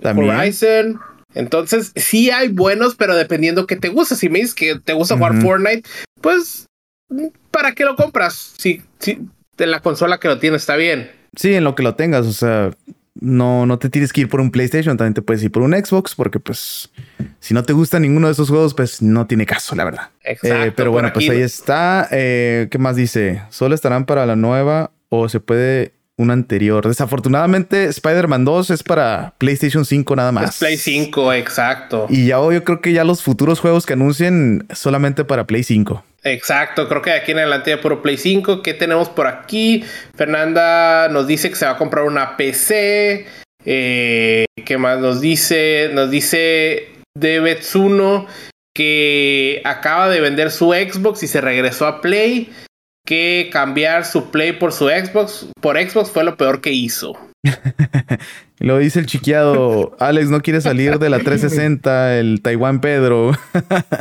Horizon. 0.02 1.00
Entonces, 1.36 1.92
sí 1.94 2.30
hay 2.30 2.48
buenos, 2.48 2.96
pero 2.96 3.14
dependiendo 3.14 3.66
que 3.66 3.76
te 3.76 3.88
gusta. 3.88 4.16
Si 4.16 4.28
me 4.28 4.38
dices 4.38 4.54
que 4.54 4.78
te 4.80 4.94
gusta 4.94 5.16
jugar 5.16 5.40
Fortnite, 5.40 5.88
pues, 6.20 6.66
¿para 7.50 7.72
qué 7.72 7.84
lo 7.84 7.94
compras? 7.94 8.54
Si, 8.58 8.82
si 8.98 9.20
en 9.58 9.70
la 9.70 9.80
consola 9.80 10.18
que 10.18 10.28
lo 10.28 10.38
tienes 10.38 10.62
está 10.62 10.76
bien. 10.76 11.10
Sí, 11.36 11.54
en 11.54 11.64
lo 11.64 11.74
que 11.74 11.82
lo 11.82 11.94
tengas, 11.94 12.26
o 12.26 12.32
sea, 12.32 12.70
no, 13.14 13.66
no 13.66 13.78
te 13.78 13.90
tienes 13.90 14.12
que 14.12 14.22
ir 14.22 14.28
por 14.28 14.40
un 14.40 14.50
PlayStation, 14.50 14.96
también 14.96 15.14
te 15.14 15.22
puedes 15.22 15.42
ir 15.42 15.50
por 15.50 15.62
un 15.62 15.72
Xbox, 15.72 16.14
porque 16.14 16.40
pues 16.40 16.90
si 17.40 17.54
no 17.54 17.62
te 17.62 17.72
gusta 17.72 18.00
ninguno 18.00 18.28
de 18.28 18.32
esos 18.32 18.48
juegos, 18.48 18.74
pues 18.74 19.02
no 19.02 19.26
tiene 19.26 19.44
caso, 19.46 19.74
la 19.76 19.84
verdad. 19.84 20.10
Exacto. 20.22 20.64
Eh, 20.64 20.72
pero 20.74 20.90
bueno, 20.90 21.12
pues 21.12 21.28
ahí 21.28 21.42
está. 21.42 22.08
Eh, 22.10 22.68
¿Qué 22.70 22.78
más 22.78 22.96
dice? 22.96 23.42
Solo 23.50 23.74
estarán 23.74 24.06
para 24.06 24.24
la 24.26 24.36
nueva 24.36 24.90
o 25.08 25.28
se 25.28 25.40
puede 25.40 25.92
un 26.16 26.30
anterior. 26.30 26.86
Desafortunadamente, 26.86 27.84
Spider-Man 27.86 28.44
2 28.44 28.70
es 28.70 28.82
para 28.82 29.34
PlayStation 29.38 29.84
5 29.84 30.16
nada 30.16 30.32
más. 30.32 30.58
Play 30.58 30.76
5, 30.76 31.32
exacto. 31.34 32.06
Y 32.08 32.26
ya 32.26 32.36
yo 32.36 32.64
creo 32.64 32.80
que 32.80 32.92
ya 32.92 33.04
los 33.04 33.22
futuros 33.22 33.60
juegos 33.60 33.86
que 33.86 33.92
anuncien 33.92 34.66
solamente 34.72 35.24
para 35.24 35.46
Play 35.46 35.62
5. 35.62 36.04
Exacto, 36.24 36.88
creo 36.88 37.02
que 37.02 37.10
de 37.10 37.16
aquí 37.16 37.32
en 37.32 37.38
adelante 37.38 37.70
ya 37.70 37.80
puro 37.80 38.02
Play 38.02 38.16
5. 38.16 38.62
¿Qué 38.62 38.74
tenemos 38.74 39.08
por 39.08 39.26
aquí? 39.26 39.84
Fernanda 40.14 41.08
nos 41.08 41.26
dice 41.26 41.50
que 41.50 41.56
se 41.56 41.66
va 41.66 41.72
a 41.72 41.76
comprar 41.76 42.04
una 42.04 42.36
PC. 42.36 43.26
Eh, 43.64 44.46
¿Qué 44.64 44.78
más 44.78 44.98
nos 44.98 45.20
dice? 45.20 45.90
Nos 45.92 46.10
dice 46.10 46.88
Debetsuno 47.14 48.26
que 48.74 49.62
acaba 49.64 50.08
de 50.10 50.20
vender 50.20 50.50
su 50.50 50.72
Xbox 50.72 51.22
y 51.22 51.28
se 51.28 51.40
regresó 51.40 51.86
a 51.86 52.00
Play 52.00 52.50
que 53.06 53.48
cambiar 53.50 54.04
su 54.04 54.30
Play 54.30 54.52
por 54.52 54.72
su 54.72 54.88
Xbox, 54.88 55.46
por 55.62 55.78
Xbox 55.78 56.10
fue 56.10 56.24
lo 56.24 56.36
peor 56.36 56.60
que 56.60 56.72
hizo. 56.72 57.16
lo 58.58 58.78
dice 58.78 59.00
el 59.00 59.06
chiqueado, 59.06 59.96
Alex 59.98 60.28
no 60.28 60.42
quiere 60.42 60.60
salir 60.60 60.98
de 60.98 61.08
la 61.08 61.20
360, 61.20 62.18
el 62.18 62.42
Taiwán 62.42 62.82
Pedro. 62.82 63.32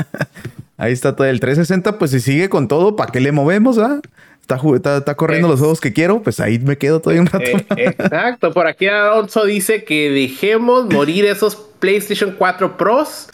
Ahí 0.78 0.92
está 0.92 1.16
todo 1.16 1.28
el 1.28 1.40
360, 1.40 1.98
pues 1.98 2.12
si 2.12 2.20
sigue 2.20 2.50
con 2.50 2.68
todo, 2.68 2.98
¿para 2.98 3.12
qué 3.12 3.22
le 3.22 3.32
movemos? 3.32 3.78
Ah? 3.78 4.02
Está, 4.42 4.98
está, 4.98 5.16
corriendo 5.16 5.48
los 5.48 5.60
juegos 5.60 5.80
que 5.82 5.92
quiero, 5.92 6.22
pues 6.22 6.40
ahí 6.40 6.60
me 6.60 6.78
quedo 6.78 7.00
todavía 7.00 7.22
un 7.22 7.28
rato. 7.28 7.46
Eh, 7.78 7.96
exacto, 7.98 8.54
por 8.54 8.68
aquí 8.68 8.86
Alonso 8.86 9.44
dice 9.44 9.84
que 9.86 10.12
dejemos 10.12 10.86
morir 10.86 11.26
esos 11.26 11.56
PlayStation 11.80 12.36
4 12.38 12.78
Pros 12.78 13.28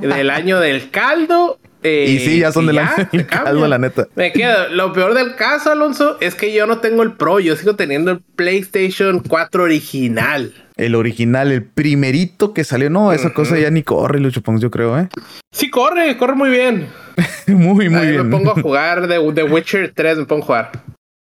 del 0.00 0.30
año 0.30 0.58
del 0.58 0.90
caldo 0.90 1.60
y 1.82 2.18
sí, 2.18 2.40
ya 2.40 2.50
son 2.50 2.66
de 2.66 2.72
la, 2.72 3.08
la 3.52 3.78
neta. 3.78 4.08
Me 4.16 4.32
quedo. 4.32 4.68
Lo 4.70 4.92
peor 4.92 5.14
del 5.14 5.36
caso, 5.36 5.70
Alonso, 5.70 6.18
es 6.20 6.34
que 6.34 6.52
yo 6.52 6.66
no 6.66 6.78
tengo 6.78 7.02
el 7.02 7.12
Pro, 7.12 7.38
yo 7.40 7.54
sigo 7.56 7.76
teniendo 7.76 8.10
el 8.10 8.20
PlayStation 8.36 9.20
4 9.20 9.62
original. 9.62 10.52
El 10.76 10.94
original, 10.94 11.52
el 11.52 11.62
primerito 11.64 12.52
que 12.54 12.64
salió. 12.64 12.90
No, 12.90 13.12
esa 13.12 13.32
cosa 13.32 13.58
ya 13.58 13.70
ni 13.70 13.82
corre, 13.82 14.20
Lucho 14.20 14.42
Pons, 14.42 14.60
yo 14.60 14.70
creo, 14.70 14.98
¿eh? 14.98 15.08
Sí, 15.52 15.70
corre, 15.70 16.16
corre 16.16 16.34
muy 16.34 16.50
bien. 16.50 16.88
muy, 17.46 17.88
muy 17.88 18.06
bien. 18.06 18.28
Me 18.28 18.36
pongo 18.36 18.52
a 18.52 18.54
jugar 18.62 19.06
de 19.06 19.32
The 19.34 19.42
Witcher 19.44 19.92
3, 19.94 20.18
me 20.18 20.24
pongo 20.26 20.42
a 20.42 20.46
jugar. 20.46 20.70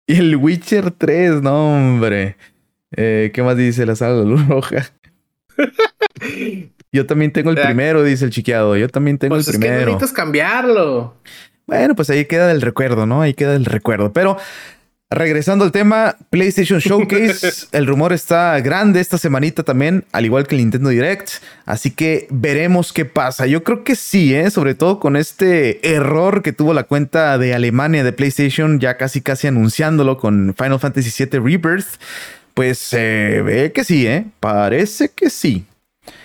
Y 0.07 0.17
el 0.17 0.37
Witcher 0.37 0.91
3, 0.91 1.43
no, 1.43 1.77
hombre. 1.77 2.37
Eh, 2.97 3.31
¿Qué 3.35 3.43
más 3.43 3.57
dice 3.57 3.85
la 3.85 3.97
sala 3.97 4.15
de 4.15 4.25
luz 4.25 4.47
roja? 4.47 4.91
Yo 6.93 7.07
también 7.07 7.33
tengo 7.33 7.51
el 7.51 7.57
primero, 7.57 8.03
dice 8.03 8.25
el 8.25 8.31
chiqueado. 8.31 8.77
Yo 8.77 8.89
también 8.89 9.19
tengo 9.19 9.35
pues 9.35 9.49
el 9.49 9.59
primero. 9.59 9.79
Que 9.81 9.87
necesitas 9.87 10.13
cambiarlo. 10.13 11.15
Bueno, 11.67 11.95
pues 11.95 12.11
ahí 12.11 12.25
queda 12.27 12.51
el 12.53 12.63
recuerdo, 12.63 13.07
¿no? 13.07 13.23
Ahí 13.23 13.35
queda 13.35 13.57
el 13.57 13.65
recuerdo. 13.65 14.13
Pero 14.13 14.37
regresando 15.11 15.65
al 15.65 15.73
tema, 15.73 16.17
PlayStation 16.31 16.79
Showcase, 16.79 17.67
el 17.73 17.87
rumor 17.87 18.13
está 18.13 18.59
grande 18.61 19.01
esta 19.01 19.19
semanita 19.19 19.63
también, 19.63 20.05
al 20.13 20.25
igual 20.25 20.47
que 20.47 20.55
el 20.55 20.63
Nintendo 20.63 20.91
Direct. 20.91 21.31
Así 21.65 21.91
que 21.91 22.29
veremos 22.31 22.93
qué 22.93 23.05
pasa. 23.05 23.47
Yo 23.47 23.65
creo 23.65 23.83
que 23.83 23.97
sí, 23.97 24.35
¿eh? 24.35 24.51
Sobre 24.51 24.75
todo 24.75 25.01
con 25.01 25.17
este 25.17 25.95
error 25.95 26.43
que 26.43 26.53
tuvo 26.53 26.73
la 26.73 26.85
cuenta 26.85 27.37
de 27.37 27.55
Alemania 27.55 28.05
de 28.05 28.13
PlayStation, 28.13 28.79
ya 28.79 28.97
casi 28.97 29.21
casi 29.21 29.49
anunciándolo 29.49 30.19
con 30.19 30.55
Final 30.57 30.79
Fantasy 30.79 31.25
VII 31.25 31.41
Rebirth. 31.41 32.01
Pues 32.55 32.79
se 32.79 33.43
ve 33.43 33.73
que 33.73 33.85
sí, 33.85 34.07
¿eh? 34.07 34.25
Parece 34.41 35.11
que 35.11 35.29
sí. 35.31 35.67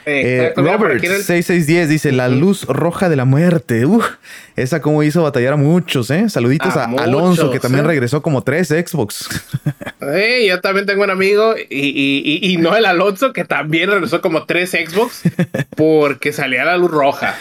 Eh, 0.05 0.53
Robert 0.55 0.99
6610 0.99 1.89
dice 1.89 2.11
la 2.11 2.27
luz 2.27 2.65
roja 2.65 3.07
de 3.09 3.15
la 3.15 3.25
muerte. 3.25 3.85
esa 4.55 4.81
como 4.81 5.03
hizo 5.03 5.23
batallar 5.23 5.53
a 5.53 5.57
muchos, 5.57 6.09
¿eh? 6.09 6.29
Saluditos 6.29 6.75
a, 6.75 6.85
Alonso, 6.85 7.51
que 7.51 7.59
también 7.59 7.85
¿eh? 7.85 7.89
regresó 7.89 8.21
como 8.21 8.43
tres 8.43 8.69
Xbox. 8.69 9.29
yo 10.47 10.61
también 10.61 10.85
tengo 10.85 11.03
un 11.03 11.11
amigo, 11.11 11.55
y, 11.69 12.57
no 12.59 12.75
el 12.75 12.85
Alonso, 12.85 13.33
que 13.33 13.45
también 13.45 13.89
regresó 13.89 14.21
como 14.21 14.45
tres 14.45 14.71
Xbox 14.71 15.21
porque 15.75 16.33
salía 16.33 16.65
la 16.65 16.77
luz 16.77 16.91
roja. 16.91 17.35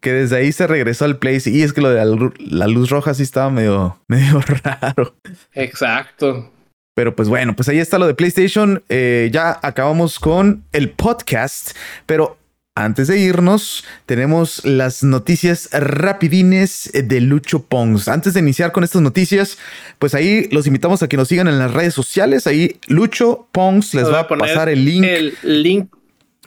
Que 0.00 0.12
desde 0.12 0.36
ahí 0.36 0.52
se 0.52 0.66
regresó 0.66 1.04
al 1.04 1.18
Play. 1.18 1.40
Y 1.46 1.62
es 1.62 1.72
que 1.72 1.80
lo 1.80 1.90
de 1.90 2.30
la, 2.38 2.66
luz 2.66 2.90
roja 2.90 3.12
sí 3.14 3.22
estaba 3.22 3.50
medio, 3.50 3.98
medio 4.06 4.40
raro. 4.62 5.16
Exacto. 5.52 6.52
Pero 6.96 7.14
pues 7.14 7.28
bueno, 7.28 7.54
pues 7.54 7.68
ahí 7.68 7.78
está 7.78 7.98
lo 7.98 8.06
de 8.06 8.14
PlayStation. 8.14 8.82
Eh, 8.88 9.28
ya 9.30 9.60
acabamos 9.62 10.18
con 10.18 10.64
el 10.72 10.88
podcast, 10.88 11.72
pero 12.06 12.38
antes 12.74 13.08
de 13.08 13.18
irnos, 13.18 13.84
tenemos 14.06 14.64
las 14.64 15.02
noticias 15.02 15.68
rapidines 15.72 16.90
de 16.94 17.20
Lucho 17.20 17.64
Pons. 17.64 18.08
Antes 18.08 18.32
de 18.32 18.40
iniciar 18.40 18.72
con 18.72 18.82
estas 18.82 19.02
noticias, 19.02 19.58
pues 19.98 20.14
ahí 20.14 20.48
los 20.52 20.66
invitamos 20.66 21.02
a 21.02 21.08
que 21.08 21.18
nos 21.18 21.28
sigan 21.28 21.48
en 21.48 21.58
las 21.58 21.74
redes 21.74 21.92
sociales. 21.92 22.46
Ahí 22.46 22.78
Lucho 22.86 23.46
Pons 23.52 23.92
les 23.92 24.10
va 24.10 24.20
a, 24.20 24.28
pasar 24.28 24.70
el 24.70 24.86
link. 24.86 25.04
El 25.04 25.34
link 25.42 25.94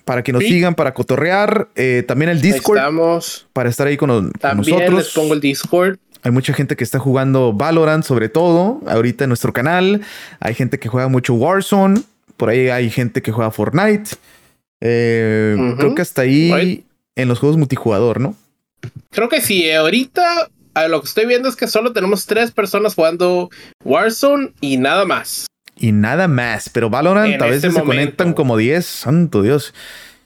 para 0.03 0.23
que 0.23 0.33
nos 0.33 0.41
sigan, 0.41 0.73
para 0.73 0.95
cotorrear. 0.95 1.69
Eh, 1.75 2.03
también 2.07 2.29
el 2.29 2.41
Discord. 2.41 2.79
Para 3.53 3.69
estar 3.69 3.85
ahí 3.85 3.97
con, 3.97 4.09
con 4.09 4.31
también 4.31 4.95
les 4.95 5.09
pongo 5.09 5.35
el 5.35 5.41
Discord. 5.41 5.99
Hay 6.23 6.31
mucha 6.31 6.53
gente 6.53 6.75
que 6.75 6.83
está 6.83 6.99
jugando 6.99 7.53
Valorant, 7.53 8.03
sobre 8.03 8.29
todo, 8.29 8.81
ahorita 8.87 9.23
en 9.23 9.29
nuestro 9.29 9.53
canal. 9.53 10.01
Hay 10.39 10.53
gente 10.53 10.79
que 10.79 10.89
juega 10.89 11.07
mucho 11.07 11.33
Warzone. 11.33 12.01
Por 12.37 12.49
ahí 12.49 12.69
hay 12.69 12.89
gente 12.89 13.21
que 13.21 13.31
juega 13.31 13.51
Fortnite. 13.51 14.11
Eh, 14.81 15.75
creo 15.77 15.95
que 15.95 16.01
hasta 16.01 16.21
ahí 16.21 16.83
en 17.15 17.27
los 17.27 17.39
juegos 17.39 17.57
multijugador, 17.57 18.19
¿no? 18.19 18.35
Creo 19.11 19.29
que 19.29 19.41
sí. 19.41 19.69
Ahorita 19.71 20.49
lo 20.87 21.01
que 21.01 21.07
estoy 21.07 21.25
viendo 21.25 21.49
es 21.49 21.55
que 21.55 21.67
solo 21.67 21.93
tenemos 21.93 22.25
tres 22.25 22.51
personas 22.51 22.95
jugando 22.95 23.49
Warzone 23.83 24.53
y 24.61 24.77
nada 24.77 25.05
más. 25.05 25.47
Y 25.77 25.91
nada 25.91 26.27
más. 26.27 26.69
Pero 26.69 26.89
Valorant 26.89 27.41
a 27.41 27.45
veces 27.45 27.65
este 27.65 27.79
se 27.79 27.85
conectan 27.85 28.33
como 28.33 28.57
10. 28.57 28.85
Santo 28.85 29.41
Dios. 29.41 29.73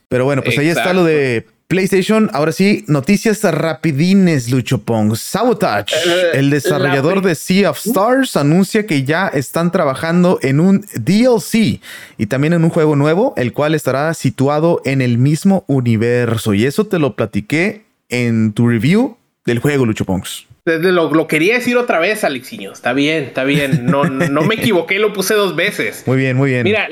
Pero 0.08 0.24
bueno, 0.24 0.42
pues 0.42 0.58
ahí 0.58 0.68
está 0.68 0.92
lo 0.92 1.04
de 1.04 1.46
PlayStation, 1.66 2.30
ahora 2.32 2.52
sí, 2.52 2.84
noticias 2.88 3.42
rapidines, 3.42 4.50
Lucho 4.50 4.82
Pong. 4.82 5.16
Sabotage, 5.16 5.94
eh, 5.94 6.30
el 6.34 6.50
desarrollador 6.50 7.22
de 7.22 7.34
Sea 7.34 7.70
of 7.70 7.78
Stars, 7.78 8.36
anuncia 8.36 8.86
que 8.86 9.04
ya 9.04 9.28
están 9.28 9.72
trabajando 9.72 10.38
en 10.42 10.60
un 10.60 10.84
DLC 10.94 11.80
y 12.18 12.26
también 12.26 12.52
en 12.52 12.64
un 12.64 12.70
juego 12.70 12.96
nuevo, 12.96 13.32
el 13.36 13.52
cual 13.52 13.74
estará 13.74 14.12
situado 14.14 14.82
en 14.84 15.00
el 15.00 15.16
mismo 15.18 15.64
universo. 15.66 16.52
Y 16.54 16.66
eso 16.66 16.86
te 16.86 16.98
lo 16.98 17.16
platiqué 17.16 17.84
en 18.08 18.52
tu 18.52 18.68
review 18.68 19.16
del 19.46 19.58
juego, 19.58 19.86
Lucho 19.86 20.04
Pongs. 20.04 20.46
Lo, 20.66 21.12
lo, 21.12 21.26
quería 21.26 21.54
decir 21.54 21.76
otra 21.76 21.98
vez, 21.98 22.24
Alexiño. 22.24 22.72
Está 22.72 22.94
bien, 22.94 23.24
está 23.24 23.44
bien. 23.44 23.84
No, 23.86 24.04
no 24.04 24.42
me 24.42 24.54
equivoqué, 24.56 24.98
lo 24.98 25.12
puse 25.12 25.34
dos 25.34 25.56
veces. 25.56 26.04
Muy 26.06 26.16
bien, 26.16 26.36
muy 26.36 26.50
bien. 26.50 26.64
Mira, 26.64 26.88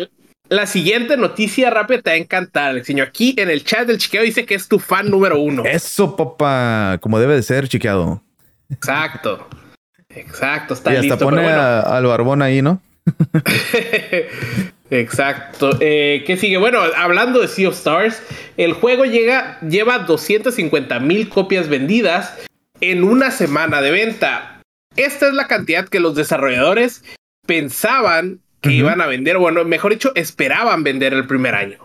la 0.52 0.66
siguiente 0.66 1.16
noticia 1.16 1.70
rápida 1.70 2.02
te 2.02 2.10
va 2.10 2.14
a 2.14 2.18
encantar, 2.18 2.70
Alexiño. 2.70 3.02
Aquí 3.02 3.34
en 3.38 3.48
el 3.48 3.64
chat 3.64 3.86
del 3.86 3.96
chiqueado 3.96 4.26
dice 4.26 4.44
que 4.44 4.54
es 4.54 4.68
tu 4.68 4.78
fan 4.78 5.10
número 5.10 5.40
uno. 5.40 5.64
Eso, 5.64 6.14
papá, 6.14 6.98
como 7.00 7.18
debe 7.18 7.34
de 7.34 7.42
ser, 7.42 7.68
chiqueado. 7.68 8.22
Exacto. 8.70 9.48
Exacto, 10.10 10.74
está 10.74 10.92
y 10.92 10.96
hasta 10.96 11.16
pone 11.16 11.46
al 11.46 12.04
barbón 12.04 12.42
ahí, 12.42 12.60
¿no? 12.60 12.82
Exacto. 14.90 15.70
Eh, 15.80 16.22
¿Qué 16.26 16.36
sigue? 16.36 16.58
Bueno, 16.58 16.80
hablando 16.98 17.40
de 17.40 17.48
Sea 17.48 17.70
of 17.70 17.74
Stars, 17.74 18.22
el 18.58 18.74
juego 18.74 19.06
llega, 19.06 19.58
lleva 19.60 20.00
250 20.00 21.00
mil 21.00 21.30
copias 21.30 21.70
vendidas 21.70 22.36
en 22.82 23.04
una 23.04 23.30
semana 23.30 23.80
de 23.80 23.90
venta. 23.90 24.60
Esta 24.96 25.28
es 25.28 25.32
la 25.32 25.46
cantidad 25.46 25.88
que 25.88 25.98
los 25.98 26.14
desarrolladores 26.14 27.02
pensaban 27.46 28.40
que 28.62 28.72
iban 28.72 29.00
a 29.00 29.06
vender, 29.06 29.38
bueno, 29.38 29.64
mejor 29.64 29.92
dicho, 29.92 30.12
esperaban 30.14 30.84
vender 30.84 31.12
el 31.12 31.26
primer 31.26 31.54
año. 31.54 31.78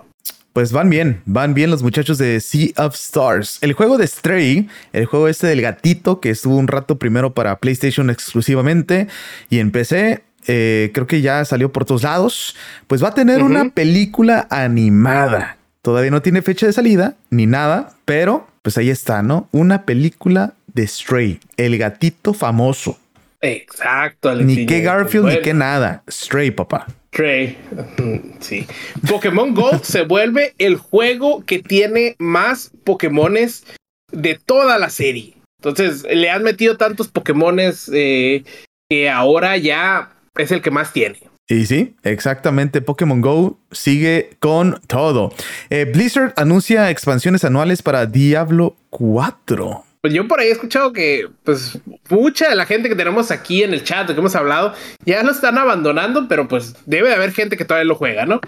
Pues 0.53 0.71
van 0.71 0.89
bien, 0.89 1.21
van 1.25 1.53
bien 1.53 1.69
los 1.69 1.83
muchachos 1.83 2.17
de 2.17 2.39
Sea 2.39 2.69
of 2.77 2.95
Stars. 2.95 3.57
El 3.61 3.73
juego 3.73 3.97
de 3.97 4.07
Stray, 4.07 4.67
el 4.93 5.05
juego 5.05 5.27
este 5.27 5.47
del 5.47 5.61
gatito 5.61 6.19
que 6.19 6.29
estuvo 6.29 6.55
un 6.55 6.67
rato 6.67 6.97
primero 6.97 7.33
para 7.33 7.57
PlayStation 7.59 8.09
exclusivamente 8.09 9.07
y 9.49 9.59
en 9.59 9.71
PC, 9.71 10.23
eh, 10.47 10.91
creo 10.93 11.05
que 11.05 11.21
ya 11.21 11.43
salió 11.45 11.71
por 11.71 11.85
todos 11.85 12.03
lados, 12.03 12.55
pues 12.87 13.03
va 13.03 13.09
a 13.09 13.13
tener 13.13 13.43
una 13.43 13.69
película 13.69 14.47
animada. 14.49 15.57
Todavía 15.81 16.11
no 16.11 16.21
tiene 16.21 16.41
fecha 16.41 16.65
de 16.65 16.73
salida 16.73 17.15
ni 17.29 17.45
nada, 17.45 17.95
pero 18.05 18.47
pues 18.61 18.77
ahí 18.77 18.89
está, 18.89 19.21
¿no? 19.21 19.49
Una 19.51 19.83
película 19.83 20.53
de 20.73 20.87
Stray, 20.87 21.39
el 21.57 21.77
gatito 21.77 22.33
famoso. 22.33 22.97
Exacto. 23.41 24.33
Ni 24.35 24.65
que 24.65 24.81
Garfield 24.81 25.27
ni 25.27 25.41
que 25.41 25.53
nada. 25.53 26.03
Stray, 26.09 26.51
papá. 26.51 26.87
Stray. 27.13 27.57
Sí. 28.39 28.67
Pokémon 29.07 29.53
Go 29.53 29.79
se 29.83 30.03
vuelve 30.03 30.53
el 30.57 30.77
juego 30.77 31.43
que 31.45 31.59
tiene 31.59 32.15
más 32.19 32.71
Pokémones 32.83 33.65
de 34.11 34.35
toda 34.35 34.77
la 34.77 34.89
serie. 34.89 35.35
Entonces, 35.59 36.03
le 36.03 36.29
han 36.29 36.43
metido 36.43 36.77
tantos 36.77 37.07
Pokémones 37.07 37.89
eh, 37.93 38.43
que 38.89 39.09
ahora 39.09 39.57
ya 39.57 40.11
es 40.37 40.51
el 40.51 40.61
que 40.61 40.71
más 40.71 40.93
tiene. 40.93 41.19
Y 41.49 41.65
sí, 41.65 41.95
exactamente. 42.03 42.81
Pokémon 42.81 43.21
Go 43.21 43.59
sigue 43.71 44.31
con 44.39 44.81
todo. 44.87 45.33
Eh, 45.69 45.85
Blizzard 45.85 46.33
anuncia 46.35 46.91
expansiones 46.91 47.43
anuales 47.43 47.81
para 47.81 48.05
Diablo 48.05 48.75
4. 48.89 49.86
Pues 50.01 50.13
yo 50.13 50.27
por 50.27 50.39
ahí 50.39 50.47
he 50.47 50.51
escuchado 50.51 50.93
que, 50.93 51.27
pues, 51.43 51.79
mucha 52.09 52.49
de 52.49 52.55
la 52.55 52.65
gente 52.65 52.89
que 52.89 52.95
tenemos 52.95 53.31
aquí 53.31 53.63
en 53.63 53.73
el 53.73 53.83
chat, 53.83 54.07
que 54.07 54.13
hemos 54.13 54.35
hablado, 54.35 54.73
ya 55.05 55.23
lo 55.23 55.31
están 55.31 55.57
abandonando, 55.57 56.27
pero 56.27 56.47
pues 56.47 56.75
debe 56.85 57.09
de 57.09 57.15
haber 57.15 57.31
gente 57.31 57.57
que 57.57 57.65
todavía 57.65 57.87
lo 57.87 57.95
juega, 57.95 58.25
¿no? 58.25 58.39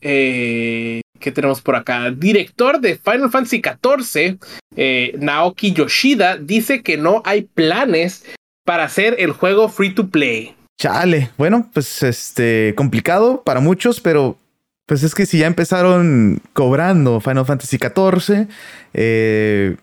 Eh, 0.00 1.00
¿Qué 1.18 1.32
tenemos 1.32 1.60
por 1.60 1.76
acá? 1.76 2.10
Director 2.10 2.80
de 2.80 2.96
Final 2.96 3.30
Fantasy 3.30 3.60
XIV, 3.62 4.38
eh, 4.76 5.14
Naoki 5.18 5.72
Yoshida, 5.72 6.36
dice 6.36 6.82
que 6.82 6.96
no 6.96 7.22
hay 7.24 7.42
planes 7.42 8.24
para 8.64 8.84
hacer 8.84 9.16
el 9.18 9.32
juego 9.32 9.68
free 9.68 9.94
to 9.94 10.08
play. 10.08 10.54
Chale, 10.80 11.30
bueno, 11.36 11.68
pues 11.72 12.02
este, 12.04 12.74
complicado 12.76 13.42
para 13.42 13.60
muchos, 13.60 14.00
pero 14.00 14.38
pues 14.86 15.02
es 15.02 15.14
que 15.14 15.26
si 15.26 15.38
ya 15.38 15.46
empezaron 15.46 16.40
cobrando 16.52 17.20
Final 17.20 17.44
Fantasy 17.44 17.78
XIV, 17.78 18.46
eh, 18.94 19.76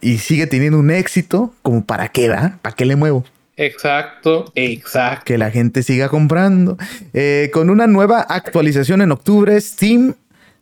y 0.00 0.18
sigue 0.18 0.46
teniendo 0.46 0.78
un 0.78 0.90
éxito, 0.90 1.52
como 1.62 1.84
para 1.84 2.08
qué, 2.08 2.28
¿verdad? 2.28 2.54
¿Para 2.62 2.74
qué 2.74 2.84
le 2.84 2.96
muevo? 2.96 3.24
Exacto, 3.56 4.50
exacto. 4.54 5.24
Que 5.26 5.36
la 5.36 5.50
gente 5.50 5.82
siga 5.82 6.08
comprando. 6.08 6.78
Eh, 7.12 7.50
con 7.52 7.68
una 7.68 7.86
nueva 7.86 8.20
actualización 8.20 9.02
en 9.02 9.12
octubre, 9.12 9.60
Steam 9.60 10.14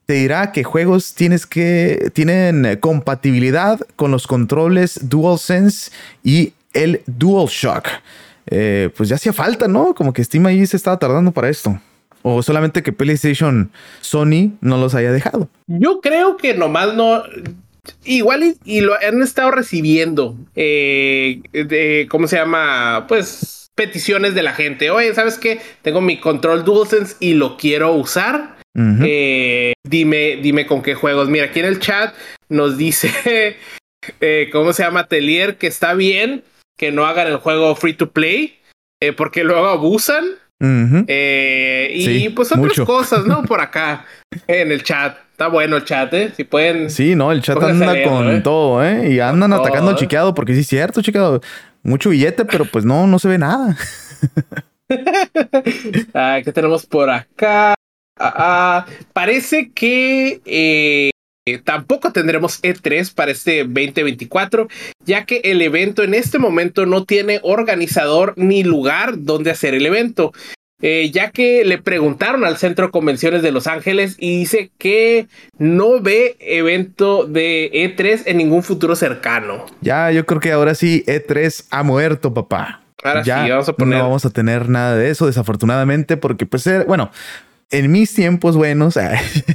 te 0.07 0.15
dirá 0.15 0.53
que 0.53 0.65
juegos 0.65 1.15
tienes 1.15 1.47
que 1.47 2.11
tienen 2.15 2.79
compatibilidad 2.81 3.79
con 3.95 4.11
los 4.11 4.27
controles 4.27 5.09
DualSense 5.09 5.93
y 6.25 6.55
el 6.73 7.03
DualShock. 7.07 7.87
Eh, 8.47 8.91
pues 8.97 9.09
ya 9.11 9.17
hacía 9.17 9.33
falta, 9.33 9.69
¿no? 9.69 9.95
Como 9.95 10.13
que 10.13 10.25
Steam 10.25 10.47
ahí 10.47 10.67
se 10.67 10.77
estaba 10.77 10.99
tardando 10.99 11.31
para 11.31 11.49
esto. 11.49 11.79
O 12.23 12.43
solamente 12.43 12.83
que 12.83 12.93
PlayStation 12.93 13.71
Sony 14.01 14.53
no 14.61 14.77
los 14.77 14.95
haya 14.95 15.13
dejado. 15.13 15.49
Yo 15.67 16.01
creo 16.01 16.37
que 16.37 16.55
nomás 16.55 16.95
no 16.95 17.23
igual 18.05 18.57
y, 18.65 18.81
lo 18.81 18.95
han 18.95 19.23
estado 19.23 19.51
recibiendo, 19.51 20.37
eh, 20.55 21.41
de, 21.53 22.07
¿cómo 22.11 22.27
se 22.27 22.37
llama? 22.37 23.07
Pues 23.09 23.67
peticiones 23.75 24.35
de 24.35 24.43
la 24.43 24.53
gente. 24.53 24.91
Oye, 24.91 25.15
¿sabes 25.15 25.39
qué? 25.39 25.61
Tengo 25.83 26.01
mi 26.01 26.19
control 26.19 26.65
DualSense 26.65 27.17
y 27.21 27.35
lo 27.35 27.57
quiero 27.57 27.93
usar. 27.93 28.57
Eh, 29.03 29.73
dime, 29.83 30.39
dime 30.41 30.67
con 30.67 30.83
qué 30.83 30.95
juegos. 30.95 31.29
Mira, 31.29 31.47
aquí 31.47 31.59
en 31.59 31.67
el 31.67 31.81
chat 31.81 32.15
nos 32.49 32.79
dice, 32.79 33.57
eh, 34.21 34.49
¿cómo 34.53 34.73
se 34.73 34.85
llama? 34.85 35.09
Telier, 35.09 35.57
que 35.57 35.67
está 35.67 35.95
bien 35.95 36.45
que 36.77 36.93
no 36.93 37.07
hagan 37.07 37.27
el 37.27 37.39
juego 37.39 37.75
free 37.75 37.95
to 37.95 38.13
play, 38.13 38.57
porque 39.17 39.43
luego 39.43 39.67
abusan. 39.67 40.25
y 40.61 42.29
pues 42.31 42.53
otras 42.53 42.79
cosas, 42.87 43.27
¿no? 43.27 43.43
Por 43.47 43.61
acá 43.61 44.07
en 44.47 44.71
el 44.71 44.85
chat. 44.85 45.19
Está 45.39 45.47
bueno 45.47 45.77
el 45.77 45.85
chat, 45.85 46.13
¿eh? 46.15 46.33
Si 46.37 46.43
pueden. 46.43 46.91
Sí, 46.91 47.15
no, 47.15 47.31
el 47.31 47.43
chat 47.43 47.63
anda 47.63 48.03
con 48.03 48.29
¿eh? 48.29 48.41
todo, 48.41 48.85
¿eh? 48.85 49.13
Y 49.13 49.21
andan 49.21 49.53
atacando 49.53 49.93
al 49.93 49.97
chiqueado, 49.97 50.35
porque 50.35 50.53
sí 50.53 50.63
es 50.63 50.67
cierto, 50.67 51.01
chiqueado. 51.01 51.41
Mucho 51.85 52.11
billete, 52.11 52.45
pero 52.45 52.65
pues 52.65 52.85
no, 52.85 53.07
no 53.07 53.21
se 53.21 53.29
ve 53.29 53.39
nada. 53.39 53.77
¿Qué 54.89 56.53
tenemos 56.53 56.87
por 56.87 57.09
acá? 57.09 57.75
Ah, 58.19 58.35
ah, 58.37 58.87
parece 59.13 59.71
que 59.71 60.41
eh, 60.45 61.11
tampoco 61.63 62.11
tendremos 62.11 62.61
E3 62.61 63.15
para 63.15 63.31
este 63.31 63.59
2024, 63.59 64.67
ya 65.05 65.25
que 65.25 65.41
el 65.45 65.63
evento 65.63 66.03
en 66.03 66.15
este 66.15 66.41
momento 66.41 66.85
no 66.85 67.05
tiene 67.05 67.39
organizador 67.45 68.35
ni 68.37 68.65
lugar 68.65 69.23
donde 69.23 69.53
hacer 69.53 69.75
el 69.75 69.87
evento. 69.87 70.33
Eh, 70.81 71.11
ya 71.13 71.31
que 71.31 71.65
le 71.65 71.79
preguntaron 71.79 72.45
al 72.45 72.57
Centro 72.57 72.87
de 72.87 72.93
Convenciones 72.93 73.43
de 73.43 73.51
Los 73.51 73.67
Ángeles 73.67 74.15
y 74.17 74.39
dice 74.39 74.71
que 74.79 75.27
no 75.59 76.01
ve 76.01 76.37
evento 76.39 77.25
de 77.25 77.69
E3 77.73 78.23
en 78.27 78.37
ningún 78.37 78.63
futuro 78.63 78.95
cercano. 78.95 79.67
Ya, 79.81 80.13
yo 80.13 80.25
creo 80.25 80.41
que 80.41 80.53
ahora 80.53 80.77
sí 80.77 81.03
E3 81.09 81.65
ha 81.71 81.83
muerto, 81.83 82.33
papá. 82.33 82.83
Ahora 83.03 83.25
sí, 83.25 83.31
vamos 83.31 83.69
a 83.69 83.73
poner. 83.73 83.99
No 83.99 84.05
vamos 84.05 84.25
a 84.25 84.31
tener 84.31 84.69
nada 84.69 84.95
de 84.97 85.11
eso, 85.11 85.27
desafortunadamente, 85.27 86.17
porque 86.17 86.47
pues, 86.47 86.65
eh, 86.69 86.85
bueno, 86.87 87.11
en 87.73 87.91
mis 87.91 88.15
tiempos 88.15 88.57
buenos, 88.57 88.97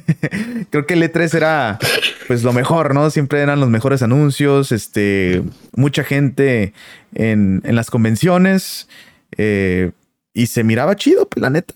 creo 0.70 0.86
que 0.86 0.94
el 0.94 1.04
E3 1.04 1.36
era 1.36 1.80
pues 2.28 2.44
lo 2.44 2.52
mejor, 2.52 2.94
¿no? 2.94 3.10
Siempre 3.10 3.40
eran 3.40 3.62
los 3.62 3.70
mejores 3.70 4.02
anuncios, 4.02 4.74
este, 4.74 5.42
mucha 5.74 6.04
gente 6.04 6.74
en, 7.16 7.62
en 7.64 7.76
las 7.78 7.90
convenciones. 7.90 8.90
Eh, 9.38 9.92
y 10.34 10.48
se 10.48 10.64
miraba 10.64 10.96
chido, 10.96 11.28
pues, 11.28 11.42
la 11.42 11.50
neta. 11.50 11.74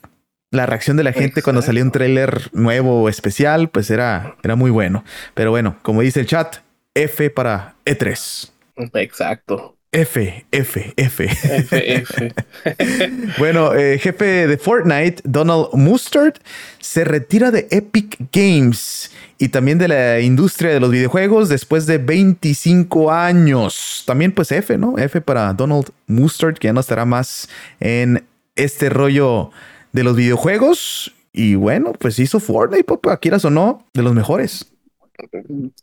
La 0.51 0.65
reacción 0.65 0.95
de 0.95 1.03
la 1.03 1.11
gente 1.11 1.41
cuando 1.41 1.61
salía 1.61 1.83
un 1.83 1.91
tráiler 1.91 2.49
nuevo 2.53 3.03
o 3.03 3.09
especial, 3.09 3.69
pues 3.69 3.91
era, 3.91 4.37
era 4.43 4.55
muy 4.55 4.71
bueno. 4.71 5.03
Pero 5.33 5.51
bueno, 5.51 5.77
como 5.81 6.01
dice 6.01 6.21
el 6.21 6.25
chat, 6.25 6.57
F 6.93 7.29
para 7.29 7.75
E3. 7.85 8.49
Exacto. 8.93 9.77
F, 9.91 10.45
F, 10.51 10.93
F. 10.95 11.25
F, 11.25 11.95
F. 11.95 12.33
bueno, 13.37 13.73
eh, 13.73 13.97
jefe 13.99 14.47
de 14.47 14.57
Fortnite, 14.57 15.21
Donald 15.23 15.69
Mustard, 15.73 16.33
se 16.79 17.05
retira 17.05 17.51
de 17.51 17.67
Epic 17.71 18.17
Games 18.31 19.11
y 19.37 19.49
también 19.49 19.77
de 19.77 19.87
la 19.87 20.19
industria 20.19 20.71
de 20.71 20.79
los 20.79 20.91
videojuegos 20.91 21.47
después 21.47 21.85
de 21.85 21.99
25 21.99 23.11
años. 23.11 24.03
También 24.05 24.33
pues 24.33 24.51
F, 24.51 24.77
¿no? 24.77 24.97
F 24.97 25.21
para 25.21 25.53
Donald 25.53 25.89
Mustard, 26.05 26.55
que 26.55 26.67
ya 26.67 26.73
no 26.73 26.81
estará 26.81 27.05
más 27.05 27.47
en 27.79 28.25
este 28.57 28.89
rollo 28.89 29.51
de 29.93 30.03
los 30.03 30.15
videojuegos. 30.15 31.13
Y 31.33 31.55
bueno, 31.55 31.93
pues 31.93 32.19
hizo 32.19 32.39
Fortnite, 32.39 32.83
papá, 32.83 33.17
quieras 33.17 33.45
o 33.45 33.49
no, 33.49 33.85
de 33.93 34.03
los 34.03 34.13
mejores. 34.13 34.73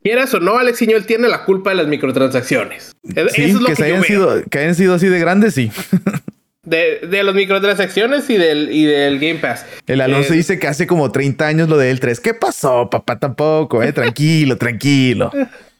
Quieras 0.03 0.33
o 0.35 0.41
no, 0.41 0.59
Alex 0.59 0.83
él 0.83 1.07
tiene 1.07 1.29
la 1.29 1.45
culpa 1.45 1.70
de 1.70 1.77
las 1.77 1.87
microtransacciones. 1.87 2.95
Sí, 3.35 3.55
que, 3.66 3.83
hayan 3.83 4.03
sido, 4.05 4.43
que 4.49 4.59
hayan 4.59 4.75
sido 4.75 4.95
así 4.95 5.09
de 5.09 5.18
grandes, 5.18 5.55
sí. 5.55 5.70
De, 6.64 7.01
de 7.07 7.22
las 7.22 7.35
microtransacciones 7.35 8.31
y 8.31 8.39
del, 8.39 8.72
y 8.72 8.87
del 8.87 9.18
Game 9.18 9.35
Pass. 9.35 9.66
El 9.87 10.01
Alonso 10.01 10.33
eh, 10.33 10.39
dice 10.39 10.59
que 10.59 10.66
hace 10.66 10.87
como 10.87 11.12
30 11.12 11.47
años 11.47 11.68
lo 11.68 11.77
de 11.77 11.91
el 11.91 12.01
3. 12.01 12.20
¿Qué 12.20 12.33
pasó, 12.33 12.89
papá? 12.89 13.18
Tampoco, 13.18 13.83
eh. 13.83 13.93
Tranquilo, 13.93 14.57
tranquilo. 14.57 15.31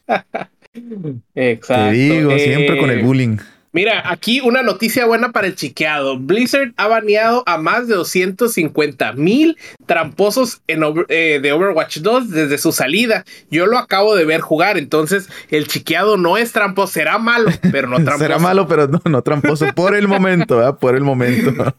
Exacto. 1.35 1.85
Te 1.87 1.93
digo, 1.93 2.39
siempre 2.39 2.77
con 2.77 2.91
el 2.91 2.99
eh, 2.99 3.03
bullying. 3.03 3.39
Mira, 3.75 4.09
aquí 4.09 4.41
una 4.41 4.63
noticia 4.63 5.05
buena 5.05 5.33
para 5.33 5.49
el 5.49 5.57
chiqueado. 5.57 6.17
Blizzard 6.17 6.73
ha 6.77 6.87
baneado 6.87 7.43
a 7.45 7.59
más 7.59 7.89
de 7.89 7.97
250 7.97 9.15
mil 9.15 9.59
tramposos 9.87 10.63
en 10.69 10.83
eh, 11.09 11.41
de 11.43 11.53
Overwatch 11.53 11.99
2 11.99 12.31
desde 12.31 12.59
su 12.59 12.71
salida. 12.71 13.25
Yo 13.51 13.67
lo 13.67 13.77
acabo 13.77 14.15
de 14.15 14.25
ver 14.25 14.41
jugar, 14.41 14.79
entonces 14.79 15.29
el 15.51 15.67
chiqueado 15.67 16.17
no 16.17 16.37
es 16.37 16.53
tramposo, 16.53 16.93
será 16.93 17.19
malo, 17.19 17.51
pero 17.73 17.89
no 17.89 17.97
tramposo. 18.05 18.19
será 18.19 18.39
malo, 18.39 18.69
pero 18.69 18.87
no, 18.87 19.03
no 19.05 19.23
tramposo 19.23 19.67
por 19.75 19.97
el 19.97 20.07
momento, 20.07 20.79
por 20.79 20.95
el 20.95 21.03
momento. 21.03 21.75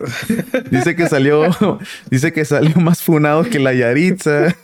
dice 0.70 0.94
que 0.94 1.08
salió, 1.08 1.50
dice 2.08 2.32
que 2.32 2.44
salió 2.44 2.76
más 2.76 3.02
funado 3.02 3.42
que 3.42 3.58
la 3.58 3.72
Yaritza. 3.72 4.54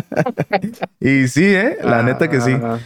y 1.00 1.26
sí, 1.26 1.46
¿eh? 1.46 1.78
La 1.82 2.04
neta 2.04 2.30
que 2.30 2.40
sí. 2.40 2.52
Ah. 2.52 2.78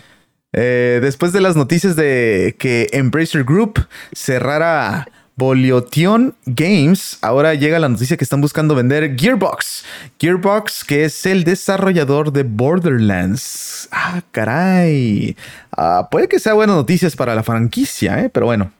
Eh, 0.52 0.98
después 1.02 1.32
de 1.32 1.40
las 1.40 1.56
noticias 1.56 1.96
de 1.96 2.56
que 2.58 2.88
Embracer 2.92 3.44
Group 3.44 3.86
cerrara 4.12 5.06
Boliotion 5.40 6.34
Games, 6.44 7.18
ahora 7.22 7.54
llega 7.54 7.78
la 7.78 7.88
noticia 7.88 8.18
que 8.18 8.24
están 8.24 8.42
buscando 8.42 8.74
vender 8.74 9.16
Gearbox. 9.18 9.86
Gearbox, 10.18 10.84
que 10.84 11.04
es 11.04 11.24
el 11.24 11.44
desarrollador 11.44 12.30
de 12.32 12.42
Borderlands. 12.42 13.88
Ah, 13.90 14.20
caray. 14.32 15.36
Ah, 15.74 16.08
puede 16.10 16.28
que 16.28 16.38
sea 16.38 16.52
buenas 16.52 16.76
noticias 16.76 17.16
para 17.16 17.34
la 17.34 17.42
franquicia, 17.42 18.20
¿eh? 18.20 18.28
pero 18.28 18.46
bueno. 18.46 18.72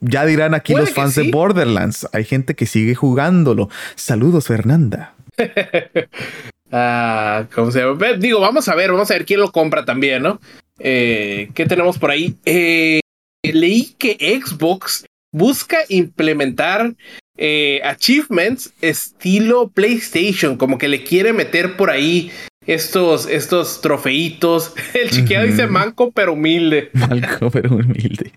Ya 0.00 0.24
dirán 0.24 0.54
aquí 0.54 0.74
los 0.74 0.90
fans 0.90 1.14
de 1.14 1.30
Borderlands. 1.30 2.08
Hay 2.12 2.24
gente 2.24 2.54
que 2.54 2.66
sigue 2.66 2.94
jugándolo. 2.94 3.68
Saludos, 3.96 4.46
Fernanda. 4.46 5.14
ah, 6.72 7.46
¿cómo 7.54 7.70
se 7.70 7.80
llama? 7.80 8.12
Digo, 8.18 8.40
vamos 8.40 8.68
a 8.68 8.74
ver, 8.74 8.92
vamos 8.92 9.10
a 9.10 9.14
ver 9.14 9.24
quién 9.24 9.40
lo 9.40 9.50
compra 9.50 9.84
también, 9.84 10.22
¿no? 10.22 10.40
Eh, 10.78 11.50
¿Qué 11.54 11.66
tenemos 11.66 11.98
por 11.98 12.10
ahí? 12.10 12.36
Eh, 12.44 13.00
leí 13.42 13.94
que 13.98 14.16
Xbox 14.42 15.06
busca 15.32 15.78
implementar 15.88 16.94
eh, 17.36 17.80
achievements 17.84 18.72
estilo 18.80 19.68
PlayStation, 19.68 20.56
como 20.56 20.78
que 20.78 20.88
le 20.88 21.04
quiere 21.04 21.32
meter 21.32 21.76
por 21.76 21.90
ahí 21.90 22.30
estos, 22.66 23.28
estos 23.28 23.80
trofeitos. 23.80 24.74
El 24.94 25.10
chiqueado 25.10 25.46
dice 25.46 25.66
manco 25.66 26.10
pero 26.12 26.32
humilde. 26.32 26.90
Manco 26.94 27.50
pero 27.50 27.74
humilde. 27.74 28.32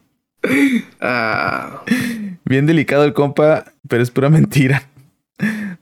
Ah. 1.00 1.84
Bien 2.46 2.66
delicado 2.66 3.06
el 3.06 3.14
compa, 3.14 3.74
pero 3.88 4.02
es 4.02 4.12
pura 4.12 4.30
mentira. 4.30 4.91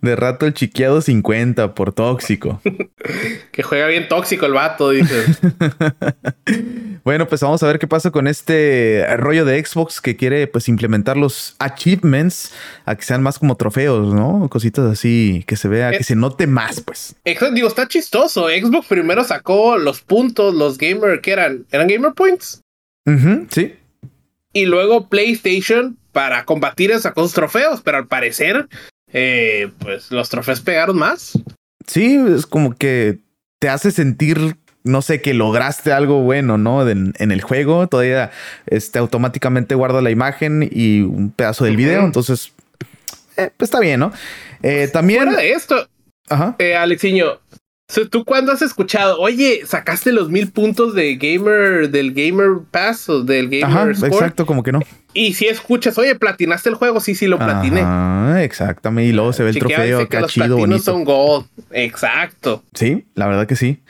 De 0.02 0.16
rato 0.16 0.46
el 0.46 0.54
chiqueado 0.54 1.02
50 1.02 1.76
por 1.76 1.92
tóxico. 1.92 2.62
que 3.52 3.64
juega 3.64 3.88
bien 3.88 4.08
tóxico 4.08 4.46
el 4.46 4.54
vato, 4.54 4.92
dice. 4.92 5.26
bueno, 7.04 7.28
pues 7.28 7.42
vamos 7.42 7.62
a 7.64 7.68
ver 7.68 7.80
qué 7.80 7.88
pasa 7.88 8.10
con 8.10 8.28
este 8.28 9.06
rollo 9.18 9.44
de 9.44 9.64
Xbox 9.64 10.00
que 10.00 10.16
quiere 10.16 10.48
pues 10.48 10.70
implementar 10.70 11.18
los 11.18 11.56
achievements 11.60 12.54
a 12.86 12.96
que 12.96 13.04
sean 13.04 13.22
más 13.22 13.40
como 13.40 13.58
trofeos, 13.58 14.14
¿no? 14.14 14.48
Cositas 14.50 14.86
así 14.86 15.44
que 15.46 15.58
se 15.58 15.68
vea, 15.68 15.92
que 15.92 15.98
eh, 15.98 16.04
se 16.04 16.16
note 16.16 16.48
más, 16.48 16.80
pues. 16.80 17.16
Exacto, 17.26 17.54
digo, 17.54 17.68
está 17.68 17.88
chistoso. 17.88 18.48
Xbox 18.48 18.88
primero 18.88 19.26
sacó 19.26 19.78
los 19.78 20.02
puntos, 20.02 20.56
los 20.56 20.78
gamer, 20.78 21.20
¿qué 21.20 21.32
eran? 21.32 21.66
¿Eran 21.72 21.88
gamer 21.88 22.14
points? 22.14 22.62
sí. 23.50 23.74
Y 24.54 24.66
luego 24.66 25.10
PlayStation 25.10 25.98
para 26.12 26.46
combatir 26.46 26.98
sacó 27.00 27.24
sus 27.24 27.34
trofeos, 27.34 27.82
pero 27.82 27.98
al 27.98 28.08
parecer 28.08 28.68
eh, 29.14 29.72
pues 29.80 30.12
los 30.12 30.30
trofeos 30.30 30.62
pegaron 30.62 30.98
más. 30.98 31.38
Sí, 31.88 32.16
es 32.16 32.46
como 32.46 32.76
que 32.76 33.20
te 33.60 33.70
hace 33.70 33.92
sentir, 33.92 34.58
no 34.84 35.02
sé, 35.02 35.22
que 35.22 35.34
lograste 35.34 35.92
algo 35.92 36.22
bueno, 36.22 36.58
¿no? 36.58 36.88
en 36.88 37.14
el 37.18 37.42
juego. 37.42 37.88
Todavía 37.88 38.32
este, 38.68 39.00
automáticamente 39.00 39.76
guarda 39.76 40.02
la 40.02 40.12
imagen 40.12 40.68
y 40.72 41.02
un 41.02 41.32
pedazo 41.32 41.66
del 41.66 41.78
video. 41.78 42.04
Entonces, 42.04 42.54
eh, 43.38 43.52
pues 43.58 43.68
está 43.68 43.80
bien, 43.80 44.00
¿no? 44.00 44.12
Eh, 44.62 44.90
también. 44.92 45.24
Fuera 45.24 45.42
de 45.42 45.52
esto, 45.52 45.88
Ajá. 46.30 46.56
Eh, 46.60 46.76
Alexiño, 46.76 47.40
¿Tú 48.12 48.24
cuándo 48.24 48.52
has 48.52 48.62
escuchado? 48.62 49.20
Oye, 49.20 49.62
sacaste 49.66 50.12
los 50.12 50.30
mil 50.30 50.52
puntos 50.52 50.94
de 50.94 51.16
gamer, 51.16 51.90
del 51.90 52.14
Gamer 52.14 52.60
Pass 52.70 53.10
o 53.10 53.24
del 53.24 53.50
Gamer 53.50 53.66
Ajá, 53.66 53.90
Exacto, 53.90 54.46
como 54.46 54.62
que 54.62 54.72
no. 54.72 54.80
Y 55.20 55.34
si 55.34 55.48
escuchas, 55.48 55.98
oye, 55.98 56.16
platinaste 56.16 56.70
el 56.70 56.76
juego, 56.76 57.02
sí, 57.02 57.14
sí 57.14 57.28
lo 57.28 57.38
platiné. 57.38 57.82
Ah, 57.84 58.40
exactamente. 58.42 59.10
Y 59.10 59.12
luego 59.12 59.34
se 59.34 59.44
ve 59.44 59.50
el 59.50 59.60
trofeo, 59.60 60.00
acá 60.00 60.26
chido, 60.28 60.56
bonito. 60.56 60.82
son 60.82 61.04
gold. 61.04 61.46
Exacto. 61.72 62.64
Sí, 62.74 63.06
la 63.16 63.28
verdad 63.28 63.46
que 63.46 63.58
sí. 63.58 63.82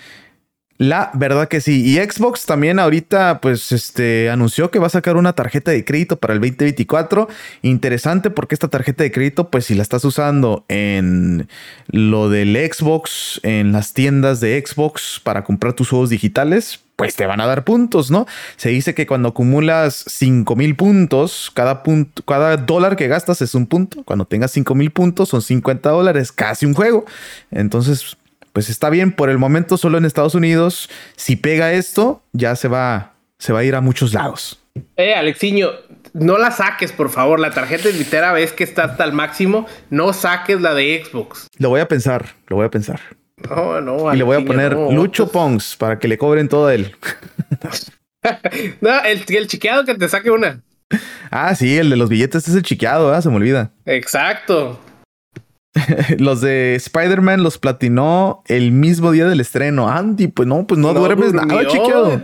La 0.80 1.12
verdad 1.14 1.48
que 1.48 1.62
sí. 1.62 1.86
Y 1.86 1.98
Xbox 1.98 2.48
también 2.48 2.80
ahorita, 2.80 3.42
pues, 3.42 3.72
este, 3.72 4.32
anunció 4.32 4.72
que 4.72 4.80
va 4.80 4.88
a 4.88 4.90
sacar 4.90 5.18
una 5.18 5.34
tarjeta 5.34 5.70
de 5.70 5.86
crédito 5.86 6.16
para 6.18 6.34
el 6.34 6.40
2024. 6.40 7.28
Interesante 7.62 8.32
porque 8.32 8.56
esta 8.56 8.70
tarjeta 8.70 9.04
de 9.04 9.12
crédito, 9.12 9.52
pues, 9.52 9.66
si 9.66 9.76
la 9.76 9.84
estás 9.84 10.04
usando 10.06 10.66
en 10.68 11.48
lo 11.90 12.32
del 12.32 12.56
Xbox, 12.56 13.40
en 13.44 13.72
las 13.72 13.94
tiendas 13.94 14.40
de 14.40 14.64
Xbox 14.66 15.22
para 15.24 15.44
comprar 15.44 15.74
tus 15.74 15.90
juegos 15.90 16.10
digitales, 16.10 16.80
pues 17.00 17.16
te 17.16 17.26
van 17.26 17.40
a 17.40 17.46
dar 17.46 17.64
puntos, 17.64 18.12
¿no? 18.12 18.28
Se 18.58 18.68
dice 18.68 18.94
que 18.94 19.08
cuando 19.08 19.30
acumulas 19.30 20.04
5 20.06 20.54
mil 20.58 20.76
puntos, 20.76 21.50
cada, 21.54 21.82
punto, 21.82 22.24
cada 22.24 22.58
dólar 22.58 22.98
que 22.98 23.08
gastas 23.08 23.42
es 23.42 23.56
un 23.56 23.68
punto. 23.68 24.04
Cuando 24.04 24.26
tengas 24.26 24.52
5 24.52 24.76
mil 24.76 24.92
puntos 24.92 25.30
son 25.30 25.42
50 25.42 25.90
dólares, 25.90 26.34
casi 26.34 26.66
un 26.66 26.74
juego. 26.74 27.06
Entonces, 27.52 28.18
pues 28.52 28.70
está 28.70 28.90
bien 28.90 29.14
por 29.14 29.30
el 29.30 29.38
momento 29.38 29.78
solo 29.78 29.98
en 29.98 30.04
Estados 30.04 30.36
Unidos. 30.36 30.90
Si 31.16 31.38
pega 31.38 31.72
esto, 31.72 32.22
ya 32.34 32.58
se 32.58 32.68
va, 32.68 33.14
se 33.38 33.54
va 33.54 33.60
a 33.60 33.64
ir 33.64 33.76
a 33.76 33.82
muchos 33.82 34.14
lados. 34.14 34.60
Eh, 34.98 35.14
Alexiño, 35.16 35.70
no 36.12 36.38
la 36.38 36.52
saques, 36.52 36.92
por 36.92 37.10
favor. 37.10 37.40
La 37.40 37.52
tarjeta 37.52 37.88
de 37.88 37.94
litera 37.94 38.34
ves 38.34 38.52
que 38.52 38.66
está 38.66 38.84
hasta 38.84 39.06
el 39.06 39.14
máximo. 39.14 39.68
No 39.90 40.12
saques 40.12 40.60
la 40.60 40.74
de 40.74 41.02
Xbox. 41.02 41.48
Lo 41.60 41.70
voy 41.70 41.80
a 41.80 41.88
pensar, 41.88 42.36
lo 42.48 42.58
voy 42.58 42.66
a 42.66 42.70
pensar. 42.70 43.00
No, 43.48 43.82
no. 43.82 44.14
Y 44.14 44.18
le 44.18 44.24
voy 44.24 44.42
a 44.42 44.46
poner 44.46 44.74
Lucho 44.74 45.32
Pongs 45.32 45.76
para 45.76 46.00
que 46.00 46.08
le 46.08 46.18
cobren 46.18 46.50
todo 46.50 46.70
él. 46.70 46.96
no, 48.82 49.04
el, 49.04 49.24
el 49.28 49.48
chiqueado 49.48 49.86
que 49.86 49.96
te 49.96 50.08
saque 50.10 50.32
una. 50.32 50.62
Ah, 51.32 51.54
sí, 51.56 51.78
el 51.78 51.90
de 51.90 51.98
los 51.98 52.10
billetes 52.10 52.48
es 52.48 52.56
el 52.56 52.64
chiqueado, 52.64 53.16
¿eh? 53.16 53.22
se 53.22 53.30
me 53.30 53.36
olvida. 53.36 53.72
Exacto. 53.86 54.80
los 56.18 56.42
de 56.42 56.76
Spider-Man 56.76 57.44
los 57.44 57.60
platinó 57.60 58.42
el 58.48 58.72
mismo 58.72 59.12
día 59.12 59.28
del 59.28 59.40
estreno. 59.40 59.88
Andy, 59.88 60.28
pues 60.28 60.48
no, 60.48 60.66
pues 60.66 60.80
no, 60.80 60.94
duermes 60.94 61.34
nada, 61.34 61.66
chiqueado. 61.68 62.22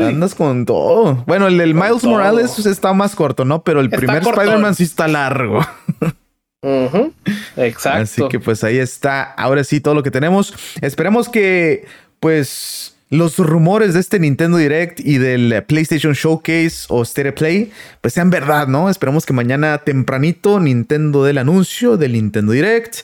Andas 0.00 0.34
con 0.34 0.66
todo. 0.66 1.24
Bueno, 1.26 1.46
el 1.46 1.56
del 1.58 1.74
Miles 1.74 2.04
Morales 2.04 2.66
está 2.66 2.92
más 2.92 3.14
corto, 3.14 3.44
¿no? 3.44 3.62
Pero 3.62 3.80
el 3.80 3.88
primer 3.88 4.22
Spider-Man 4.22 4.74
sí 4.74 4.82
está 4.82 5.06
largo. 5.06 5.64
Exacto. 6.62 8.02
Así 8.02 8.28
que 8.28 8.40
pues 8.40 8.64
ahí 8.64 8.78
está. 8.78 9.22
Ahora 9.22 9.64
sí, 9.64 9.80
todo 9.80 9.94
lo 9.94 10.02
que 10.02 10.10
tenemos. 10.10 10.54
Esperemos 10.80 11.28
que, 11.28 11.86
pues 12.20 12.96
los 13.10 13.38
rumores 13.38 13.94
de 13.94 14.00
este 14.00 14.18
Nintendo 14.18 14.58
Direct 14.58 15.00
y 15.00 15.18
del 15.18 15.64
PlayStation 15.66 16.12
Showcase 16.12 16.86
o 16.88 17.04
Stereo 17.04 17.34
Play, 17.34 17.70
pues 18.00 18.14
sean 18.14 18.30
verdad, 18.30 18.68
¿no? 18.68 18.90
Esperemos 18.90 19.24
que 19.24 19.32
mañana 19.32 19.78
tempranito 19.78 20.60
Nintendo 20.60 21.24
dé 21.24 21.30
el 21.30 21.38
anuncio 21.38 21.96
del 21.96 22.12
Nintendo 22.12 22.52
Direct 22.52 22.98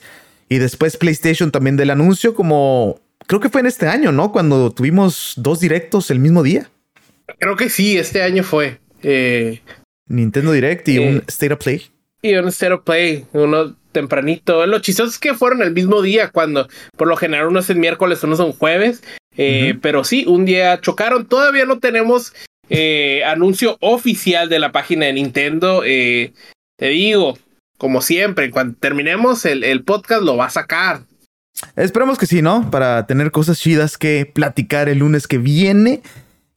y 0.47 0.59
después 0.59 0.97
PlayStation 0.97 1.51
también 1.51 1.75
del 1.75 1.89
anuncio, 1.89 2.35
como 2.35 2.99
creo 3.25 3.39
que 3.39 3.49
fue 3.49 3.61
en 3.61 3.67
este 3.67 3.87
año, 3.87 4.11
¿no? 4.11 4.31
Cuando 4.31 4.71
tuvimos 4.71 5.33
dos 5.37 5.59
directos 5.59 6.11
el 6.11 6.19
mismo 6.19 6.43
día. 6.43 6.69
Creo 7.39 7.55
que 7.55 7.69
sí, 7.69 7.97
este 7.97 8.21
año 8.21 8.43
fue. 8.43 8.79
Eh, 9.01 9.61
Nintendo 10.07 10.51
Direct 10.51 10.87
y 10.87 10.99
un 10.99 11.17
eh, 11.17 11.23
State 11.27 11.53
of 11.53 11.59
Play. 11.59 11.94
Y 12.25 12.33
un 12.33 12.47
of 12.47 12.83
Play, 12.83 13.23
uno 13.33 13.75
tempranito. 13.91 14.65
Lo 14.65 14.79
chistoso 14.79 15.11
es 15.11 15.19
que 15.19 15.35
fueron 15.35 15.61
el 15.61 15.71
mismo 15.71 16.01
día, 16.01 16.31
cuando 16.31 16.67
por 16.97 17.07
lo 17.07 17.15
general 17.17 17.49
uno 17.49 17.59
es 17.59 17.69
el 17.69 17.77
miércoles, 17.77 18.23
uno 18.23 18.33
es 18.33 18.39
un 18.39 18.51
jueves. 18.51 19.03
Eh, 19.37 19.77
pero 19.79 20.03
sí, 20.03 20.25
un 20.27 20.43
día 20.43 20.81
chocaron. 20.81 21.27
Todavía 21.27 21.65
no 21.65 21.77
tenemos 21.77 22.33
eh, 22.67 23.23
anuncio 23.25 23.77
oficial 23.79 24.49
de 24.49 24.57
la 24.57 24.71
página 24.71 25.05
de 25.05 25.13
Nintendo. 25.13 25.83
Eh, 25.85 26.33
te 26.77 26.87
digo, 26.87 27.37
como 27.77 28.01
siempre, 28.01 28.49
cuando 28.49 28.75
terminemos 28.79 29.45
el, 29.45 29.63
el, 29.63 29.83
podcast 29.83 30.23
lo 30.23 30.35
va 30.35 30.45
a 30.45 30.49
sacar. 30.49 31.01
Esperemos 31.75 32.17
que 32.17 32.25
sí, 32.25 32.41
¿no? 32.41 32.71
Para 32.71 33.05
tener 33.05 33.29
cosas 33.29 33.59
chidas 33.59 33.99
que 33.99 34.25
platicar 34.25 34.89
el 34.89 34.97
lunes 34.97 35.27
que 35.27 35.37
viene. 35.37 36.01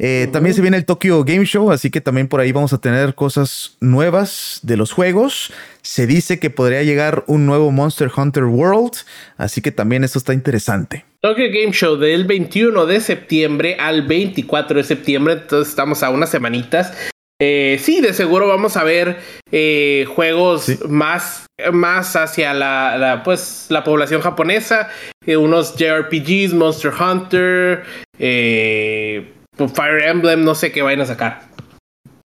Eh, 0.01 0.29
también 0.33 0.55
se 0.55 0.63
viene 0.63 0.77
el 0.77 0.85
Tokyo 0.85 1.25
Game 1.25 1.45
Show, 1.45 1.73
así 1.73 1.91
que 1.91 2.01
también 2.01 2.29
por 2.29 2.41
ahí 2.41 2.53
vamos 2.53 2.73
a 2.73 2.79
tener 2.79 3.17
cosas 3.17 3.77
nuevas 3.81 4.61
de 4.63 4.77
los 4.77 4.93
juegos. 4.93 5.53
Se 5.83 6.07
dice 6.07 6.39
que 6.39 6.51
podría 6.51 6.85
llegar 6.85 7.25
un 7.27 7.47
nuevo 7.47 7.73
Monster 7.73 8.11
Hunter 8.17 8.45
World, 8.45 8.93
así 9.37 9.61
que 9.61 9.73
también 9.73 10.05
esto 10.05 10.19
está 10.19 10.35
interesante. 10.35 11.05
Tokyo 11.21 11.47
Game 11.47 11.73
Show 11.73 11.97
del 11.97 12.27
21 12.27 12.87
de 12.87 13.01
septiembre 13.01 13.77
al 13.81 14.07
24 14.07 14.77
de 14.77 14.85
septiembre, 14.85 15.35
entonces 15.35 15.71
estamos 15.71 16.05
a 16.05 16.11
unas 16.11 16.31
semanitas. 16.31 16.93
Eh, 17.41 17.79
sí, 17.81 18.01
de 18.01 18.15
seguro 18.15 18.49
vamos 18.49 18.77
a 18.77 18.85
ver 18.85 19.19
eh, 19.51 20.07
juegos 20.15 20.85
más, 20.89 21.47
más 21.73 22.15
hacia 22.15 22.55
la, 22.55 23.23
pues, 23.25 23.67
la 23.69 23.83
población 23.83 24.21
japonesa, 24.21 24.91
unos 25.27 25.77
JRPGs, 25.77 26.55
Monster 26.55 26.93
Hunter, 26.93 27.85
eh, 28.19 29.33
Fire 29.67 30.05
Emblem, 30.05 30.45
no 30.45 30.55
sé 30.55 30.71
qué 30.71 30.83
vayan 30.83 31.01
a 31.01 31.07
sacar. 31.07 31.43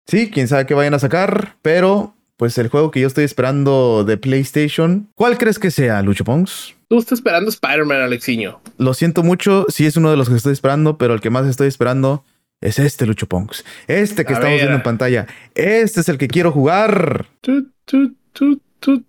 Sí, 0.05 0.29
quién 0.29 0.47
sabe 0.47 0.65
qué 0.65 0.73
vayan 0.73 0.93
a 0.93 0.99
sacar, 0.99 1.55
pero 1.61 2.13
pues 2.37 2.57
el 2.57 2.67
juego 2.67 2.91
que 2.91 2.99
yo 2.99 3.07
estoy 3.07 3.23
esperando 3.23 4.03
de 4.03 4.17
PlayStation, 4.17 5.09
¿cuál 5.15 5.37
crees 5.37 5.59
que 5.59 5.71
sea, 5.71 6.01
Lucho 6.01 6.25
Pongs? 6.25 6.75
Tú 6.89 6.99
estás 6.99 7.19
esperando 7.19 7.49
Spider-Man, 7.49 8.01
Alexiño. 8.01 8.59
Lo 8.77 8.93
siento 8.93 9.23
mucho, 9.23 9.65
sí 9.69 9.85
es 9.85 9.97
uno 9.97 10.11
de 10.11 10.17
los 10.17 10.29
que 10.29 10.35
estoy 10.35 10.53
esperando, 10.53 10.97
pero 10.97 11.13
el 11.13 11.21
que 11.21 11.29
más 11.29 11.47
estoy 11.47 11.67
esperando 11.67 12.23
es 12.61 12.79
este, 12.79 13.05
Lucho 13.05 13.27
Pongs. 13.27 13.63
Este 13.87 14.25
que 14.25 14.33
estamos 14.33 14.55
viendo 14.55 14.75
en 14.75 14.83
pantalla. 14.83 15.27
Este 15.55 16.01
es 16.01 16.09
el 16.09 16.17
que 16.17 16.27
quiero 16.27 16.51
jugar. 16.51 17.25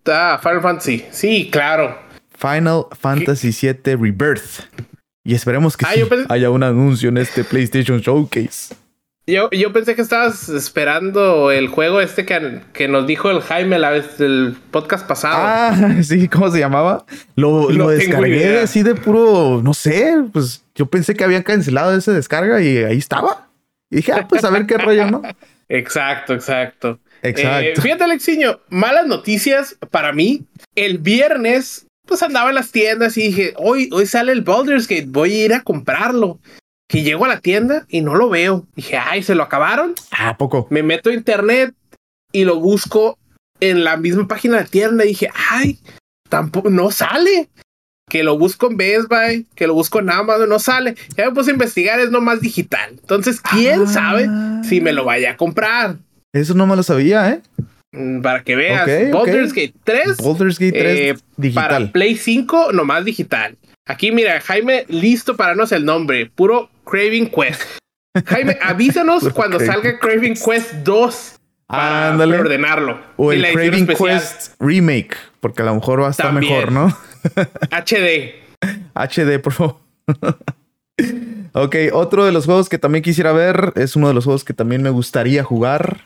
ah, 0.07 0.41
Final 0.43 0.63
Fantasy. 0.63 1.05
Sí, 1.11 1.49
claro. 1.51 1.99
Final 2.37 2.87
Fantasy 2.99 3.51
VII 3.51 3.97
Rebirth. 3.97 4.61
Y 5.25 5.35
esperemos 5.35 5.77
que 5.77 5.87
ah, 5.87 6.27
haya 6.29 6.51
un 6.51 6.63
anuncio 6.63 7.09
en 7.09 7.17
este 7.17 7.45
PlayStation 7.45 8.01
Showcase. 8.01 8.75
Yo, 9.27 9.49
yo 9.53 9.73
pensé 9.73 9.95
que 9.95 10.03
estabas 10.03 10.51
esperando 10.51 11.51
el 11.51 11.69
juego 11.69 12.03
este 12.03 12.27
que, 12.27 12.61
que 12.75 12.89
nos 12.89 13.07
dijo 13.07 13.31
el 13.31 13.41
Jaime 13.41 13.79
la 13.79 13.89
vez 13.89 14.19
del 14.19 14.55
podcast 14.71 15.07
pasado. 15.07 15.37
Ah, 15.39 15.95
sí, 16.03 16.29
¿cómo 16.29 16.51
se 16.51 16.59
llamaba? 16.59 17.07
Lo, 17.35 17.71
lo 17.71 17.89
descargué 17.89 18.59
así 18.59 18.83
de 18.83 18.95
puro, 18.95 19.63
no 19.65 19.73
sé, 19.73 20.15
pues 20.31 20.63
yo 20.75 20.85
pensé 20.87 21.15
que 21.15 21.25
habían 21.25 21.43
cancelado 21.43 21.97
esa 21.97 22.13
descarga 22.13 22.61
y 22.61 22.77
ahí 22.79 22.99
estaba. 22.99 23.49
Y 23.91 23.97
dije, 23.97 24.13
ah, 24.13 24.27
pues 24.29 24.45
a 24.45 24.51
ver 24.51 24.67
qué 24.67 24.77
rollo, 24.77 25.11
¿no? 25.11 25.23
Exacto, 25.71 26.35
exacto. 26.35 27.01
Exacto. 27.23 27.81
Eh, 27.81 27.81
fíjate, 27.81 28.05
Alexiño, 28.05 28.61
malas 28.69 29.07
noticias 29.07 29.79
para 29.91 30.13
mí. 30.13 30.45
El 30.75 30.99
viernes, 30.99 31.87
pues 32.07 32.23
andaba 32.23 32.51
en 32.51 32.55
las 32.57 32.71
tiendas 32.71 33.17
y 33.17 33.29
dije, 33.29 33.55
hoy, 33.57 33.89
hoy 33.93 34.07
sale 34.07 34.33
el 34.33 34.43
Baldur's 34.43 34.87
Gate, 34.87 35.07
voy 35.09 35.33
a 35.33 35.45
ir 35.45 35.55
a 35.55 35.63
comprarlo 35.63 36.39
que 36.89 37.03
llego 37.03 37.25
a 37.25 37.29
la 37.29 37.41
tienda 37.41 37.87
y 37.89 38.03
no 38.03 38.15
lo 38.15 38.29
veo. 38.29 38.67
Dije, 38.75 38.97
ay, 38.99 39.23
¿se 39.23 39.35
lo 39.35 39.43
acabaron? 39.43 39.95
¿A 40.11 40.37
poco? 40.37 40.67
Me 40.71 40.83
meto 40.83 41.11
a 41.11 41.15
internet 41.15 41.75
y 42.33 42.45
lo 42.45 42.61
busco 42.61 43.19
en 43.61 43.85
la 43.85 43.97
misma 43.97 44.29
página 44.29 44.59
de 44.59 44.65
tienda 44.65 45.05
y 45.05 45.09
dije, 45.09 45.31
ay, 45.51 45.79
tampoco, 46.29 46.71
no 46.71 46.91
sale. 46.91 47.49
Que 48.11 48.23
lo 48.23 48.39
busco 48.39 48.71
en 48.71 48.77
Best 48.77 49.09
Buy, 49.09 49.47
que 49.55 49.67
lo 49.67 49.75
busco 49.75 49.99
en 49.99 50.11
Amazon, 50.11 50.49
no 50.49 50.59
sale. 50.59 50.95
Ya 51.17 51.25
me 51.25 51.33
puse 51.33 51.51
a 51.51 51.55
investigar, 51.55 52.01
es 52.01 52.11
nomás 52.11 52.41
digital. 52.41 52.91
Entonces, 52.91 53.41
¿quién 53.41 53.83
ah. 53.83 53.87
sabe 53.87 54.29
si 54.63 54.81
me 54.81 54.93
lo 54.93 55.05
vaya 55.05 55.33
a 55.33 55.37
comprar? 55.37 55.97
Eso 56.35 56.53
no 56.53 56.67
me 56.67 56.77
lo 56.77 56.83
sabía, 56.83 57.31
¿eh? 57.31 57.41
Mm, 57.95 58.23
para 58.23 58.43
que 58.43 58.57
veas, 58.57 58.87
Baldur's 59.13 59.53
Gate 59.53 59.75
3. 59.85 60.17
Baldur's 60.19 60.59
Gate 60.59 60.79
3 60.79 60.99
eh, 60.99 61.15
digital. 61.37 61.69
Para 61.69 61.93
Play 61.93 62.17
5, 62.17 62.73
nomás 62.73 63.05
digital. 63.05 63.57
Aquí, 63.87 64.11
mira, 64.11 64.41
Jaime, 64.41 64.85
listo 64.89 65.37
para 65.37 65.51
darnos 65.51 65.71
el 65.73 65.85
nombre. 65.85 66.31
Puro 66.35 66.71
Craving 66.85 67.31
Quest. 67.31 67.63
Jaime, 68.27 68.59
avísanos 68.63 69.29
cuando 69.31 69.61
salga 69.61 69.99
Craving 69.99 70.35
Quest 70.35 70.73
2 70.85 71.35
para 71.67 72.17
ordenarlo. 72.17 73.01
O 73.17 73.33
el 73.33 73.45
Craving 73.53 73.87
Quest 73.87 74.55
Remake, 74.59 75.17
porque 75.41 75.63
a 75.63 75.67
lo 75.67 75.75
mejor 75.75 76.03
va 76.03 76.09
a 76.09 76.11
estar 76.11 76.33
mejor, 76.33 76.73
¿no? 76.73 76.97
HD. 77.71 78.35
HD, 78.95 79.39
por 79.43 79.53
favor. 79.53 79.77
ok, 81.53 81.77
otro 81.93 82.25
de 82.25 82.33
los 82.33 82.47
juegos 82.47 82.69
que 82.69 82.79
también 82.79 83.03
quisiera 83.03 83.33
ver 83.33 83.73
es 83.77 83.97
uno 83.97 84.09
de 84.09 84.15
los 84.15 84.25
juegos 84.25 84.45
que 84.45 84.55
también 84.55 84.83
me 84.83 84.91
gustaría 84.91 85.43
jugar. 85.43 86.03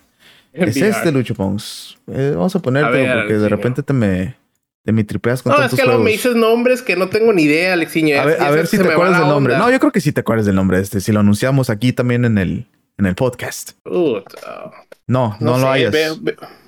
Es 0.52 0.76
este, 0.76 1.12
Lucho 1.12 1.34
Pons. 1.34 1.98
Eh, 2.10 2.32
vamos 2.34 2.54
a 2.56 2.58
ponerte 2.60 3.10
porque 3.12 3.34
de 3.34 3.48
repente 3.48 3.82
te 3.82 3.92
me 3.92 4.36
de 4.84 4.92
mi 4.92 5.04
tripeas 5.04 5.42
con 5.42 5.52
No, 5.52 5.62
es 5.62 5.74
que 5.74 5.84
luego 5.84 6.02
me 6.02 6.12
dices 6.12 6.34
nombres 6.34 6.80
que 6.80 6.96
no 6.96 7.10
tengo 7.10 7.32
ni 7.32 7.42
idea, 7.42 7.74
Alexiño. 7.74 8.18
A 8.18 8.24
ver, 8.24 8.40
a 8.40 8.50
ver 8.50 8.66
si 8.66 8.78
te 8.78 8.90
acuerdas 8.90 9.18
del 9.18 9.28
nombre. 9.28 9.58
No, 9.58 9.70
yo 9.70 9.78
creo 9.78 9.92
que 9.92 10.00
sí 10.00 10.12
te 10.12 10.20
acuerdas 10.20 10.46
del 10.46 10.54
nombre 10.54 10.80
este. 10.80 11.00
Si 11.00 11.12
lo 11.12 11.20
anunciamos 11.20 11.68
aquí 11.68 11.92
también 11.92 12.24
en 12.24 12.38
el, 12.38 12.66
en 12.96 13.04
el 13.04 13.14
podcast. 13.14 13.72
no, 13.84 15.36
no, 15.40 15.58
lo 15.58 15.70
hayas. 15.70 15.94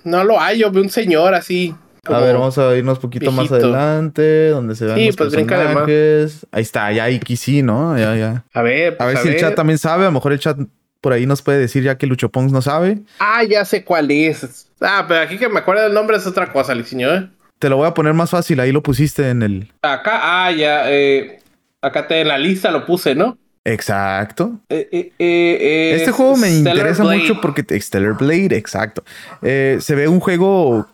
no 0.04 0.24
lo 0.24 0.38
hay. 0.38 0.58
Yo 0.58 0.70
veo 0.70 0.82
un 0.82 0.90
señor 0.90 1.34
así. 1.34 1.74
A 2.04 2.18
ver, 2.18 2.34
vamos 2.34 2.58
a 2.58 2.76
irnos 2.76 2.98
un 2.98 3.02
poquito 3.02 3.32
más 3.32 3.50
adelante, 3.50 4.48
donde 4.48 4.74
se 4.74 4.86
ven 4.86 4.96
sí, 4.96 5.06
los 5.06 5.16
pues 5.16 5.34
personajes. 5.34 6.46
Ahí 6.50 6.62
está, 6.62 6.92
ya 6.92 7.04
aquí 7.04 7.36
sí, 7.36 7.62
¿no? 7.62 7.96
Ya, 7.96 8.16
ya. 8.16 8.44
A 8.52 8.62
ver, 8.62 8.96
a 8.98 9.06
ver 9.06 9.14
pues, 9.14 9.20
si 9.20 9.28
el 9.28 9.40
chat 9.40 9.54
también 9.54 9.78
sabe. 9.78 10.04
A 10.04 10.06
lo 10.06 10.12
mejor 10.12 10.32
el 10.32 10.38
chat 10.38 10.58
por 11.00 11.12
ahí 11.12 11.26
nos 11.26 11.42
puede 11.42 11.58
decir 11.58 11.82
ya 11.82 11.96
que 11.96 12.06
Lucho 12.06 12.30
Pongs 12.30 12.52
no 12.52 12.62
sabe. 12.62 12.98
Ah, 13.18 13.42
ya 13.44 13.64
sé 13.64 13.84
cuál 13.84 14.10
es. 14.10 14.66
Ah, 14.80 15.04
pero 15.08 15.20
aquí 15.20 15.38
que 15.38 15.48
me 15.48 15.60
acuerdo 15.60 15.82
del 15.82 15.94
nombre 15.94 16.16
es 16.16 16.26
otra 16.26 16.52
cosa, 16.52 16.72
Alexiño, 16.72 17.14
¿eh? 17.14 17.28
Te 17.58 17.68
lo 17.68 17.76
voy 17.76 17.86
a 17.86 17.94
poner 17.94 18.14
más 18.14 18.30
fácil, 18.30 18.60
ahí 18.60 18.72
lo 18.72 18.82
pusiste 18.82 19.28
en 19.28 19.42
el. 19.42 19.72
Acá, 19.82 20.20
ah, 20.22 20.50
ya, 20.50 20.90
eh, 20.90 21.40
acá 21.82 22.06
te 22.06 22.20
en 22.20 22.28
la 22.28 22.38
lista 22.38 22.70
lo 22.70 22.86
puse, 22.86 23.14
¿no? 23.14 23.36
Exacto. 23.64 24.58
Eh, 24.70 25.12
eh, 25.18 25.92
este 25.94 26.10
juego 26.10 26.36
me 26.38 26.50
interesa 26.50 27.04
mucho 27.04 27.40
porque 27.42 27.62
Stellar 27.78 28.14
Blade, 28.14 28.56
exacto. 28.56 29.04
se 29.42 29.94
ve 29.94 30.08
un 30.08 30.20
juego 30.20 30.88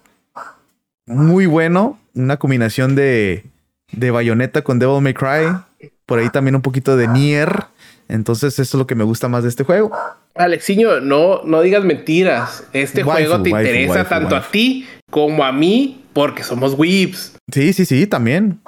muy 1.07 1.47
bueno, 1.47 2.01
una 2.15 2.37
combinación 2.37 2.97
de, 2.97 3.45
de 3.93 4.11
Bayonetta 4.11 4.63
con 4.63 4.81
Devil 4.81 5.01
May 5.01 5.15
Cry, 5.15 5.91
por 6.05 6.19
ahí 6.19 6.31
también 6.31 6.57
un 6.57 6.63
poquito 6.63 6.97
de 6.97 7.07
Nier. 7.07 7.67
Entonces, 8.09 8.59
eso 8.59 8.77
es 8.77 8.79
lo 8.79 8.87
que 8.87 8.95
me 8.95 9.05
gusta 9.05 9.29
más 9.29 9.43
de 9.43 9.49
este 9.49 9.65
juego. 9.65 9.91
Alexiño, 10.35 11.01
no, 11.01 11.43
no 11.45 11.61
digas 11.63 11.85
mentiras. 11.85 12.65
Este 12.73 13.03
juego 13.03 13.43
te 13.43 13.51
interesa 13.51 14.05
tanto 14.05 14.37
a 14.37 14.43
ti 14.43 14.87
como 15.11 15.45
a 15.45 15.53
mí 15.53 16.03
porque 16.13 16.43
somos 16.43 16.75
weebs. 16.75 17.35
Sí, 17.53 17.73
sí, 17.73 17.85
sí, 17.85 18.07
también. 18.07 18.61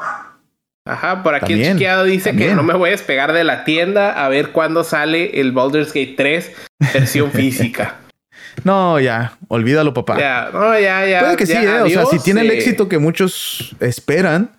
Ajá, 0.85 1.23
por 1.23 1.35
aquí 1.35 1.53
el 1.53 1.73
chiqueado 1.73 2.05
dice 2.05 2.35
que 2.35 2.55
no 2.55 2.63
me 2.63 2.75
voy 2.75 2.89
a 2.89 2.93
despegar 2.93 3.35
de 3.35 3.45
la 3.45 3.65
tienda 3.65 4.25
a 4.25 4.29
ver 4.31 4.53
cuándo 4.53 4.85
sale 4.85 5.39
el 5.39 5.53
Baldur's 5.53 5.89
Gate 5.89 6.15
3 6.17 6.53
versión 6.95 7.31
física. 7.31 7.97
No, 8.65 8.99
ya, 8.99 9.39
olvídalo, 9.47 9.95
papá. 9.95 10.19
Ya, 10.19 10.51
no, 10.53 10.77
ya, 10.77 11.07
ya. 11.07 11.21
Puede 11.21 11.37
que 11.37 11.47
sí, 11.47 11.53
¿eh? 11.53 11.81
o 11.81 11.89
sea, 11.89 12.07
si 12.07 12.19
tiene 12.19 12.41
el 12.41 12.51
éxito 12.51 12.89
que 12.89 12.99
muchos 12.99 13.77
esperan, 13.79 14.51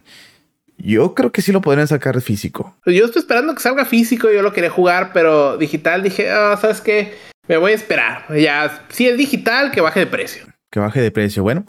yo 0.79 1.13
creo 1.13 1.31
que 1.31 1.41
sí 1.41 1.51
lo 1.51 1.61
podrían 1.61 1.87
sacar 1.87 2.19
físico. 2.21 2.75
Pues 2.83 2.95
yo 2.95 3.05
estoy 3.05 3.21
esperando 3.21 3.53
que 3.53 3.61
salga 3.61 3.85
físico, 3.85 4.29
yo 4.31 4.41
lo 4.41 4.53
quería 4.53 4.69
jugar, 4.69 5.11
pero 5.13 5.57
digital 5.57 6.03
dije, 6.03 6.29
ah, 6.29 6.57
¿sabes 6.59 6.81
qué? 6.81 7.13
Me 7.47 7.57
voy 7.57 7.71
a 7.71 7.75
esperar. 7.75 8.25
Ya, 8.35 8.85
si 8.89 9.07
es 9.07 9.17
digital, 9.17 9.71
que 9.71 9.81
baje 9.81 10.01
de 10.01 10.07
precio. 10.07 10.45
Que 10.71 10.79
baje 10.79 11.01
de 11.01 11.11
precio. 11.11 11.41
Bueno, 11.41 11.65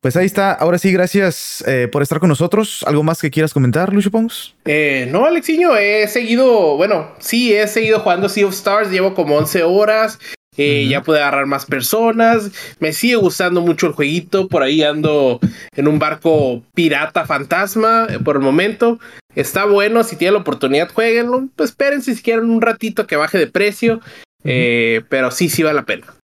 pues 0.00 0.16
ahí 0.16 0.26
está. 0.26 0.52
Ahora 0.52 0.78
sí, 0.78 0.92
gracias 0.92 1.62
eh, 1.66 1.88
por 1.90 2.02
estar 2.02 2.20
con 2.20 2.28
nosotros. 2.28 2.84
¿Algo 2.86 3.02
más 3.02 3.20
que 3.20 3.30
quieras 3.30 3.52
comentar, 3.52 3.92
Lucio 3.92 4.10
Pons? 4.10 4.54
Eh, 4.64 5.08
no, 5.10 5.26
Alexiño, 5.26 5.76
he 5.76 6.06
seguido, 6.08 6.76
bueno, 6.76 7.14
sí, 7.18 7.52
he 7.52 7.66
seguido 7.66 8.00
jugando 8.00 8.28
Sea 8.28 8.46
of 8.46 8.54
Stars. 8.54 8.90
Llevo 8.90 9.14
como 9.14 9.36
11 9.36 9.64
horas. 9.64 10.18
Eh, 10.58 10.86
ya 10.88 11.02
pude 11.02 11.20
agarrar 11.20 11.46
más 11.46 11.64
personas. 11.64 12.50
Me 12.80 12.92
sigue 12.92 13.16
gustando 13.16 13.62
mucho 13.62 13.86
el 13.86 13.92
jueguito. 13.92 14.48
Por 14.48 14.62
ahí 14.62 14.82
ando 14.82 15.40
en 15.74 15.88
un 15.88 15.98
barco 15.98 16.62
pirata 16.74 17.24
fantasma 17.24 18.06
por 18.24 18.36
el 18.36 18.42
momento. 18.42 18.98
Está 19.34 19.64
bueno. 19.64 20.04
Si 20.04 20.16
tienen 20.16 20.34
la 20.34 20.40
oportunidad, 20.40 20.90
jueguenlo. 20.92 21.48
Pues 21.56 21.70
espérense 21.70 22.14
si 22.14 22.22
quieren 22.22 22.50
un 22.50 22.60
ratito 22.60 23.06
que 23.06 23.16
baje 23.16 23.38
de 23.38 23.46
precio. 23.46 24.00
pero 24.42 25.30
sí, 25.30 25.48
sí 25.48 25.62
vale 25.62 25.76
la 25.76 25.86
pena. 25.86 26.17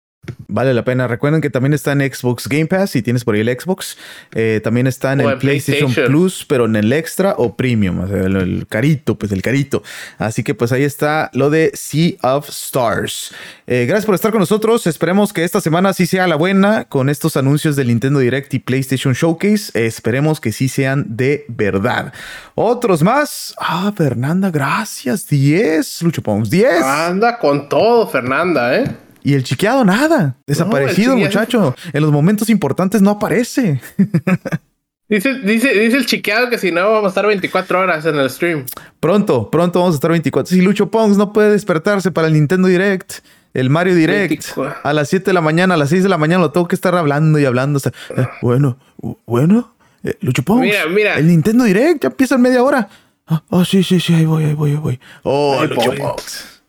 Vale 0.52 0.74
la 0.74 0.84
pena. 0.84 1.08
Recuerden 1.08 1.40
que 1.40 1.50
también 1.50 1.74
está 1.74 1.94
en 1.94 2.02
Xbox 2.02 2.50
Game 2.50 2.66
Pass 2.66 2.92
si 2.92 3.02
tienes 3.02 3.24
por 3.24 3.36
ahí 3.36 3.42
el 3.42 3.58
Xbox. 3.58 3.98
Eh, 4.34 4.60
también 4.62 4.86
está 4.86 5.14
en 5.14 5.22
el 5.22 5.38
PlayStation, 5.38 5.94
Plus, 5.94 6.46
pero 6.46 6.66
en 6.66 6.76
el 6.76 6.92
Extra 6.92 7.36
o 7.38 7.56
Premium. 7.56 8.02
el, 8.14 8.68
carito, 8.68 9.18
pues 9.18 9.32
el 9.32 9.42
carito. 9.42 9.82
Así 10.18 10.44
que 10.44 10.54
pues 10.54 10.74
ahí 10.74 10.84
está 10.84 11.32
lo 11.34 11.50
de 11.50 11.72
Sea 11.74 12.12
of 12.22 12.50
Stars. 12.50 13.34
Eh, 13.66 13.86
gracias 13.88 14.06
por 14.06 14.14
estar 14.14 14.32
con 14.32 14.42
nosotros. 14.42 14.88
Esperemos 14.88 15.32
que 15.32 15.46
esta 15.46 15.62
semana 15.62 15.94
sí 15.94 16.06
sea 16.06 16.28
la 16.28 16.36
buena 16.36 16.84
con 16.84 17.08
estos 17.08 17.38
anuncios 17.38 17.78
del 17.78 17.88
Nintendo 17.88 18.20
Direct 18.20 18.54
y 18.54 18.60
PlayStation 18.60 19.14
Showcase. 19.14 19.72
esperemos 19.74 20.42
que 20.42 20.52
sí 20.52 20.68
sean 20.68 21.06
de 21.08 21.46
verdad. 21.48 22.12
Otros 22.56 23.04
más. 23.04 23.56
Ah, 23.58 23.94
Fernanda, 23.96 24.52
gracias. 24.52 25.28
10, 25.30 26.02
Lucho 26.02 26.22
Pons, 26.22 26.50
10. 26.50 26.84
Anda 26.84 27.40
con 27.40 27.70
todo, 27.70 28.06
Fernanda, 28.08 28.76
¿eh? 28.76 29.11
Y 29.24 29.34
el 29.34 29.44
chiqueado 29.44 29.86
nada. 29.86 30.36
Desaparecido, 30.48 31.16
muchacho. 31.18 31.76
En 31.94 32.02
los 32.02 32.12
momentos 32.12 32.50
importantes 32.50 33.02
no 33.02 33.12
aparece. 33.12 33.82
Dice, 35.12 35.34
dice, 35.40 35.74
dice 35.78 35.98
el 35.98 36.06
chiqueado 36.06 36.50
que 36.50 36.58
si 36.58 36.72
no 36.72 36.90
vamos 36.90 37.04
a 37.04 37.08
estar 37.10 37.28
24 37.28 37.82
horas 37.82 38.06
en 38.06 38.16
el 38.16 38.30
stream. 38.30 38.66
Pronto, 39.02 39.52
pronto 39.52 39.80
vamos 39.80 39.96
a 39.96 39.98
estar 39.98 40.10
24. 40.10 40.56
Si 40.56 40.62
Lucho 40.62 40.90
Pongs 40.90 41.18
no 41.18 41.34
puede 41.34 41.52
despertarse 41.52 42.12
para 42.12 42.28
el 42.28 42.34
Nintendo 42.34 42.70
Direct, 42.70 43.16
el 43.54 43.70
Mario 43.70 43.94
Direct, 43.94 44.58
a 44.84 44.94
las 44.94 45.10
7 45.10 45.26
de 45.26 45.34
la 45.34 45.42
mañana, 45.42 45.74
a 45.74 45.78
las 45.78 45.90
6 45.90 46.04
de 46.04 46.08
la 46.08 46.18
mañana 46.18 46.44
lo 46.44 46.52
tengo 46.52 46.70
que 46.70 46.76
estar 46.76 46.96
hablando 46.96 47.40
y 47.40 47.44
hablando. 47.44 47.82
Eh, 48.16 48.26
bueno, 48.42 48.78
bueno, 49.26 49.76
eh, 50.02 50.16
Lucho 50.22 50.44
Pongs. 50.44 50.62
Mira, 50.62 50.86
mira. 50.88 51.16
El 51.16 51.28
Nintendo 51.28 51.66
Direct 51.66 52.04
ya 52.04 52.08
empieza 52.08 52.36
en 52.36 52.42
media 52.44 52.64
hora. 52.64 52.88
Ah, 53.28 53.44
oh, 53.50 53.66
sí, 53.66 53.84
sí, 53.84 54.00
sí, 54.00 54.14
ahí 54.14 54.26
voy, 54.26 54.46
ahí 54.46 54.54
voy, 54.54 54.72
ahí 54.72 54.78
voy. 54.78 55.00
Oh, 55.24 55.62
Lucho 55.66 55.92
Pongs. 55.94 56.61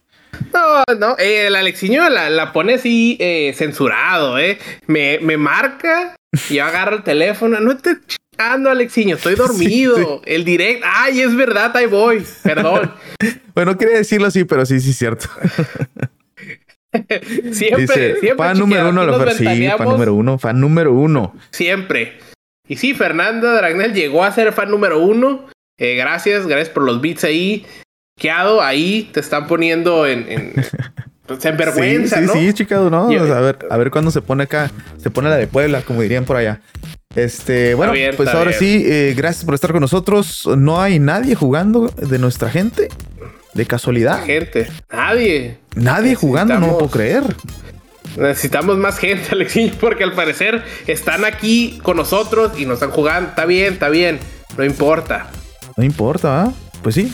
No, 0.52 0.82
no, 0.98 1.16
eh, 1.18 1.46
el 1.46 1.56
Alexiño 1.56 2.08
la, 2.08 2.52
pone 2.52 2.74
así 2.74 3.16
eh, 3.20 3.52
censurado, 3.56 4.38
¿eh? 4.38 4.58
Me, 4.86 5.18
me 5.20 5.36
marca 5.36 6.16
y 6.50 6.54
yo 6.54 6.64
agarro 6.64 6.96
el 6.96 7.02
teléfono. 7.02 7.60
No 7.60 7.76
te 7.76 7.96
chingando, 8.06 8.70
Alexiño, 8.70 9.16
estoy 9.16 9.34
dormido. 9.36 10.22
El 10.24 10.44
direct, 10.44 10.82
ay, 10.84 11.20
es 11.20 11.34
verdad, 11.34 11.76
ahí 11.76 11.86
voy. 11.86 12.24
Perdón. 12.42 12.92
bueno, 13.54 13.76
quería 13.76 13.98
decirlo 13.98 14.28
así, 14.28 14.44
pero 14.44 14.66
sí, 14.66 14.80
sí, 14.80 14.90
es 14.90 14.98
cierto. 14.98 15.28
siempre, 17.52 18.16
siempre. 18.20 18.34
Fan 18.36 18.58
número 18.58 18.90
uno, 18.90 19.04
lo 19.04 19.30
sí, 19.32 19.44
fan 19.44 19.88
número 19.88 20.14
uno, 20.14 20.38
fan 20.38 20.60
número 20.60 20.92
uno. 20.92 21.34
Siempre. 21.50 22.18
Y 22.68 22.76
sí, 22.76 22.94
Fernanda 22.94 23.54
Dragnel 23.54 23.92
llegó 23.92 24.24
a 24.24 24.32
ser 24.32 24.52
fan 24.52 24.70
número 24.70 24.98
uno. 24.98 25.46
Eh, 25.78 25.96
gracias, 25.96 26.46
gracias 26.46 26.68
por 26.68 26.84
los 26.84 27.00
beats 27.00 27.24
ahí. 27.24 27.66
Ahí, 28.30 29.10
te 29.12 29.20
están 29.20 29.46
poniendo 29.46 30.06
en, 30.06 30.26
en, 30.30 30.52
pues, 31.26 31.44
en 31.44 31.56
vergüenza, 31.56 32.18
sí, 32.18 32.26
¿no? 32.26 32.32
Sí, 32.32 32.52
sí, 32.52 32.66
¿no? 32.70 33.08
a 33.08 33.40
ver, 33.40 33.58
a 33.70 33.76
ver 33.76 33.90
cuándo 33.90 34.10
se 34.10 34.22
pone 34.22 34.44
acá, 34.44 34.70
se 34.98 35.10
pone 35.10 35.28
la 35.28 35.36
de 35.36 35.46
Puebla, 35.46 35.82
como 35.82 36.02
dirían 36.02 36.24
por 36.24 36.36
allá. 36.36 36.60
Este, 37.14 37.74
bueno, 37.74 37.92
pues 38.16 38.28
ahora 38.30 38.52
sí, 38.52 38.84
eh, 38.86 39.14
gracias 39.16 39.44
por 39.44 39.54
estar 39.54 39.72
con 39.72 39.80
nosotros. 39.80 40.48
No 40.56 40.80
hay 40.80 40.98
nadie 40.98 41.34
jugando 41.34 41.88
de 41.88 42.18
nuestra 42.18 42.48
gente, 42.48 42.88
de 43.52 43.66
casualidad. 43.66 44.24
Gente, 44.24 44.68
nadie. 44.90 45.58
Nadie 45.74 46.14
jugando, 46.14 46.58
no 46.58 46.78
puedo 46.78 46.88
creer. 46.88 47.22
Necesitamos 48.16 48.78
más 48.78 48.98
gente, 48.98 49.28
Alexiño, 49.32 49.74
porque 49.80 50.04
al 50.04 50.12
parecer 50.12 50.62
están 50.86 51.24
aquí 51.24 51.78
con 51.82 51.96
nosotros 51.96 52.52
y 52.58 52.64
nos 52.64 52.74
están 52.74 52.90
jugando. 52.90 53.30
Está 53.30 53.44
bien, 53.44 53.74
está 53.74 53.88
bien. 53.88 54.18
No 54.56 54.64
importa. 54.64 55.30
No 55.76 55.84
importa, 55.84 56.44
¿ah? 56.44 56.52
Pues 56.82 56.94
sí. 56.94 57.12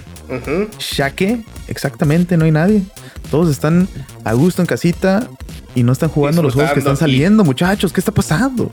Ya 0.96 1.10
que, 1.10 1.40
exactamente, 1.68 2.36
no 2.36 2.44
hay 2.44 2.50
nadie. 2.50 2.82
Todos 3.30 3.50
están 3.50 3.88
a 4.24 4.32
gusto 4.34 4.62
en 4.62 4.66
casita 4.66 5.28
y 5.74 5.82
no 5.82 5.92
están 5.92 6.08
jugando 6.08 6.42
los 6.42 6.54
juegos 6.54 6.72
que 6.72 6.80
están 6.80 6.96
saliendo, 6.96 7.44
muchachos. 7.44 7.92
¿Qué 7.92 8.00
está 8.00 8.12
pasando? 8.12 8.72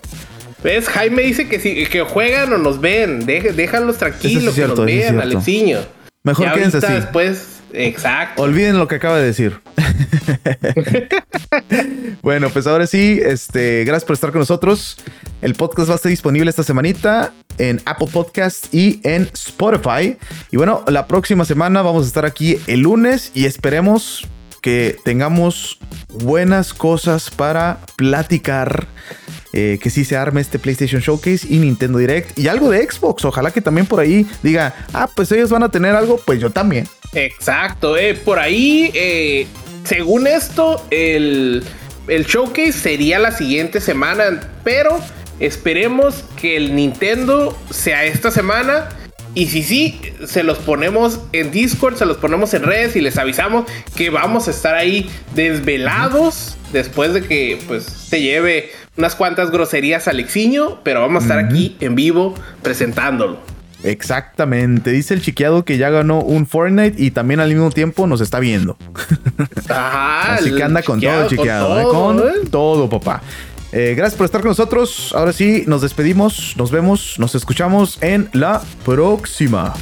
¿Ves? 0.64 0.88
Jaime 0.90 1.22
dice 1.22 1.48
que 1.48 1.60
si 1.60 1.86
que 1.86 2.02
juegan 2.02 2.52
o 2.54 2.58
nos 2.58 2.82
ven. 2.82 3.26
déjalos 3.26 3.98
tranquilos, 3.98 4.56
que 4.56 4.68
nos 4.68 4.86
vean, 4.86 5.20
Alexiño. 5.20 5.80
Mejor 6.24 6.54
quédense 6.54 6.78
así. 6.78 6.94
Después 6.94 7.55
Exacto. 7.76 8.42
Olviden 8.42 8.78
lo 8.78 8.88
que 8.88 8.96
acaba 8.96 9.18
de 9.18 9.26
decir. 9.26 9.60
bueno, 12.22 12.50
pues 12.50 12.68
ahora 12.68 12.88
sí, 12.88 13.20
este, 13.24 13.84
gracias 13.86 14.06
por 14.06 14.14
estar 14.14 14.32
con 14.32 14.40
nosotros. 14.40 14.98
El 15.42 15.56
podcast 15.56 15.90
va 15.90 15.94
a 15.94 15.98
estar 15.98 16.10
disponible 16.10 16.50
esta 16.50 16.64
semanita 16.64 17.34
en 17.58 17.82
Apple 17.86 18.08
Podcast 18.12 18.74
y 18.74 19.00
en 19.04 19.30
Spotify. 19.34 20.18
Y 20.52 20.58
bueno, 20.58 20.84
la 20.88 21.08
próxima 21.08 21.46
semana 21.46 21.82
vamos 21.82 22.06
a 22.06 22.08
estar 22.08 22.26
aquí 22.26 22.60
el 22.68 22.82
lunes 22.82 23.32
y 23.34 23.46
esperemos 23.46 24.28
que 24.62 24.98
tengamos 25.04 25.80
buenas 26.10 26.74
cosas 26.74 27.30
para 27.30 27.80
platicar. 27.98 28.88
Eh, 29.58 29.80
que 29.82 29.90
sí 29.90 30.04
se 30.04 30.18
arme 30.18 30.42
este 30.42 30.60
PlayStation 30.60 31.00
Showcase 31.00 31.48
y 31.50 31.60
Nintendo 31.60 31.98
Direct 31.98 32.38
y 32.38 32.50
algo 32.50 32.70
de 32.70 32.84
Xbox. 32.84 33.24
Ojalá 33.24 33.52
que 33.52 33.62
también 33.62 33.88
por 33.88 34.02
ahí 34.02 34.28
diga, 34.44 34.76
ah, 34.92 35.08
pues 35.16 35.32
ellos 35.32 35.50
van 35.50 35.64
a 35.64 35.70
tener 35.70 35.96
algo, 35.96 36.20
pues 36.26 36.42
yo 36.42 36.50
también. 36.50 36.90
Exacto, 37.14 37.96
eh, 37.96 38.16
por 38.16 38.38
ahí, 38.38 38.92
eh, 38.94 39.48
según 39.86 40.28
esto, 40.28 40.86
el, 40.92 41.64
el 42.10 42.26
showcase 42.26 42.74
sería 42.74 43.18
la 43.18 43.32
siguiente 43.32 43.80
semana, 43.80 44.42
pero 44.66 45.00
esperemos 45.40 46.26
que 46.36 46.58
el 46.58 46.76
Nintendo 46.76 47.58
sea 47.70 48.04
esta 48.04 48.32
semana. 48.32 48.90
Y 49.36 49.48
si 49.48 49.64
sí, 49.64 50.00
se 50.26 50.44
los 50.44 50.58
ponemos 50.60 51.20
en 51.34 51.52
Discord, 51.52 51.98
se 51.98 52.06
los 52.06 52.16
ponemos 52.18 52.54
en 52.54 52.64
redes 52.64 52.96
y 52.96 53.02
les 53.02 53.18
avisamos 53.18 53.66
que 53.94 54.10
vamos 54.10 54.48
a 54.48 54.52
estar 54.52 54.76
ahí 54.76 55.10
desvelados 55.36 56.58
después 56.72 57.14
de 57.14 57.22
que 57.22 57.60
pues 57.68 57.84
se 57.84 58.22
lleve 58.22 58.72
unas 58.96 59.14
cuantas 59.14 59.52
groserías 59.52 60.08
al 60.08 60.16
Alexiño, 60.16 60.80
pero 60.84 61.02
vamos 61.02 61.24
a 61.24 61.26
estar 61.26 61.40
aquí 61.40 61.76
en 61.82 61.96
vivo 61.96 62.34
presentándolo. 62.62 63.40
Exactamente. 63.84 64.92
Dice 64.92 65.14
el 65.14 65.22
chiqueado 65.22 65.66
que 65.66 65.78
ya 65.78 65.90
ganó 65.90 66.22
un 66.22 66.48
Fortnite 66.48 66.96
y 66.98 67.12
también 67.12 67.42
al 67.42 67.50
mismo 67.50 67.70
tiempo 67.72 68.08
nos 68.08 68.22
está 68.22 68.40
viendo. 68.40 68.78
Así 69.70 70.56
que 70.56 70.64
anda 70.64 70.82
con 70.82 71.02
todo 71.02 71.28
chiqueado. 71.28 71.82
¿eh? 71.82 71.84
Con, 71.84 72.20
¿eh? 72.20 72.48
todo, 72.50 72.90
papá. 72.90 73.22
Eh, 73.72 73.94
gracias 73.96 74.18
por 74.18 74.26
estar 74.26 74.42
con 74.42 74.50
nosotros. 74.50 75.14
Ahora 75.16 75.34
sí, 75.34 75.64
nos 75.68 75.82
despedimos, 75.82 76.56
nos 76.58 76.72
vemos, 76.72 77.20
nos 77.20 77.36
escuchamos 77.36 78.02
en 78.02 78.30
la 78.34 78.62
próxima. 78.84 79.74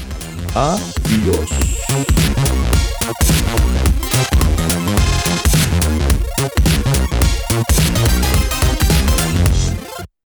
Adiós. 0.56 1.50